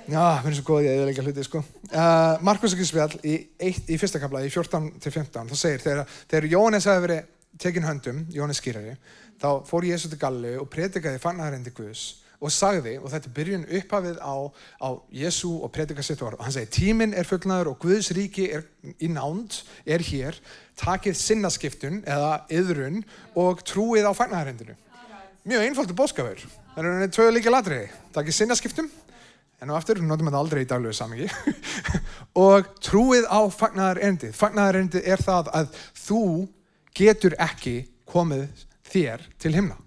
Já, 0.06 0.38
mér 0.38 0.52
er 0.52 0.54
svo 0.54 0.66
góð 0.68 0.84
ég 0.84 1.00
að 1.00 1.08
eða 1.10 1.22
hluti, 1.26 1.44
sko. 1.46 1.60
Uh, 1.90 2.42
Markus 2.46 2.76
ekki 2.76 2.84
spjall 2.86 3.16
í, 3.26 3.38
í 3.66 3.96
fyrsta 3.98 4.20
kapla, 4.22 4.44
í 4.46 4.52
14-15, 4.54 5.48
það 5.50 5.58
segir, 5.58 5.82
þegar, 5.82 6.12
þegar 6.30 6.46
Jóhannes 6.52 6.86
hafi 6.86 7.02
verið 7.02 7.32
tekinn 7.58 7.88
höndum, 7.88 8.20
Jóhannes 8.30 8.60
skýrari, 8.62 8.94
þá 9.42 9.48
fór 9.66 9.88
Jésu 9.88 10.10
til 10.12 10.20
Galli 10.20 10.54
og 10.60 10.68
predikaði 10.70 11.18
fannarindi 11.22 11.74
Guðs 11.74 12.04
og 12.36 12.52
sagði, 12.52 12.94
og 13.00 13.10
þetta 13.10 13.32
byrjun 13.34 13.66
upphafið 13.78 14.20
á, 14.20 14.34
á 14.78 14.88
Jésu 15.10 15.50
og 15.56 15.72
predika 15.74 16.04
sitt 16.04 16.22
orð, 16.22 16.38
og 16.38 16.46
hann 16.46 16.54
segi, 16.54 16.70
tíminn 16.76 17.16
er 17.16 17.26
fullnaður 17.26 17.72
og 17.72 17.80
Guðs 17.82 18.12
ríki 18.14 18.46
er 18.52 18.66
í 19.02 19.08
nánd, 19.10 19.62
er 19.88 20.04
hér, 20.06 20.38
takið 20.80 21.16
sinnaskiptun 21.18 22.02
eða 22.04 22.32
yðrun 22.52 23.00
og 23.38 23.62
trúið 23.66 24.08
á 24.08 24.12
fagnarhendinu. 24.16 24.76
Mjög 25.46 25.64
einfaldur 25.68 25.98
bóskafur. 25.98 26.42
Það 26.74 26.90
eru 26.90 27.08
tvö 27.14 27.28
líka 27.32 27.52
ladriði. 27.52 27.88
Takið 28.16 28.38
sinnaskiptum, 28.40 28.90
en 29.62 29.72
og 29.72 29.78
aftur, 29.78 30.02
notum 30.02 30.28
við 30.28 30.34
það 30.34 30.42
aldrei 30.42 30.62
í 30.64 30.68
daglegu 30.68 30.96
samingi, 30.96 31.30
og 32.48 32.68
trúið 32.84 33.30
á 33.30 33.40
fagnarhendið. 33.54 34.36
Fagnarhendið 34.36 35.08
er 35.14 35.24
það 35.24 35.50
að 35.62 35.80
þú 36.02 36.22
getur 36.96 37.38
ekki 37.40 37.78
komið 38.08 38.48
þér 38.90 39.28
til 39.40 39.56
himna 39.56 39.85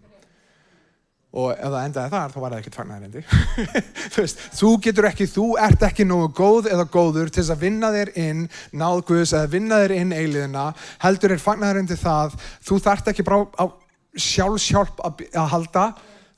og 1.29 1.51
ef 1.53 1.69
það 1.69 1.83
endaði 1.85 2.09
þar 2.09 2.31
þá 2.33 2.37
var 2.41 2.53
það 2.53 2.59
ekkert 2.63 2.77
fagnarindi 2.79 3.21
þú 4.13 4.23
veist, 4.23 4.39
þú 4.57 4.69
getur 4.81 5.07
ekki, 5.09 5.27
þú 5.29 5.45
ert 5.61 5.83
ekki 5.85 6.05
nógu 6.09 6.31
góð 6.39 6.69
eða 6.73 6.85
góður 6.89 7.29
til 7.29 7.43
þess 7.43 7.53
að 7.53 7.65
vinna 7.67 7.91
þér 7.93 8.11
inn 8.23 8.41
náðguðs 8.81 9.33
eða 9.37 9.51
vinna 9.53 9.79
þér 9.83 9.93
inn 9.99 10.15
eiliðina. 10.15 10.63
Heldur 11.03 11.35
er 11.35 11.43
fagnarindi 11.43 11.99
það 12.01 12.33
þú 12.65 12.79
þart 12.87 13.11
ekki 13.13 13.27
bara 13.27 13.45
á 13.61 13.65
sjálfsjálf 14.17 15.05
að, 15.05 15.23
að 15.37 15.47
halda. 15.53 15.85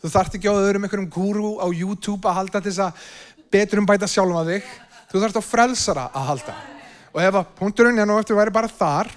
Þú 0.03 0.13
þart 0.17 0.37
ekki 0.37 0.51
á 0.51 0.59
öðrum 0.59 0.87
einhverjum 0.87 1.09
gúru 1.13 1.53
á 1.63 1.67
YouTube 1.71 2.27
að 2.27 2.39
halda 2.41 2.59
til 2.59 2.73
þess 2.73 2.83
að 2.89 3.07
betur 3.53 3.79
um 3.79 3.87
bæta 3.87 4.11
sjálfa 4.11 4.43
þig. 4.51 4.69
Þú 5.07 5.23
þart 5.23 5.39
á 5.39 5.43
frelsara 5.53 6.07
að 6.11 6.29
halda. 6.33 6.59
Og 7.15 7.23
ef 7.23 7.39
að 7.39 7.57
punkturinn 7.63 7.99
hérna 7.99 8.17
og 8.17 8.25
eftir 8.25 8.35
væri 8.35 8.59
bara 8.59 8.67
þar 8.71 9.07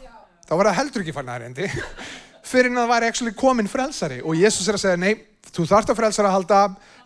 þá 0.45 0.55
var 0.55 0.71
það 0.71 0.81
heldur 0.85 1.03
ekki 1.03 1.19
fagnarindi 1.19 1.69
fyrir 2.51 2.71
en 2.71 2.79
að 2.79 2.91
það 2.93 3.07
væri 3.11 3.39
komin 3.39 3.71
frelsari. 3.71 4.23
Og 4.23 4.39
Jésús 4.39 4.69
er 4.71 4.79
að 4.79 4.87
segja 4.87 5.01
nei 5.03 5.34
þú 5.53 5.67
þarft 5.69 5.93
að 5.93 6.01
frelsara 6.01 6.31
að 6.31 6.37
halda 6.39 6.61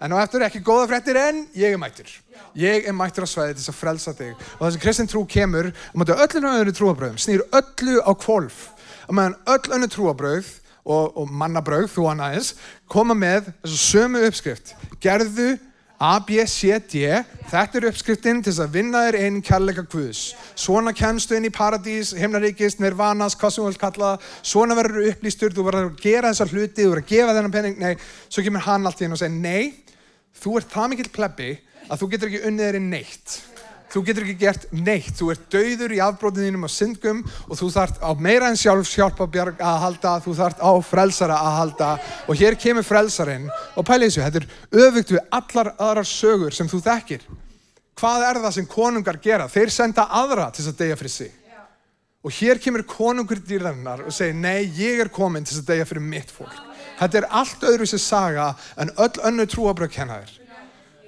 en 0.05 0.15
á 0.15 0.17
eftir 0.23 0.45
ekki 0.47 0.63
góða 0.65 0.87
frettir 0.93 1.19
en 1.21 1.43
ég 1.59 1.75
er 1.75 1.81
mættur. 1.81 2.11
Ég 2.59 2.87
er 2.89 2.97
mættur 2.97 3.27
að 3.27 3.33
svæði 3.33 3.57
til 3.57 3.63
þess 3.65 3.73
að 3.73 3.79
frelsa 3.81 4.15
þig. 4.17 4.47
Og 4.59 4.63
þess 4.63 4.79
að 4.79 4.85
kristin 4.85 5.11
trú 5.11 5.25
kemur 5.29 5.71
og 5.73 5.99
maður 5.99 6.25
öllu 6.25 6.55
öðru 6.55 6.75
trúabröðum 6.79 7.21
snýr 7.23 7.45
öllu 7.49 7.99
á 8.05 8.13
kvolf 8.15 8.65
og 9.09 9.17
meðan 9.17 9.39
öll 9.55 9.77
önnu 9.77 9.91
trúabröð 9.93 10.51
og, 10.89 11.17
og 11.21 11.33
mannabröð, 11.33 11.89
þú 11.93 12.07
hann 12.09 12.23
aðeins 12.25 12.55
koma 12.89 13.17
með 13.17 13.51
þessu 13.63 13.81
sömu 13.83 14.23
uppskrift. 14.29 14.75
Gerðu 15.05 15.57
A, 15.99 16.21
B, 16.23 16.45
C, 16.47 16.71
D. 16.87 17.09
Þetta 17.51 17.81
er 17.81 17.87
uppskriftin 17.89 18.39
til 18.39 18.53
þess 18.53 18.63
að 18.63 18.77
vinna 18.77 19.01
þér 19.09 19.17
einn 19.19 19.41
kærleika 19.43 19.83
Guðs. 19.91 20.21
Svona 20.55 20.93
kemstu 20.95 21.35
inn 21.35 21.49
í 21.49 21.51
paradís, 21.51 22.13
himnaríkist, 22.15 22.79
nirvanas 22.79 23.35
hvað 23.35 23.55
sem 23.55 23.65
þú 23.65 23.73
vilt 23.73 23.83
kalla 23.83 24.13
svona 24.47 24.77
verður 24.79 25.09
upplýstur 25.11 25.57
þú 25.57 25.67
verður 25.67 25.89
að 25.89 26.05
gera 26.05 26.31
þessar 26.31 26.55
hluti, 26.55 26.85
þú 26.85 26.93
verður 26.93 27.03
að 27.03 27.11
gefa 27.11 27.35
þennan 27.35 27.57
penning, 27.57 27.79
nei, 27.83 27.97
svo 28.31 28.47
kemur 28.47 28.67
hann 28.69 28.87
allt 28.87 29.03
í 29.03 29.09
henn 29.09 29.19
og 29.19 29.23
segir 29.25 29.43
nei, 29.43 29.75
þú 30.39 30.55
ert 30.61 30.71
það 30.77 30.91
mikill 30.95 31.11
plebbi 31.19 31.53
að 31.89 31.99
þú 31.99 32.11
getur 32.15 32.31
ekki 32.31 32.47
unnið 32.47 32.69
þér 32.69 32.79
í 32.79 32.85
neitt 32.87 33.39
þú 33.93 34.03
getur 34.07 34.27
ekki 34.27 34.37
gert 34.41 34.67
neitt, 34.75 35.15
þú 35.17 35.31
ert 35.33 35.49
dauður 35.53 35.95
í 35.97 36.01
afbrótið 36.05 36.49
þínum 36.49 36.69
á 36.69 36.71
syndgum 36.73 37.23
og 37.49 37.59
þú 37.59 37.71
þart 37.75 38.01
á 38.05 38.11
meira 38.21 38.51
en 38.51 38.61
sjálf 38.61 38.93
hjálpabjarg 38.93 39.63
að 39.65 39.81
halda, 39.85 40.15
þú 40.25 40.37
þart 40.39 40.63
á 40.63 40.73
frelsara 40.85 41.41
að 41.41 41.59
halda 41.63 41.91
og 42.29 42.41
hér 42.41 42.59
kemur 42.61 42.87
frelsarinn 42.87 43.49
og 43.49 43.89
pælið 43.89 44.13
þessu, 44.13 44.25
þetta 44.27 44.43
er 44.43 44.87
öfugt 44.87 45.15
við 45.17 45.25
allar 45.41 45.73
aðrar 45.79 46.09
sögur 46.09 46.57
sem 46.57 46.71
þú 46.71 46.83
þekkir. 46.85 47.27
Hvað 47.99 48.25
er 48.29 48.41
það 48.45 48.55
sem 48.55 48.71
konungar 48.71 49.19
gera? 49.23 49.49
Þeir 49.51 49.75
senda 49.75 50.07
aðra 50.21 50.53
til 50.53 50.63
þess 50.63 50.75
að 50.75 50.83
deyja 50.85 50.99
fyrir 51.01 51.15
sig. 51.17 51.35
Og 52.27 52.35
hér 52.35 52.59
kemur 52.63 52.83
konungur 52.87 53.41
dýrðarinnar 53.43 54.05
og 54.07 54.15
segir, 54.15 54.37
nei, 54.39 54.69
ég 54.77 55.01
er 55.03 55.11
komin 55.11 55.47
til 55.47 55.55
þess 55.55 55.65
að 55.65 55.73
deyja 55.73 55.87
fyrir 55.89 56.05
mitt 56.05 56.31
fólk. 56.35 56.55
Þetta 56.99 57.21
er 57.21 57.27
allt 57.41 57.65
öðru 57.67 57.87
sér 57.87 58.03
saga 58.03 58.49
en 58.79 58.91
öll 58.99 59.23
önnu 59.31 59.47
trúabröð 59.51 59.93
kennaðir. 59.95 60.33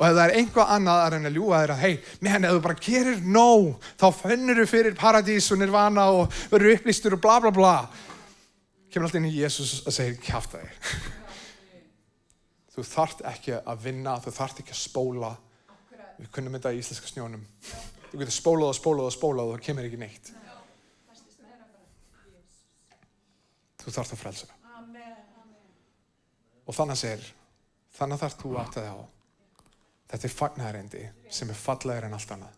Og 0.01 0.07
ef 0.07 0.15
það 0.17 0.23
er 0.23 0.39
einhvað 0.41 0.71
annað 0.73 0.99
að 1.03 1.11
reyna 1.13 1.29
að 1.29 1.35
ljúa 1.37 1.59
þér 1.61 1.73
að 1.75 1.83
hei, 1.85 1.97
menn, 2.25 2.45
ef 2.49 2.55
þú 2.57 2.61
bara 2.65 2.77
gerir 2.87 3.19
nóg, 3.21 3.67
þá 4.01 4.07
finnur 4.17 4.61
þú 4.63 4.65
fyrir 4.71 4.97
paradís 4.97 5.49
og 5.53 5.61
nirvana 5.61 6.07
og 6.17 6.39
verður 6.49 6.79
upplýstur 6.79 7.17
og 7.19 7.21
bla 7.21 7.35
bla 7.45 7.53
bla. 7.53 7.75
Kemur 8.89 9.11
alltaf 9.11 9.21
inn 9.21 9.29
í 9.29 9.35
Jésús 9.37 9.83
að 9.85 9.99
segja, 9.99 10.17
kjáfta 10.25 10.63
þig. 10.63 10.89
Þú 12.75 12.87
þart 12.87 13.23
ekki 13.29 13.59
að 13.59 13.85
vinna, 13.85 14.17
þú 14.25 14.33
þart 14.33 14.63
ekki 14.63 14.73
að 14.73 14.81
spóla. 14.81 15.35
Við 16.17 16.33
kunnum 16.33 16.57
þetta 16.57 16.73
í 16.73 16.81
íslenska 16.81 17.11
snjónum. 17.11 17.45
Þú 18.09 18.23
getur 18.23 18.35
spólað 18.35 18.73
og 18.73 18.77
spólað 18.81 19.11
og 19.11 19.15
spólað 19.19 19.51
og 19.51 19.59
það 19.59 19.65
kemur 19.69 19.91
ekki 19.91 20.01
neitt. 20.01 20.33
Þú 23.85 23.95
þart 23.99 24.17
að 24.17 24.23
frelsa. 24.25 24.51
Og 26.65 26.77
þannig 26.77 27.01
segir, 27.01 27.33
þannig 27.99 28.25
þart 28.25 28.45
þú 28.47 28.59
aftur 28.65 28.87
þig 28.87 28.97
á. 28.97 29.20
Þetta 30.11 30.27
er 30.27 30.35
fagnarindi 30.35 31.05
sem 31.31 31.51
er 31.53 31.59
fallegur 31.59 32.09
en 32.09 32.17
allt 32.17 32.33
annað. 32.35 32.57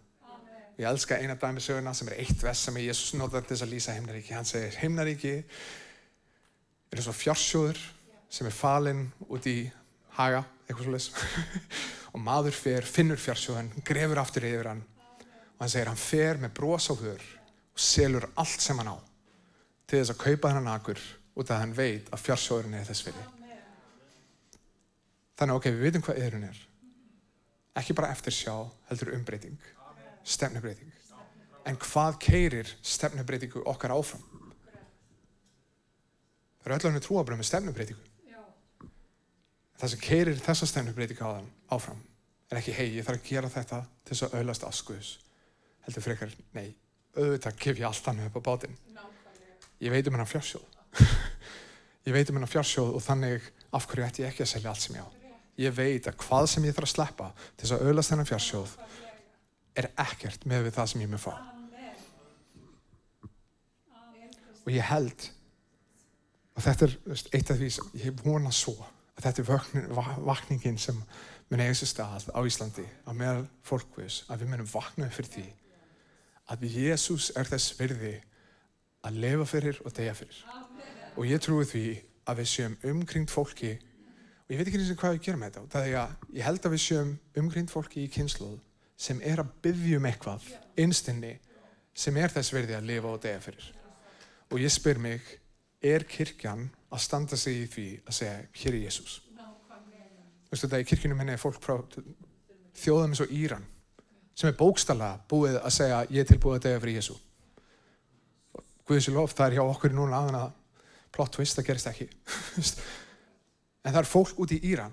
Ég 0.80 0.88
elska 0.88 1.18
eina 1.20 1.36
dæmisöguna 1.36 1.92
sem 1.94 2.08
er 2.08 2.22
eitt 2.22 2.40
vest 2.42 2.64
sem 2.66 2.78
Jésús 2.80 3.12
notar 3.20 3.44
til 3.44 3.52
þess 3.52 3.66
að 3.66 3.74
lýsa 3.74 3.96
himnaríki. 3.96 4.32
Hann 4.32 4.48
segir, 4.48 4.78
himnaríki 4.80 5.34
er 5.36 6.96
eins 6.96 7.10
og 7.12 7.18
fjársjóður 7.18 7.80
sem 8.32 8.48
er 8.48 8.56
falinn 8.56 9.04
út 9.28 9.46
í 9.50 9.58
haga, 10.16 10.46
eitthvað 10.64 10.88
svolítið. 10.88 11.52
og 12.14 12.24
maður 12.24 12.56
fer, 12.56 12.88
finnur 12.88 13.20
fjársjóðan, 13.20 13.70
grefur 13.84 14.22
aftur 14.24 14.48
yfir 14.48 14.72
hann. 14.72 14.82
Og 15.20 15.62
hann 15.66 15.74
segir, 15.76 15.92
hann 15.92 16.00
fer 16.00 16.40
með 16.40 16.56
brós 16.56 16.88
á 16.88 16.96
hör 16.96 17.20
og 17.20 17.84
selur 17.92 18.30
allt 18.32 18.64
sem 18.64 18.80
hann 18.80 18.94
á 18.96 18.98
til 19.86 20.00
þess 20.00 20.16
að 20.16 20.22
kaupa 20.24 20.54
hennan 20.54 20.72
akur 20.72 21.00
út 21.36 21.50
af 21.50 21.58
að 21.58 21.64
hann 21.66 21.76
veit 21.76 22.08
að 22.08 22.24
fjársjóðurinn 22.24 22.80
er 22.80 22.88
þess 22.88 23.04
fyrir. 23.04 23.30
Þannig, 25.36 25.56
ok, 25.58 25.68
við 25.68 25.84
veitum 25.84 26.04
hvað 26.08 26.22
yðrun 26.24 26.48
er 26.48 26.68
ekki 27.78 27.96
bara 27.96 28.12
eftir 28.12 28.34
sjá, 28.36 28.56
heldur 28.90 29.14
umbreyting 29.16 29.58
stefnubreiting 30.22 30.92
en 31.68 31.78
hvað 31.78 32.18
keirir 32.22 32.70
stefnubreitingu 32.82 33.62
okkar 33.70 33.94
áfram? 33.94 34.22
Það 36.62 36.68
eru 36.68 36.76
öll 36.76 36.88
önnur 36.90 37.04
trúabröð 37.04 37.40
með 37.40 37.48
stefnubreitingu. 37.48 38.08
Það 39.82 39.92
sem 39.92 40.02
keirir 40.02 40.42
þessa 40.42 40.68
stefnubreitingu 40.70 41.30
áfram 41.74 42.02
er 42.52 42.60
ekki 42.60 42.74
hei, 42.76 42.88
ég 42.98 43.06
þarf 43.06 43.22
að 43.22 43.30
gera 43.30 43.50
þetta 43.50 43.80
til 44.04 44.14
þess 44.14 44.26
að 44.26 44.36
auðlast 44.38 44.66
askuðus 44.68 45.12
heldur 45.86 46.04
frekar, 46.04 46.34
nei, 46.54 46.68
auðvitað 47.16 47.58
gef 47.64 47.80
ég 47.80 47.88
allt 47.88 48.12
annað 48.12 48.28
upp 48.28 48.38
á 48.38 48.46
bátinn. 48.50 48.76
Ég 49.82 49.90
veit 49.90 50.06
um 50.06 50.14
hennar 50.14 50.30
fjársjóð. 50.30 50.68
Ég 52.06 52.14
veit 52.14 52.30
um 52.30 52.38
hennar 52.38 52.50
fjársjóð 52.50 52.94
og 52.98 53.02
þannig 53.02 53.50
af 53.74 53.86
hverju 53.90 54.06
ætti 54.06 54.24
ég 54.24 54.30
ekki 54.30 54.42
að 54.46 54.52
selja 54.52 54.70
allt 54.74 54.82
sem 54.82 54.98
ég 54.98 55.06
á 55.06 55.21
ég 55.60 55.74
veit 55.76 56.08
að 56.08 56.18
hvað 56.22 56.48
sem 56.50 56.66
ég 56.66 56.76
þarf 56.76 56.88
að 56.88 56.94
sleppa 56.94 57.28
til 57.36 57.64
þess 57.64 57.74
að 57.76 57.84
auðlast 57.86 58.12
þennan 58.12 58.28
fjársjóð 58.30 58.74
er 59.82 59.88
ekkert 60.04 60.46
með 60.48 60.66
við 60.66 60.76
það 60.78 60.90
sem 60.92 61.04
ég 61.04 61.12
með 61.12 61.24
fá. 61.26 61.32
Og 64.62 64.70
ég 64.70 64.86
held, 64.86 65.24
og 66.54 66.62
þetta 66.62 66.86
er 66.86 66.98
eitt 67.34 67.50
af 67.50 67.58
því 67.58 67.70
sem 67.74 67.96
ég 68.04 68.20
vona 68.22 68.52
svo, 68.54 68.76
að 69.16 69.24
þetta 69.26 69.42
er 69.42 69.48
vaknin, 69.48 69.88
vakningin 70.28 70.78
sem 70.78 71.00
mun 71.50 71.64
eiga 71.64 71.74
sér 71.76 71.90
stað 71.90 72.28
á 72.30 72.40
Íslandi, 72.46 72.84
að 73.08 73.18
meðal 73.18 73.42
fólkvis, 73.66 74.22
að 74.30 74.44
við 74.44 74.52
munum 74.52 74.70
vakna 74.70 75.08
upp 75.08 75.18
fyrir 75.18 75.32
því 75.34 75.48
að 76.52 76.66
Jésús 76.68 77.30
er 77.38 77.48
þess 77.48 77.74
virði 77.78 78.16
að 79.06 79.18
lefa 79.22 79.46
fyrir 79.48 79.78
og 79.84 79.94
deyja 79.96 80.14
fyrir. 80.16 80.42
Og 81.16 81.26
ég 81.28 81.40
trúi 81.42 81.64
því 81.68 81.86
að 82.28 82.42
við 82.42 82.50
séum 82.52 82.76
umkringt 82.92 83.32
fólki 83.32 83.72
ég 84.52 84.60
veit 84.60 84.68
ekki 84.68 84.80
eins 84.80 84.92
og 84.92 85.00
hvað 85.00 85.16
við 85.16 85.24
gerum 85.26 85.42
með 85.42 85.54
þetta 85.56 85.72
það 85.72 85.88
er 85.88 85.98
að 86.02 86.34
ég 86.36 86.46
held 86.46 86.66
að 86.66 86.74
við 86.74 86.84
séum 86.84 87.12
umgrind 87.42 87.72
fólki 87.72 88.04
í 88.04 88.10
kynsluð 88.12 88.58
sem 89.00 89.22
er 89.24 89.40
að 89.40 89.54
byggja 89.64 89.98
um 89.98 90.08
eitthvað 90.10 90.50
einstinni 90.84 91.32
sem 91.96 92.18
er 92.20 92.34
þess 92.34 92.52
verði 92.52 92.76
að 92.76 92.90
lifa 92.90 93.14
og 93.14 93.22
degja 93.24 93.40
fyrir 93.46 93.70
og 94.52 94.60
ég 94.60 94.72
spyr 94.72 95.00
mig 95.00 95.38
er 95.82 96.04
kirkjan 96.06 96.68
að 96.92 97.02
standa 97.02 97.38
sig 97.40 97.64
í 97.64 97.68
því 97.72 97.86
að 98.04 98.16
segja, 98.16 98.38
hér 98.60 98.76
er 98.76 98.82
Jésús. 98.84 99.18
Veistu 100.52 100.68
þetta, 100.68 100.80
í 100.82 100.88
kirkjunum 100.90 101.22
henni 101.22 101.34
er 101.34 101.40
fólk 101.40 101.60
frá 101.64 101.78
þjóðum 102.76 103.14
eins 103.14 103.22
og 103.24 103.32
Íran 103.32 103.64
sem 104.36 104.48
er 104.48 104.56
bókstalla 104.56 105.14
búið 105.28 105.58
að 105.60 105.74
segja, 105.76 106.02
ég 106.12 106.22
er 106.22 106.28
tilbúið 106.28 106.58
að 106.58 106.66
degja 106.66 106.82
fyrir 106.84 106.98
Jésú. 107.00 107.16
Guðis 108.88 109.08
í 109.08 109.14
lof, 109.14 109.34
það 109.36 109.48
er 109.48 109.56
hjá 109.58 109.64
okkur 109.64 109.96
núna 109.96 110.20
aðan 110.20 110.38
að 110.42 110.52
plot 111.12 111.34
twist, 111.36 111.58
það 111.58 111.68
gerist 111.68 111.90
ekki. 111.90 112.08
en 113.82 113.92
það 113.92 114.02
er 114.02 114.10
fólk 114.10 114.38
út 114.42 114.54
í 114.54 114.60
Íran 114.72 114.92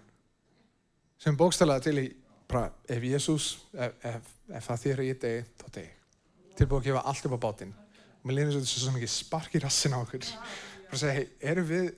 sem 1.20 1.36
bókstalla 1.38 1.80
til 1.84 1.98
í, 2.00 2.08
bara, 2.50 2.70
ef 2.88 3.04
Jésús, 3.04 3.50
ef, 3.76 3.96
ef, 4.08 4.30
ef 4.56 4.70
það 4.70 4.86
að 4.94 5.04
ég 5.10 5.20
degi, 5.22 5.42
þá 5.60 5.66
degi. 5.76 5.90
Tilbúið 6.60 6.80
að 6.80 6.88
gefa 6.88 7.04
allt 7.12 7.28
upp 7.28 7.36
á 7.36 7.44
bátinn. 7.44 7.74
Og 8.20 8.30
mér 8.30 8.38
lefnir 8.38 8.64
svo 8.64 8.86
svo 8.86 8.94
mikið 8.96 9.12
spark 9.12 9.56
í 9.56 9.62
rassin 9.64 9.96
á 9.96 10.00
okkur. 10.00 10.24
Bara 10.30 10.96
að 10.96 11.04
segja, 11.04 11.18
hei, 11.18 11.28
erum 11.52 11.68
við, 11.68 11.92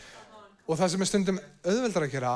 og 0.68 0.80
það 0.80 0.92
sem 0.92 1.06
er 1.06 1.10
stundum 1.10 1.40
auðveldar 1.62 2.08
að 2.08 2.16
gera, 2.16 2.34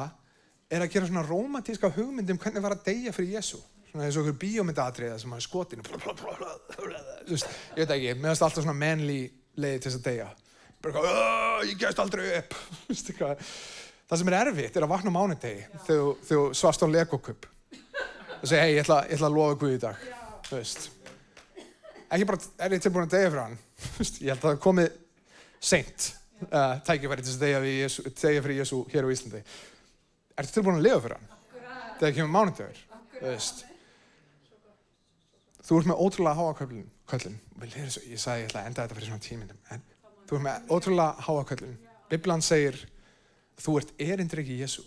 er 0.70 0.86
að 0.86 0.94
gera 0.94 1.10
svona 1.10 1.26
romantíska 1.26 1.90
hugmyndum 1.98 2.38
hvernig 2.40 2.64
var 2.64 2.76
að 2.78 2.86
deyja 2.86 3.14
fyrir 3.16 3.36
Jésu. 3.40 3.60
Svona 3.90 4.06
eins 4.06 4.16
og 4.18 4.22
okkur 4.28 4.38
bíómyndatriða 4.44 5.18
sem 5.18 5.32
hann 5.34 5.42
er 5.42 5.46
skotin. 5.48 5.82
Þú 5.82 7.34
veist, 7.34 7.50
ég 7.74 7.82
veit 7.82 7.94
ekki, 7.96 8.14
meðanst 8.22 8.46
alltaf 8.46 8.62
svona 8.62 8.78
menli 8.78 9.24
leiði 9.58 9.82
til 9.82 9.90
þess 9.90 9.98
að 9.98 10.06
deyja. 10.06 10.28
Bara 10.80 10.92
eitthvað, 10.92 11.10
"Åh, 11.10 11.64
ég 11.66 11.80
gæst 11.82 11.98
aldrei 11.98 12.28
upp. 12.38 12.54
Þú. 14.10 14.16
Það 14.16 14.18
sem 14.18 14.28
er 14.32 14.36
erfitt 14.40 14.76
er 14.76 14.82
að 14.82 14.90
vakna 14.90 15.10
á 15.10 15.16
mánudegi 15.16 15.66
þegar 15.86 16.00
þú- 16.00 16.16
þú 16.26 16.38
svast 16.58 16.82
á 16.82 16.86
legokup. 16.90 17.46
Og 18.40 18.48
segja, 18.48 18.62
hei, 18.64 18.74
ég 18.74 18.82
ætla, 18.82 19.04
ég 19.06 19.14
ætla 19.14 19.28
að 19.28 19.36
lofa 19.36 19.58
Guð 19.60 19.74
í 19.76 19.78
dag. 19.78 19.96
Þú 20.48 20.56
veist. 20.56 20.90
Ekki 22.10 22.26
bara, 22.26 22.38
er 22.58 22.74
ég 22.74 22.82
tilbúin 22.82 23.06
að 23.06 23.12
deyja 23.14 23.30
fyrir 23.30 23.42
hann? 23.44 23.58
Þú 23.94 24.06
ég 24.24 24.32
held 24.32 24.40
að 24.40 24.46
það 24.48 24.60
komið 24.64 24.88
seint 25.60 26.06
uh, 26.50 26.80
tækifæri 26.88 27.22
til 27.22 27.30
þess 27.30 27.38
að 27.38 28.18
deyja 28.24 28.42
fyrir 28.42 28.58
Jésu 28.64 28.80
hér 28.90 29.06
á 29.06 29.12
Íslandi. 29.14 29.42
Ertu 30.40 30.56
tilbúin 30.56 30.80
að 30.80 30.86
lifa 30.88 31.02
fyrir 31.06 31.18
hann? 31.20 31.28
Þegar 32.00 32.14
kemur 32.18 32.32
mánudagur. 32.34 32.80
Þú 33.20 33.26
veist. 33.28 33.64
Þú 35.68 35.78
ert 35.78 35.90
með 35.92 36.00
ótrúlega 36.02 36.34
háa 36.40 36.54
köllin. 36.58 36.86
ég 37.70 38.18
sagði 38.18 38.40
ég 38.42 38.48
ætla 38.48 38.62
að 38.64 38.66
enda 38.72 38.82
þetta 38.88 38.96
fyrir 38.98 39.10
svona 39.12 39.22
tímindum. 39.28 39.60
En 39.70 39.82
þú 40.26 40.38
ert 40.40 40.46
með 40.48 40.72
ótrúlega 40.74 41.26
háa 41.28 41.44
köllin. 41.52 41.76
Biblan 42.10 42.42
segir 42.42 42.80
þú 43.60 43.76
ert 43.80 43.94
erindriki 44.00 44.56
í 44.56 44.62
Jésu. 44.64 44.84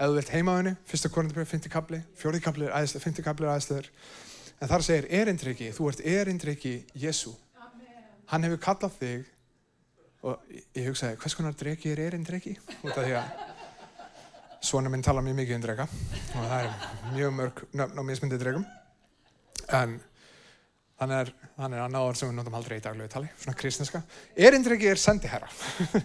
Ef 0.00 0.08
þú 0.08 0.14
vilt 0.16 0.30
heima 0.32 0.54
á 0.54 0.58
henni, 0.60 0.72
fyrsta 0.88 1.10
korundabrið, 1.12 1.48
fymti 1.50 1.68
kapli, 1.72 1.98
fjórði 2.16 2.40
kapli 2.44 2.64
er 2.68 2.72
æðislegur, 2.78 3.04
fymti 3.04 3.24
kapli 3.26 3.46
er 3.46 3.52
æðislegur. 3.58 3.90
En 4.60 4.68
þar 4.70 4.84
segir 4.86 5.08
erindriki, 5.20 5.68
þú 5.76 5.88
ert 5.90 6.00
erindriki 6.08 6.72
Jésu. 6.96 7.34
Hann 8.32 8.44
hefur 8.46 8.60
kallað 8.64 8.96
þig 9.00 9.28
og 10.22 10.40
ég- 10.54 10.86
hugsaði, 10.88 11.16
hvers 11.20 11.34
konar 11.36 11.52
dreki 11.56 11.90
er 11.92 12.00
erindriki? 12.06 12.56
Út 12.84 12.92
af 12.96 13.04
því 13.04 13.14
að 13.18 13.30
svona 14.62 14.90
minn 14.92 15.02
tala 15.02 15.20
mjög 15.24 15.36
mikið 15.40 15.54
um 15.56 15.62
drega 15.64 15.86
og 15.88 16.44
það 16.44 16.64
er 16.64 17.14
mjög 17.16 17.30
mörg 17.36 17.62
nöfn 17.80 17.98
og 17.98 18.04
mismyndi 18.06 18.38
dregum. 18.38 18.66
En 19.72 20.00
hann 21.00 21.10
er, 21.16 21.32
hann 21.56 21.72
er 21.72 21.80
annar 21.86 22.00
orð 22.10 22.16
sem 22.20 22.28
við 22.28 22.36
notum 22.36 22.54
aldrei 22.58 22.78
í 22.78 22.82
daglegu 22.84 23.08
tali, 23.08 23.28
svona 23.40 23.56
kristneska. 23.56 24.02
Erindriki 24.36 24.88
er 24.90 24.96
sendiherra. 25.00 25.48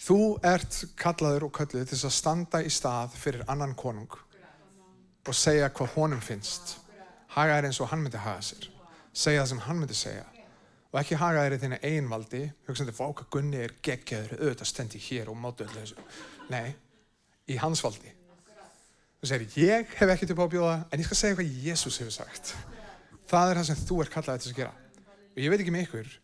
Þú 0.00 0.18
ert 0.42 0.80
kallaður 0.98 1.46
og 1.48 1.54
kölluð 1.54 1.86
til 1.88 1.98
að 2.00 2.14
standa 2.16 2.60
í 2.64 2.70
stað 2.72 3.14
fyrir 3.18 3.44
annan 3.50 3.76
konung 3.78 4.10
og 5.24 5.36
segja 5.36 5.70
hvað 5.72 5.94
honum 5.94 6.20
finnst. 6.20 6.76
Haga 7.34 7.58
þér 7.58 7.68
eins 7.70 7.80
og 7.80 7.88
hann 7.90 8.02
myndi 8.02 8.20
haga 8.20 8.42
sér. 8.44 8.66
Segja 9.14 9.44
það 9.44 9.52
sem 9.52 9.62
hann 9.64 9.78
myndi 9.80 9.96
segja. 9.96 10.26
Og 10.92 10.98
ekki 11.00 11.18
haga 11.18 11.46
þér 11.46 11.56
í 11.56 11.60
þínu 11.62 11.78
einvaldi, 11.88 12.42
hugsandi, 12.68 12.94
vá 12.94 13.06
hvað 13.06 13.30
Gunni 13.34 13.62
er 13.64 13.72
geggjaður, 13.82 14.36
auðvitað 14.42 14.70
stendi 14.70 15.00
hér 15.02 15.30
og 15.32 15.38
mátu 15.40 15.64
öllu 15.64 15.80
þessu. 15.80 16.04
Nei, 16.52 16.74
í 17.50 17.56
hans 17.62 17.82
valdi. 17.82 18.12
Þú 19.22 19.30
segir, 19.30 19.56
ég 19.64 19.96
hef 19.98 20.12
ekkert 20.12 20.34
upp 20.34 20.42
á 20.42 20.46
að 20.46 20.52
bjóða, 20.52 20.76
en 20.90 21.02
ég 21.02 21.08
skal 21.08 21.18
segja 21.18 21.38
hvað 21.40 21.56
Jésús 21.64 21.98
hefur 22.02 22.14
sagt. 22.14 22.52
Það 23.30 23.50
er 23.50 23.60
það 23.60 23.68
sem 23.70 23.82
þú 23.88 23.98
er 24.04 24.12
kallaðið 24.12 24.44
til 24.44 24.52
að 24.52 24.60
gera. 24.60 24.74
Og 25.32 25.42
ég 25.42 25.50
veit 25.50 25.64
ekki 25.64 25.74
með 25.74 25.86
ykkur, 25.88 26.14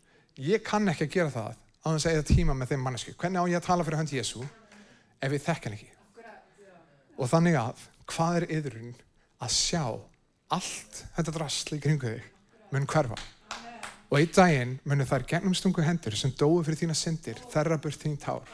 ég 0.51 0.63
kann 0.63 0.93
ekki 0.93 1.07
að 1.07 1.15
gera 1.17 1.33
það 1.33 1.59
á 1.81 1.87
þess 1.89 2.07
að 2.07 2.15
eða 2.15 2.27
tíma 2.29 2.55
með 2.57 2.73
þeim 2.73 2.83
mannesku. 2.85 3.13
Hvernig 3.17 3.41
á 3.41 3.49
ég 3.49 3.57
að 3.57 3.67
tala 3.67 3.85
fyrir 3.85 4.01
hönd 4.01 4.13
Jésú 4.13 4.43
ef 5.21 5.33
ég 5.33 5.43
þekk 5.43 5.67
hann 5.67 5.77
ekki? 5.77 5.91
Og 7.17 7.29
þannig 7.29 7.57
að, 7.57 7.85
hvað 8.09 8.37
er 8.39 8.47
yðurinn 8.57 8.95
að 9.41 9.53
sjá 9.55 9.83
allt 10.53 10.99
þetta 11.17 11.33
drasl 11.37 11.77
í 11.77 11.81
kringu 11.81 12.11
þig 12.11 12.27
mun 12.73 12.89
hverfa? 12.89 13.17
Og 14.11 14.17
einn 14.19 14.33
daginn 14.35 14.75
munu 14.85 15.07
þær 15.07 15.25
gegnum 15.29 15.55
stungu 15.55 15.85
hendur 15.85 16.17
sem 16.19 16.33
dóu 16.35 16.59
fyrir 16.65 16.81
þína 16.81 16.97
syndir, 16.97 17.39
þerra 17.51 17.79
burt 17.81 18.01
þín 18.01 18.17
tár. 18.19 18.49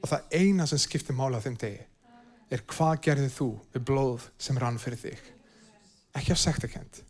Og 0.00 0.08
það 0.08 0.36
eina 0.38 0.66
sem 0.70 0.80
skiptir 0.80 1.16
mála 1.18 1.40
á 1.42 1.44
þeim 1.44 1.58
degi 1.60 1.82
er 2.54 2.62
hvað 2.70 3.00
gerðið 3.02 3.32
þú 3.34 3.48
við 3.74 3.84
blóð 3.88 4.28
sem 4.38 4.58
rann 4.62 4.78
fyrir 4.78 5.00
þig. 5.00 5.18
Ekki 6.16 6.32
af 6.32 6.40
sektakent. 6.40 7.02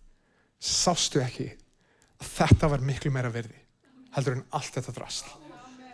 Sástu 0.56 1.20
ekki 1.20 1.50
að 2.16 2.30
þetta 2.32 2.70
var 2.72 2.84
miklu 2.84 3.12
meira 3.12 3.30
verði 3.30 3.65
heldur 4.16 4.38
en 4.38 4.44
allt 4.56 4.76
þetta 4.76 4.94
drasl. 4.96 5.32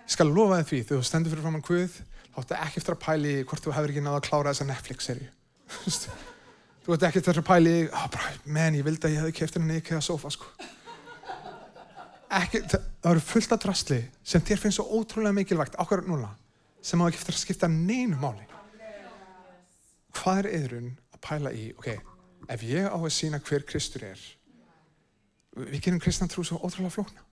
Ég 0.02 0.14
skal 0.14 0.28
lofa 0.30 0.60
þið 0.60 0.68
því, 0.68 0.82
þegar 0.88 1.00
þú 1.00 1.08
stendur 1.08 1.32
fyrir 1.32 1.46
framann 1.46 1.64
Guð, 1.66 1.96
þá 2.32 2.36
áttu 2.42 2.58
ekki 2.58 2.82
eftir 2.82 2.96
að 2.96 3.02
pæli 3.06 3.32
hvort 3.48 3.64
þú 3.64 3.74
hefur 3.76 3.92
ekki 3.92 4.04
náða 4.04 4.20
að 4.20 4.28
klára 4.28 4.52
þessa 4.52 4.68
Netflix-serju. 4.68 5.30
þú 6.84 6.94
ert 6.96 7.06
ekki 7.08 7.22
eftir 7.22 7.40
að 7.42 7.48
pæli 7.48 7.74
oh, 7.88 8.06
menn, 8.44 8.78
ég 8.78 8.86
vildi 8.86 9.08
að 9.08 9.14
ég 9.14 9.22
hefði 9.22 9.34
keft 9.38 9.58
henni 9.58 9.80
að 9.82 10.04
sofa, 10.06 10.32
sko. 10.34 10.50
Ekki, 12.32 12.62
það, 12.64 12.86
það 13.04 13.10
eru 13.12 13.24
fullt 13.28 13.52
af 13.52 13.60
drasli 13.60 13.98
sem 14.24 14.44
þér 14.48 14.62
finnst 14.62 14.80
svo 14.80 15.00
ótrúlega 15.00 15.36
mikilvægt 15.36 15.76
ákveður 15.76 16.06
núna, 16.08 16.30
sem 16.80 17.02
á 17.02 17.04
ekki 17.04 17.20
eftir 17.20 17.36
að 17.36 17.42
skipta 17.42 17.68
neinu 17.68 18.16
máli. 18.20 18.46
Hvað 20.16 20.40
er 20.42 20.48
yðrun 20.58 20.88
að 21.12 21.20
pæla 21.24 21.52
í, 21.56 21.66
ok, 21.76 21.90
ef 22.52 22.64
ég 22.68 22.88
á 22.88 22.96
að 22.96 23.12
sína 23.12 23.40
hver 23.44 23.66
Kristur 23.68 24.06
er, 24.08 24.24
við 25.60 25.84
gerum 25.84 26.00
kristna 26.00 26.28
trú 26.32 26.44
svo 26.46 26.60
ótrúlega 26.60 26.96
flókna. 26.96 27.28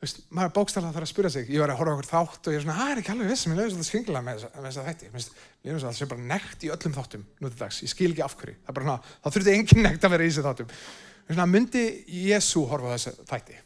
Veist, 0.00 0.22
maður 0.32 0.52
bókstæðlega 0.56 0.94
þarf 0.96 1.04
að 1.04 1.10
spyrja 1.10 1.30
sig, 1.34 1.48
ég 1.52 1.60
var 1.60 1.70
að 1.74 1.80
horfa 1.82 1.92
okkur 1.98 2.06
þátt 2.08 2.46
og 2.48 2.54
ég 2.54 2.56
er 2.56 2.62
svona, 2.64 2.76
það 2.78 2.90
er 2.94 3.00
ekki 3.02 3.10
alveg 3.12 3.28
viss, 3.34 3.42
mér 3.50 3.58
leiður 3.58 3.72
svolítið 3.74 3.88
skringilega 3.90 4.22
með 4.24 4.38
þessa- 4.54 4.84
þætti. 4.86 5.08
Mér 5.10 5.18
finnst- 5.20 5.34
mér 5.60 5.74
finnst 5.74 5.84
það 5.86 5.98
sé 5.98 6.06
bara 6.08 6.24
nekt 6.30 6.64
í 6.64 6.70
öllum 6.72 6.94
þáttum 6.96 7.24
nú 7.40 7.50
til 7.50 7.58
dags, 7.60 7.80
ég 7.84 7.90
skil 7.92 8.08
ekki 8.14 8.24
af 8.24 8.36
hverju. 8.40 8.54
Það 8.64 8.70
er 8.72 8.76
bara 8.78 8.86
svona, 8.86 9.02
það 9.26 9.34
þurfti 9.36 9.54
engin 9.58 9.82
nekt 9.86 10.06
að 10.08 10.14
vera 10.14 10.24
í 10.24 10.30
þessu 10.30 10.44
þáttum. 10.48 10.70
Mér 10.70 11.28
finnst 11.28 11.36
svona, 11.36 11.50
myndi 11.52 11.84
Jésu 12.30 12.62
horfa 12.70 12.94
þessu 12.96 13.12
þætti? 13.28 13.58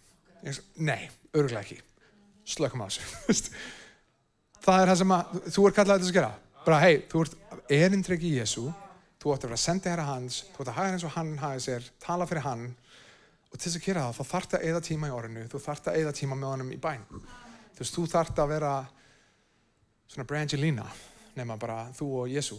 Ég 0.49 0.59
Nei, 0.91 1.11
örgulega 1.39 1.63
ekki. 1.63 1.79
Slökum 2.51 2.83
á 2.83 2.87
þessu. 2.91 3.55
Það 4.65 4.81
er 4.83 4.91
það 4.91 4.99
sem 5.05 5.15
að, 5.15 5.39
þú 5.55 5.67
er 5.71 5.77
kallað 5.79 6.03
að 6.09 6.13
gera. 6.19 6.33
Bara, 6.67 6.81
hei, 6.83 6.95
þú 7.15 7.23
ert 7.29 7.39
erindreki 7.79 8.33
í 8.35 8.39
Jésu, 8.41 8.67
þú 9.23 9.35
ætti 9.37 9.47
að 9.47 9.53
vera 9.53 9.61
að 9.61 9.65
senda 9.69 9.91
herra 9.95 10.11
hans, 10.11 10.43
þú 10.51 10.65
ætti 10.65 10.73
að 10.75 10.79
haga 10.83 10.95
eins 10.99 11.05
og 11.07 11.15
hann 11.15 11.33
haga 11.39 11.63
sér, 11.63 11.87
tala 12.03 12.27
fyrir 12.27 12.43
hann, 12.49 12.67
og 13.55 13.61
til 13.61 13.71
þess 13.71 13.79
að 13.79 13.87
gera 13.87 14.05
það, 14.05 14.17
þá 14.19 14.33
þarf 14.33 14.51
það 14.51 14.61
að 14.61 14.69
eða 14.69 14.83
tíma 14.89 15.09
í 15.09 15.15
orðinu, 15.15 15.47
þú 15.53 15.59
þarf 15.63 15.83
það 15.85 15.93
að 15.95 16.01
eða 16.03 16.15
tíma 16.19 16.39
með 16.41 16.51
honum 16.51 16.73
í 16.75 16.79
bæn. 16.83 17.05
Þú 17.75 17.83
veist, 17.85 17.95
þú 17.95 18.07
þarf 18.11 18.41
að 18.43 18.51
vera 18.51 18.73
svona 20.11 20.27
Brangelina, 20.33 20.87
nema 21.39 21.57
bara 21.63 21.79
þú 21.95 22.09
og 22.25 22.33
Jésu. 22.35 22.59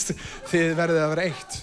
Þið 0.50 0.74
verðið 0.76 1.00
að 1.00 1.12
vera 1.14 1.26
eitt, 1.30 1.58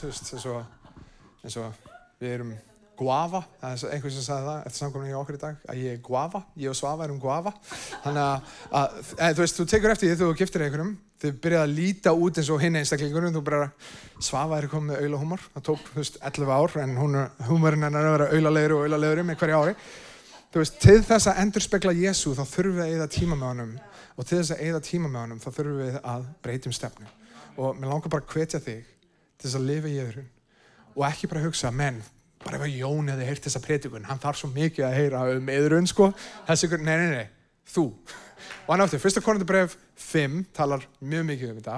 eins 1.46 1.58
og 1.62 1.88
við 2.22 2.34
erum 2.34 2.56
guava, 3.02 3.42
það 3.62 3.74
er 3.74 3.94
einhvers 3.96 4.18
sem 4.18 4.26
sagði 4.28 4.48
það 4.48 4.66
eftir 4.68 4.80
samkominni 4.84 5.14
í 5.14 5.18
okkur 5.18 5.38
í 5.38 5.42
dag, 5.42 5.62
að 5.66 5.80
ég 5.82 5.96
er 5.96 6.04
guava, 6.06 6.44
ég 6.62 6.72
og 6.72 6.78
Svafa 6.78 7.08
erum 7.08 7.22
guava. 7.22 7.54
Þannig 8.04 8.22
að, 8.28 8.52
að 8.78 9.00
eð, 9.16 9.34
þú 9.40 9.44
veist, 9.44 9.58
þú 9.58 9.66
tekur 9.72 9.94
eftir 9.96 10.08
því 10.08 10.14
þegar 10.14 10.30
þú 10.30 10.38
giftir 10.42 10.66
einhverjum, 10.68 10.94
þið 11.22 11.40
byrjaði 11.42 11.68
að 11.68 11.76
líta 11.80 12.14
út 12.18 12.40
eins 12.42 12.52
og 12.54 12.62
hinn 12.62 12.80
einstaklingurum, 12.82 13.34
þú 13.36 13.44
byrjar 13.48 13.68
að 13.68 13.98
Svafa 14.28 14.60
er 14.62 14.70
komið 14.70 14.92
með 14.92 15.08
aulahúmor, 15.08 15.46
það 15.56 15.66
tók, 15.72 15.84
þú 15.90 16.02
veist, 16.02 16.22
11 16.30 16.54
ár, 16.54 16.78
en 16.84 16.96
hennar 17.02 17.98
er 17.98 18.10
að 18.12 18.16
vera 18.18 18.30
aulalegri 18.38 18.78
og 18.78 18.86
aulalegri 18.86 19.26
með 19.26 19.42
hverju 19.42 19.62
ári. 19.62 19.76
Þú 20.52 20.60
veist, 20.60 20.78
til 20.84 21.00
þess 21.08 21.30
að 21.32 21.42
endur 21.46 21.64
spekla 21.64 21.96
Jésu 21.96 22.36
þá 22.36 22.44
þurfum 22.44 22.78
við 22.78 22.84
að 22.84 22.94
eyða 22.94 23.10
tíma 23.16 23.38
með 23.40 23.52
honum 23.54 23.76
og 24.20 24.26
til 24.28 24.38
þess 24.42 24.52
að 24.52 24.64
eyða 24.66 24.82
tíma 24.84 25.08
með 25.08 25.22
honum 25.22 25.40
þá 25.40 25.48
þurfum 25.48 25.78
við 25.80 26.00
að 26.12 26.26
breytum 26.44 26.76
stefnu. 26.76 27.08
Og 27.56 27.78
mér 27.80 27.94
langar 27.94 28.12
bara 28.12 28.26
að 28.26 28.34
hvetja 28.36 28.60
þig 28.60 28.82
til 28.84 29.46
þess 29.46 29.60
að 29.62 29.70
lifa 29.70 29.92
í 29.92 30.02
öðrun 30.04 30.28
og 30.92 31.06
ekki 31.08 31.30
bara 31.32 31.44
hugsa, 31.46 31.72
menn, 31.72 32.02
bara 32.44 32.58
ef 32.58 32.66
að 32.66 32.76
Jón 32.80 33.10
hefði 33.12 33.28
heyrt 33.28 33.46
þessa 33.48 33.62
predikun, 33.64 34.06
hann 34.10 34.22
þarf 34.22 34.42
svo 34.42 34.50
mikið 34.54 34.86
að 34.88 34.98
heyra 34.98 35.24
um 35.36 35.52
öðrun, 35.54 35.90
sko. 35.90 36.12
Þessi, 36.48 36.68
ykkur- 36.68 36.84
nei, 36.86 36.96
nei, 37.02 37.10
nei, 37.16 37.28
þú. 37.70 37.86
Og 38.66 38.72
hann 38.74 38.84
áttur, 38.86 39.02
fyrsta 39.02 39.24
konundabref 39.26 39.76
5 40.12 40.40
talar 40.58 40.86
mjög 41.02 41.28
mikið 41.30 41.52
um 41.54 41.60
þetta. 41.62 41.78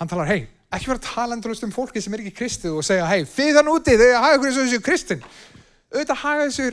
Hann 0.00 0.10
talar, 0.10 0.30
hei, 0.30 0.46
ekki 0.72 0.90
vera 0.90 1.00
að 1.00 1.08
tala 1.08 1.36
endurlust 1.36 1.66
um 1.66 1.74
fólki 1.74 2.02
sem 2.04 2.14
er 2.16 2.24
ekki 2.24 2.36
kristið 2.40 2.78
og 2.78 2.86
segja, 2.86 3.08
hei, 3.10 3.24
þið 3.28 3.52
þann 3.58 3.72
úti, 3.74 3.96
þið 4.00 4.14
hafa 4.16 4.38
ykkur 4.38 4.50
eins 4.50 4.58
og 4.62 4.66
þessu 4.68 4.84
kristin. 4.88 5.26
Auðvitað 5.92 6.22
haga 6.24 6.48
þessu 6.48 6.68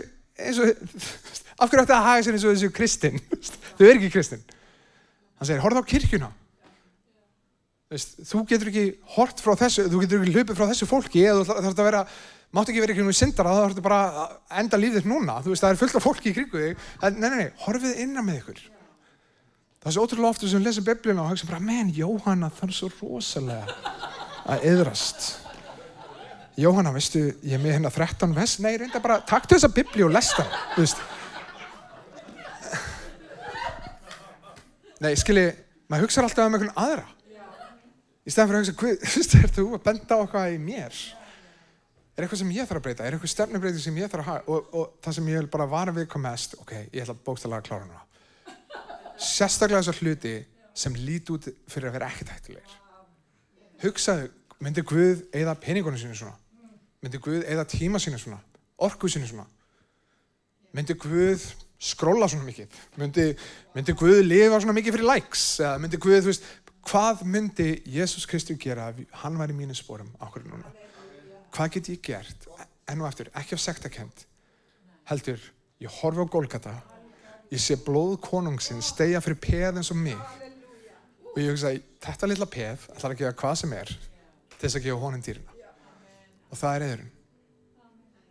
eins 0.46 0.62
og, 0.62 0.88
af 1.60 1.70
hverju 1.72 1.86
ætti 1.86 1.96
að 1.96 2.08
haga 2.10 2.26
sér 2.26 2.38
eins 2.38 2.48
og 2.48 2.56
þessu 2.56 2.72
kristin? 2.76 3.22
Þau 3.76 3.86
eru 3.86 3.96
ekki 4.00 4.16
kristin. 4.18 4.44
Hann 5.36 5.50
segir, 5.52 5.64
horfðu 5.64 6.24
á 6.24 6.32
veist, 7.92 8.16
Þú 8.26 8.44
getur 8.50 8.72
ekki 8.72 8.86
hort 9.16 9.42
frá 9.44 9.56
þessu, 9.60 9.88
þú 9.92 10.02
getur 10.04 10.24
ekki 10.24 10.36
hlupið 10.40 10.58
frá 10.60 10.68
þessu 10.72 10.88
fólki 10.90 11.24
eða 11.26 11.44
þú 11.44 11.58
þarf 11.58 11.80
að 11.80 11.88
vera, 11.90 12.04
máttu 12.54 12.72
ekki 12.72 12.82
vera 12.84 12.94
einhvern 12.94 13.10
veginn 13.10 13.20
syndara, 13.20 13.50
þá 13.56 13.62
þarf 13.66 13.82
bara 13.84 14.00
að 14.22 14.36
enda 14.62 14.78
lífið 14.80 15.08
núna. 15.10 15.40
Þú 15.44 15.54
veist, 15.54 15.64
það 15.66 15.72
er 15.76 15.80
fullt 15.82 15.96
af 16.00 16.04
fólki 16.06 16.30
í 16.32 16.36
kringu 16.38 16.62
þig. 16.62 16.78
Það- 17.02 17.18
Nei, 17.20 17.30
nei, 17.30 17.38
nei, 17.40 17.50
horfið 17.66 17.98
innan 18.06 18.26
með 18.26 18.38
ykkur. 18.42 18.60
Það 19.82 19.90
er 19.92 19.96
svo 19.98 20.06
ótrúlega 20.08 20.30
ofta 20.34 20.48
sem 20.48 20.60
við 20.62 20.66
lesum 20.68 20.86
biblíuna 20.86 21.22
og 21.26 21.30
hugsa 21.34 21.46
bara, 21.50 21.60
menn, 21.60 21.92
Jóhanna 21.94 22.50
þarf 22.50 22.74
svo 22.74 22.90
rosalega 23.02 23.68
að 24.46 24.64
yðrast. 24.72 25.28
Jóhanna, 26.58 26.94
veistu, 26.96 27.36
ég 27.44 27.54
er 27.54 27.60
með 27.60 27.74
hérna 27.76 27.92
13 27.92 28.34
vers, 28.34 28.60
nei, 28.64 28.78
reynda 28.78 29.02
bara, 29.04 29.20
taktu 29.28 29.56
þessa 29.58 29.68
biblíu 29.76 30.06
og 30.08 30.14
lesta 30.16 30.46
þú 30.76 30.86
veist. 30.86 30.98
Nei, 35.04 35.12
skilji, 35.20 35.50
maður 35.92 36.08
hugsa 36.08 36.24
alltaf 36.24 36.48
um 36.48 36.56
einhvern 36.56 36.78
aðra. 36.80 37.04
Í 38.26 38.32
stæðan 38.34 38.50
fyrir 38.50 38.62
að 38.62 38.64
hugsa, 38.64 38.76
þú 39.12 39.20
veist, 39.20 39.36
er 39.42 39.52
þú 39.54 39.66
að 39.76 39.84
benda 39.90 40.20
eitthvað 40.24 40.54
í 40.56 40.62
mér? 40.64 41.02
Er 42.16 42.24
eitthvað 42.24 42.40
sem 42.40 42.52
ég 42.56 42.68
þarf 42.70 42.80
að 42.80 42.86
breyta? 42.86 43.04
Er 43.04 43.16
eitthvað 43.18 43.32
stefnubreyti 43.34 43.82
sem 43.84 43.98
ég 44.00 44.12
þarf 44.12 44.24
að 44.24 44.30
hafa? 44.30 44.44
Og, 44.48 44.68
og 44.72 44.92
það 45.04 45.16
sem 45.18 45.26
ég 45.34 45.42
vil 45.42 45.50
bara 45.52 45.66
vara 45.68 45.94
við 45.96 46.06
hvað 46.14 46.22
mest, 46.24 46.54
ok, 46.62 46.72
ég 46.94 47.02
ætla 47.04 47.16
bókstæðlega 47.26 47.60
að 47.60 47.66
klára 47.68 47.88
hana. 47.90 48.56
Sérstaklega 49.20 49.82
þessar 49.82 50.00
hluti 50.00 50.36
sem 50.80 50.96
lít 50.96 51.32
út 51.36 51.50
fyrir 51.72 51.90
að 51.90 51.98
vera 51.98 52.08
ekkert 52.14 52.32
hættilegir. 52.32 52.78
Hugsaðu, 53.84 54.30
myndi 54.64 54.86
Guð 54.88 55.26
eða 55.36 55.58
peningunum 55.60 56.00
sínu 56.00 56.16
svona? 56.16 56.38
Myndi 57.04 57.20
Guð 57.28 57.44
eða 57.52 57.68
tíma 57.68 58.00
sínu 58.00 58.22
svona? 58.24 58.40
Orku 58.88 59.12
sínu 59.12 59.28
svona? 59.28 59.48
Myndi 60.76 60.96
Guð 61.04 61.44
skróla 61.84 62.32
svona 62.32 62.48
mikið? 62.48 62.80
Myndi, 63.02 63.28
myndi 63.76 64.00
Guð 64.00 64.24
lifa 64.24 64.64
svona 64.64 64.80
mikið 64.80 65.02
fyrir 65.02 65.12
likes? 65.12 65.46
Eða 65.60 65.76
myndi 65.84 66.00
Guð, 66.00 66.22
þú 66.24 66.32
veist, 66.32 66.50
hvað 66.88 67.28
myndi 67.28 67.70
Jésús 67.92 68.24
Kristi 68.30 68.56
gera 68.56 68.94
ef 68.94 69.04
hann 69.26 69.36
var 69.36 69.52
í 69.52 69.60
mínu 69.60 69.76
spórum 69.76 70.16
okkur 70.24 70.48
núna? 70.48 70.72
Hvað 71.56 71.70
get 71.72 71.88
ég 71.94 72.02
gert? 72.04 72.48
Enn 72.92 73.00
og 73.00 73.08
eftir, 73.08 73.30
ekki 73.40 73.56
af 73.56 73.62
sektakent. 73.64 74.26
Heldur, 75.08 75.40
ég 75.80 76.00
horfi 76.02 76.20
á 76.20 76.28
Golgata, 76.28 76.74
ég 77.48 77.62
sé 77.64 77.78
blóð 77.80 78.18
konungsinn 78.26 78.84
stegja 78.84 79.22
fyrir 79.24 79.40
peð 79.40 79.80
eins 79.80 79.92
og 79.94 80.02
mig. 80.02 80.20
Og 81.32 81.40
ég 81.40 81.54
hugsa, 81.54 81.72
þetta 82.04 82.28
lilla 82.28 82.48
peð 82.52 82.90
ætlar 82.92 83.16
að 83.16 83.22
gefa 83.22 83.38
hvað 83.40 83.56
sem 83.62 83.78
er 83.78 83.94
til 83.94 84.60
þess 84.66 84.80
að 84.82 84.86
gefa 84.90 85.04
honum 85.06 85.24
dýrina. 85.24 85.56
Og 86.52 86.60
það 86.60 86.76
er 86.76 86.88
eðurinn. 86.90 87.16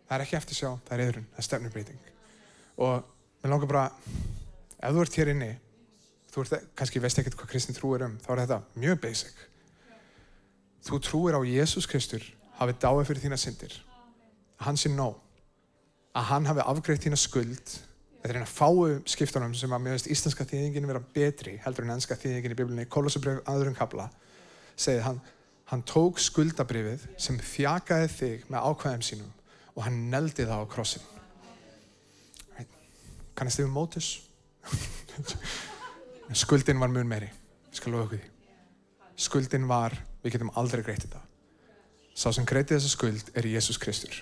Það 0.04 0.16
er 0.18 0.26
ekki 0.26 0.38
eftir 0.42 0.60
sjá, 0.60 0.70
það 0.84 0.94
er 0.98 1.06
eðurinn, 1.06 1.26
það 1.32 1.42
er 1.42 1.48
stefnubreiting. 1.48 2.06
Og 2.84 3.10
mér 3.40 3.54
langar 3.54 3.72
bara, 3.72 3.88
ef 4.76 4.92
þú 4.92 5.04
ert 5.08 5.20
hér 5.22 5.32
inni, 5.32 5.52
þú 6.28 6.44
ert, 6.44 6.70
kannski 6.76 7.00
veist 7.00 7.24
ekkert 7.24 7.40
hvað 7.40 7.54
kristin 7.56 7.80
trú 7.80 7.96
er 7.96 8.04
um, 8.10 8.20
þá 8.20 8.32
er 8.36 8.44
þetta 8.44 8.62
mjög 8.84 9.04
basic. 9.08 9.44
Þú 10.84 11.04
trúir 11.08 11.36
á 11.38 11.40
Jésús 11.48 11.88
Kristur 11.88 12.34
hafi 12.58 12.76
dáið 12.82 13.06
fyrir 13.08 13.24
þína 13.24 13.38
syndir. 13.40 13.74
Að 14.58 14.68
hann 14.68 14.80
sé 14.80 14.92
nóg. 14.92 15.18
Að 16.14 16.28
hann 16.30 16.48
hafi 16.48 16.64
afgreitt 16.64 17.04
þína 17.04 17.18
skuld. 17.18 17.76
Þetta 18.22 18.32
er 18.32 18.40
eina 18.40 18.48
fáu 18.48 19.00
skiptunum 19.10 19.54
sem 19.58 19.72
að 19.74 19.82
mér 19.84 19.96
veist 19.96 20.10
íslenska 20.12 20.46
þýðingin 20.48 20.86
vera 20.88 21.02
betri 21.14 21.58
heldur 21.64 21.84
en 21.84 21.96
ennska 21.96 22.16
þýðingin 22.16 22.54
í 22.54 22.58
biblunni. 22.58 22.86
Kólosabrjöf 22.88 23.42
aðurum 23.50 23.76
kabla 23.76 24.08
segið 24.80 25.02
hann, 25.04 25.18
hann 25.70 25.82
tók 25.86 26.22
skuldabrifið 26.22 27.04
sem 27.20 27.36
þjakaði 27.38 28.08
þig 28.14 28.46
með 28.48 28.70
ákvæðum 28.70 29.04
sínum 29.06 29.34
og 29.74 29.84
hann 29.86 30.00
neldi 30.12 30.46
það 30.46 30.64
á 30.64 30.72
krossin. 30.72 31.04
Kannast 33.34 33.58
þið 33.58 33.68
um 33.68 33.74
mótus? 33.74 34.08
Skuldin 36.44 36.80
var 36.80 36.92
mun 36.94 37.10
meiri. 37.10 37.28
Skuldin 39.14 39.66
var, 39.70 39.94
við 40.22 40.36
getum 40.36 40.52
aldrei 40.58 40.82
greitt 40.86 41.04
þetta. 41.04 41.20
Sá 42.14 42.30
sem 42.30 42.46
greiti 42.46 42.76
þessa 42.76 42.92
skuld 42.92 43.30
er 43.34 43.46
Jésús 43.50 43.78
Kristur. 43.82 44.20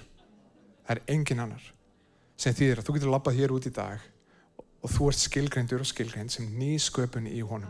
Það 0.88 0.94
er 0.94 1.00
engin 1.12 1.42
annar. 1.44 1.64
Sem 2.40 2.54
þýðir 2.56 2.80
að 2.80 2.86
þú 2.86 2.94
getur 2.96 3.10
labbað 3.12 3.36
hér 3.36 3.52
út 3.52 3.66
í 3.68 3.72
dag 3.76 4.06
og 4.82 4.90
þú 4.90 5.08
ert 5.10 5.20
skilgreindur 5.20 5.82
og 5.84 5.88
skilgreind 5.90 6.32
sem 6.32 6.46
ný 6.56 6.70
sköpun 6.80 7.28
í 7.28 7.42
honum. 7.44 7.68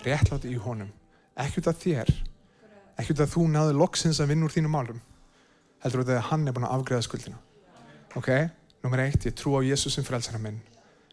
Réttlátt 0.00 0.46
í 0.48 0.54
honum. 0.64 0.88
Ekki 1.36 1.60
út 1.60 1.68
af 1.70 1.82
þér. 1.82 2.08
Ekki 2.96 3.12
út 3.12 3.20
af 3.20 3.34
þú 3.34 3.44
náðu 3.52 3.74
loksins 3.76 4.22
að 4.24 4.32
vinna 4.32 4.48
úr 4.48 4.54
þínum 4.54 4.72
málum. 4.72 5.02
Heldur 5.84 6.06
af 6.06 6.12
að 6.14 6.26
hann 6.30 6.48
er 6.48 6.56
búin 6.56 6.66
að 6.66 6.76
afgreða 6.78 7.04
skuldina. 7.04 7.40
Ok? 8.16 8.30
Númer 8.80 9.04
eitt, 9.04 9.26
ég 9.28 9.36
trú 9.36 9.52
á 9.54 9.60
Jésús 9.60 9.92
sem 9.92 10.06
frelsana 10.08 10.40
minn. 10.40 10.56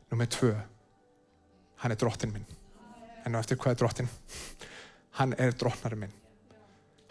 Númer 0.07 0.31
tvö, 0.31 0.53
hann 1.83 1.91
er 1.91 1.99
drottin 1.99 2.31
minn. 2.31 2.47
En 3.27 3.35
á 3.35 3.43
eftir 3.43 3.59
hvað 3.59 3.75
er 3.75 3.81
drottin? 3.83 4.09
Hann 5.19 5.35
er 5.35 5.51
drottnari 5.51 5.99
minn 5.99 6.15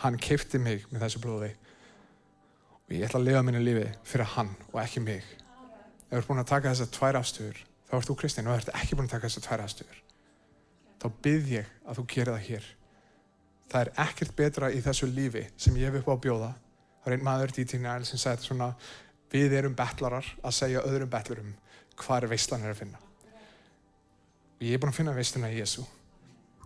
hann 0.02 0.18
keipti 0.20 0.60
mig 0.62 0.86
með 0.90 1.06
þessu 1.06 1.22
blóði. 1.24 1.52
Og 2.86 2.94
ég 2.94 3.06
ætla 3.06 3.20
að 3.20 3.28
lifa 3.28 3.44
minni 3.46 3.62
lífi 3.62 3.86
fyrir 4.06 4.32
hann 4.36 4.52
og 4.72 4.80
ekki 4.82 5.02
mig. 5.02 5.24
Ef 6.06 6.12
þú 6.12 6.18
ert 6.20 6.28
búin 6.30 6.42
að 6.42 6.50
taka 6.52 6.72
þessar 6.72 6.92
tvær 6.94 7.20
afstöður 7.20 7.62
þá 7.86 7.94
ert 7.98 8.10
þú 8.10 8.18
kristinn. 8.20 8.50
Og 8.50 8.54
þú 8.54 8.62
ert 8.62 8.76
ekki 8.82 8.98
búin 8.98 9.08
að 9.08 9.16
taka 9.16 9.30
þessar 9.30 9.46
tvær 9.48 9.64
afstöður 9.66 10.02
þá 10.96 11.08
byrð 11.22 11.50
ég 11.52 11.72
að 11.84 11.98
þú 11.98 12.04
gerir 12.12 12.32
það 12.32 12.46
hér. 12.50 12.68
Það 13.66 13.80
er 13.80 13.90
ekkert 14.06 14.36
betra 14.38 14.70
í 14.70 14.78
þessu 14.84 15.08
lífi 15.10 15.42
sem 15.58 15.76
ég 15.80 15.90
hef 15.90 16.00
upp 16.00 16.12
á 16.12 16.14
að 16.14 16.22
bjóða. 16.26 16.52
Það 17.02 17.10
er 17.10 17.16
einn 17.16 17.26
maður 17.26 17.54
dýtíkni 17.56 17.90
æl 17.90 18.06
sem 18.06 18.20
sagði 18.20 18.46
svona 18.46 18.70
við 19.32 19.56
erum 19.58 19.74
betlarar 19.76 20.28
að 20.42 20.56
segja 20.56 20.84
öðrum 20.86 21.10
betlurum 21.10 21.52
hvað 21.96 22.22
er 22.22 22.32
veistlan 22.32 22.64
er 22.64 22.74
að 22.74 22.80
finna. 22.82 23.02
Og 24.56 24.64
ég 24.64 24.76
er 24.76 24.82
búin 24.82 24.92
að 24.92 25.00
finna 25.00 25.16
veistluna 25.16 25.52
í 25.52 25.60
Jésu 25.60 25.84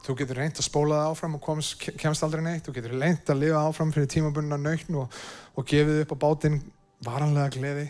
Þú 0.00 0.16
getur 0.16 0.38
reynd 0.40 0.56
að 0.56 0.64
spóla 0.64 0.98
það 1.02 1.10
áfram 1.12 1.34
og 1.36 1.42
komst, 1.44 1.88
kemst 2.00 2.24
aldrei 2.24 2.42
neitt. 2.44 2.64
Þú 2.64 2.76
getur 2.78 2.94
reynd 2.96 3.32
að 3.32 3.42
lifa 3.42 3.64
áfram 3.68 3.92
fyrir 3.92 4.08
tímabunna 4.08 4.56
nöytn 4.60 4.96
og, 5.02 5.18
og 5.54 5.66
gefið 5.68 6.04
upp 6.04 6.14
á 6.16 6.22
bátinn 6.24 6.60
varanlega 7.04 7.52
gleði. 7.56 7.86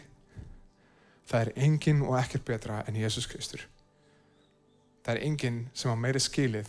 Það 1.30 1.44
er 1.44 1.52
enginn 1.66 2.02
og 2.02 2.16
ekkert 2.18 2.46
betra 2.48 2.80
en 2.90 2.98
Jésús 2.98 3.30
Kristur. 3.30 3.62
Það 5.06 5.14
er 5.14 5.24
enginn 5.28 5.62
sem 5.72 5.94
á 5.94 5.96
meiri 5.96 6.22
skilið 6.22 6.68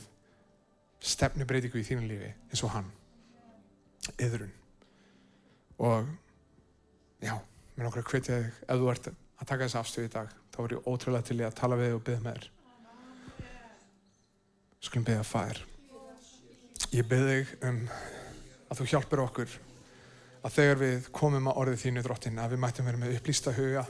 stefnubreitingu 1.01 1.81
í 1.81 1.85
þínu 1.87 2.05
lífi 2.05 2.29
eins 2.29 2.63
og 2.65 2.75
hann. 2.75 2.91
Yðrun. 4.21 4.53
Og 5.81 6.05
já, 7.25 7.33
mér 7.73 7.87
nokkru 7.87 8.05
að 8.05 8.13
hvetja 8.13 8.37
þig 8.37 8.63
ef 8.67 8.81
þú 8.81 8.89
ert 8.93 9.09
að 9.11 9.45
taka 9.49 9.65
þessu 9.65 9.81
afstöðu 9.81 10.09
í 10.09 10.13
dag. 10.13 10.33
Þá 10.53 10.63
er 10.63 10.75
ég 10.75 10.89
ótrúlega 10.91 11.27
til 11.31 11.41
að 11.41 11.57
tala 11.57 11.79
við 11.79 11.89
þig 11.89 11.97
og 11.97 12.03
byggja 12.05 12.25
með 12.27 12.37
þér. 12.37 12.49
Skulum 14.82 15.05
beða 15.05 15.25
fær. 15.27 15.59
Ég 16.91 17.05
beð 17.07 17.27
þig 17.29 17.51
um 17.69 17.84
að 18.71 18.79
þú 18.79 18.88
hjálpir 18.89 19.21
okkur 19.21 19.57
að 20.41 20.55
þegar 20.55 20.79
við 20.82 21.09
komum 21.13 21.49
að 21.51 21.59
orðið 21.61 21.84
þínu 21.84 22.03
drottin 22.05 22.39
að 22.41 22.55
við 22.55 22.61
mættum 22.63 22.88
vera 22.89 23.01
með 23.01 23.17
upplýsta 23.19 23.53
huga 23.53 23.84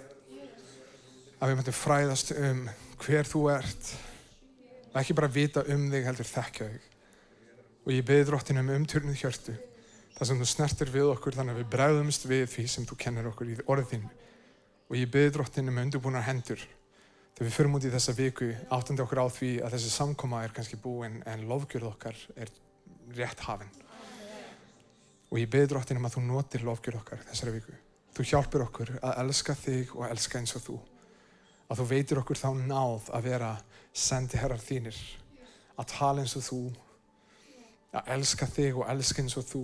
að 1.39 1.51
við 1.51 1.59
mættum 1.59 1.77
fræðast 1.77 2.33
um 2.35 2.63
hver 3.01 3.29
þú 3.29 3.43
ert 3.53 3.91
og 4.91 4.97
ekki 4.99 5.15
bara 5.17 5.31
vita 5.31 5.63
um 5.71 5.87
þig 5.93 6.09
heldur 6.09 6.27
þekkja 6.27 6.67
þig 6.73 6.89
og 7.81 7.93
ég 7.95 8.07
beði 8.11 8.27
drottin 8.27 8.61
um 8.61 8.73
umturnuð 8.75 9.23
hjörtu 9.23 9.55
þar 10.17 10.29
sem 10.29 10.41
þú 10.43 10.49
snertir 10.51 10.91
við 10.93 11.13
okkur 11.13 11.39
þannig 11.39 11.55
að 11.55 11.63
við 11.63 11.71
bregðumst 11.77 12.27
við 12.29 12.45
því 12.51 12.67
sem 12.75 12.89
þú 12.89 12.99
kennir 13.05 13.31
okkur 13.31 13.53
í 13.53 13.57
orðið 13.63 13.93
þín 13.93 14.05
og 14.91 14.99
ég 14.99 15.13
beði 15.13 15.33
drottin 15.37 15.71
um 15.71 15.81
undurbúnar 15.85 16.27
hendur 16.27 16.67
Þegar 17.35 17.47
við 17.47 17.55
förum 17.55 17.77
út 17.77 17.85
í 17.87 17.91
þessa 17.93 18.13
viku 18.17 18.49
áttandi 18.75 19.01
okkur 19.05 19.21
á 19.23 19.27
því 19.31 19.51
að 19.63 19.75
þessi 19.77 19.91
samkoma 19.93 20.41
er 20.45 20.51
kannski 20.55 20.77
búinn 20.81 21.21
en 21.25 21.45
lofgjörð 21.49 21.87
okkar 21.93 22.17
er 22.35 22.51
rétt 23.15 23.39
hafinn. 23.47 23.71
Og 25.31 25.39
ég 25.39 25.49
beður 25.49 25.77
dróttin 25.77 25.97
um 26.01 26.07
að 26.09 26.17
þú 26.17 26.25
notir 26.27 26.65
lofgjörð 26.67 26.99
okkar 26.99 27.23
þessari 27.29 27.53
viku. 27.55 27.75
Þú 28.11 28.25
hjálpir 28.27 28.65
okkur 28.65 28.89
að 28.99 29.21
elska 29.23 29.55
þig 29.55 29.93
og 29.95 30.05
elska 30.09 30.41
eins 30.41 30.55
og 30.59 30.65
þú. 30.65 30.77
Að 31.71 31.79
þú 31.79 31.85
veitir 31.87 32.19
okkur 32.19 32.39
þá 32.41 32.49
náð 32.59 33.07
að 33.15 33.27
vera 33.29 33.51
sendi 33.95 34.39
herrar 34.41 34.59
þínir. 34.59 34.97
Að 35.79 35.87
tala 35.93 36.25
eins 36.25 36.35
og 36.35 36.43
þú. 36.43 36.61
Að 37.95 38.11
elska 38.17 38.49
þig 38.51 38.81
og 38.81 38.91
elska 38.91 39.23
eins 39.23 39.37
og 39.39 39.47
þú. 39.47 39.63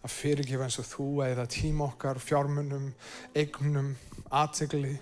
Að 0.00 0.14
fyrirgefa 0.14 0.64
eins 0.64 0.80
og 0.80 0.88
þú 0.88 1.08
eða 1.26 1.44
tíma 1.52 1.90
okkar, 1.90 2.22
fjármunum, 2.22 2.88
eignum, 3.36 3.92
aðtegli 4.32 4.96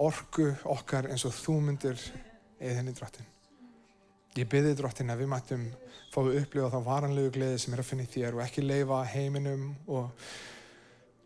orgu 0.00 0.48
okkar 0.72 1.10
eins 1.10 1.26
og 1.28 1.34
þú 1.36 1.58
myndir 1.66 2.00
eða 2.60 2.78
henni 2.80 2.94
drottin. 2.96 3.28
Ég 4.38 4.46
byrði 4.48 4.76
drottin 4.78 5.10
að 5.10 5.24
við 5.24 5.30
mættum 5.32 5.64
fá 6.12 6.20
að 6.22 6.36
upplifa 6.40 6.70
þá 6.70 6.86
varanlegu 6.86 7.32
gleði 7.34 7.58
sem 7.60 7.74
er 7.74 7.82
að 7.82 7.88
finna 7.88 8.06
í 8.06 8.10
þér 8.10 8.36
og 8.36 8.42
ekki 8.44 8.64
leifa 8.64 9.00
heiminum 9.10 9.64
og 9.90 10.28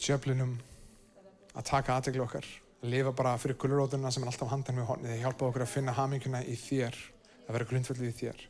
sjöflunum 0.01 0.55
að 1.55 1.68
taka 1.68 1.99
aðtegli 1.99 2.25
okkar. 2.25 2.49
Að 2.85 2.95
lifa 2.95 3.12
bara 3.16 3.37
fyrir 3.41 3.59
gullurótuna 3.61 4.12
sem 4.12 4.25
er 4.25 4.33
alltaf 4.33 4.51
handan 4.51 4.81
með 4.81 4.89
hornið. 4.91 5.12
Það 5.12 5.22
hjálpa 5.22 5.49
okkur 5.51 5.66
að 5.66 5.72
finna 5.72 5.97
haminguna 5.97 6.43
í 6.45 6.57
þér, 6.61 6.99
að 7.47 7.59
vera 7.59 7.68
grundföldið 7.70 8.11
í 8.11 8.16
þér. 8.22 8.43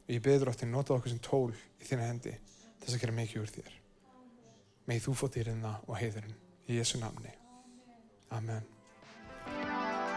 Og 0.00 0.16
ég 0.16 0.24
byrði 0.24 0.44
drottin, 0.46 0.74
nota 0.74 0.96
okkur 0.96 1.14
sem 1.14 1.22
tól 1.24 1.52
í 1.52 1.86
þína 1.86 2.08
hendi 2.08 2.34
þess 2.80 2.96
að 2.96 3.04
gera 3.04 3.18
mikið 3.20 3.44
úr 3.44 3.54
þér. 3.54 3.78
Megið 4.88 5.06
þú 5.06 5.16
fótt 5.20 5.38
dýrinna 5.38 5.76
og 5.86 5.96
heiðurinn 6.00 6.36
í 6.66 6.80
Jésu 6.80 7.00
namni. 7.00 7.36
Amen. 8.32 8.79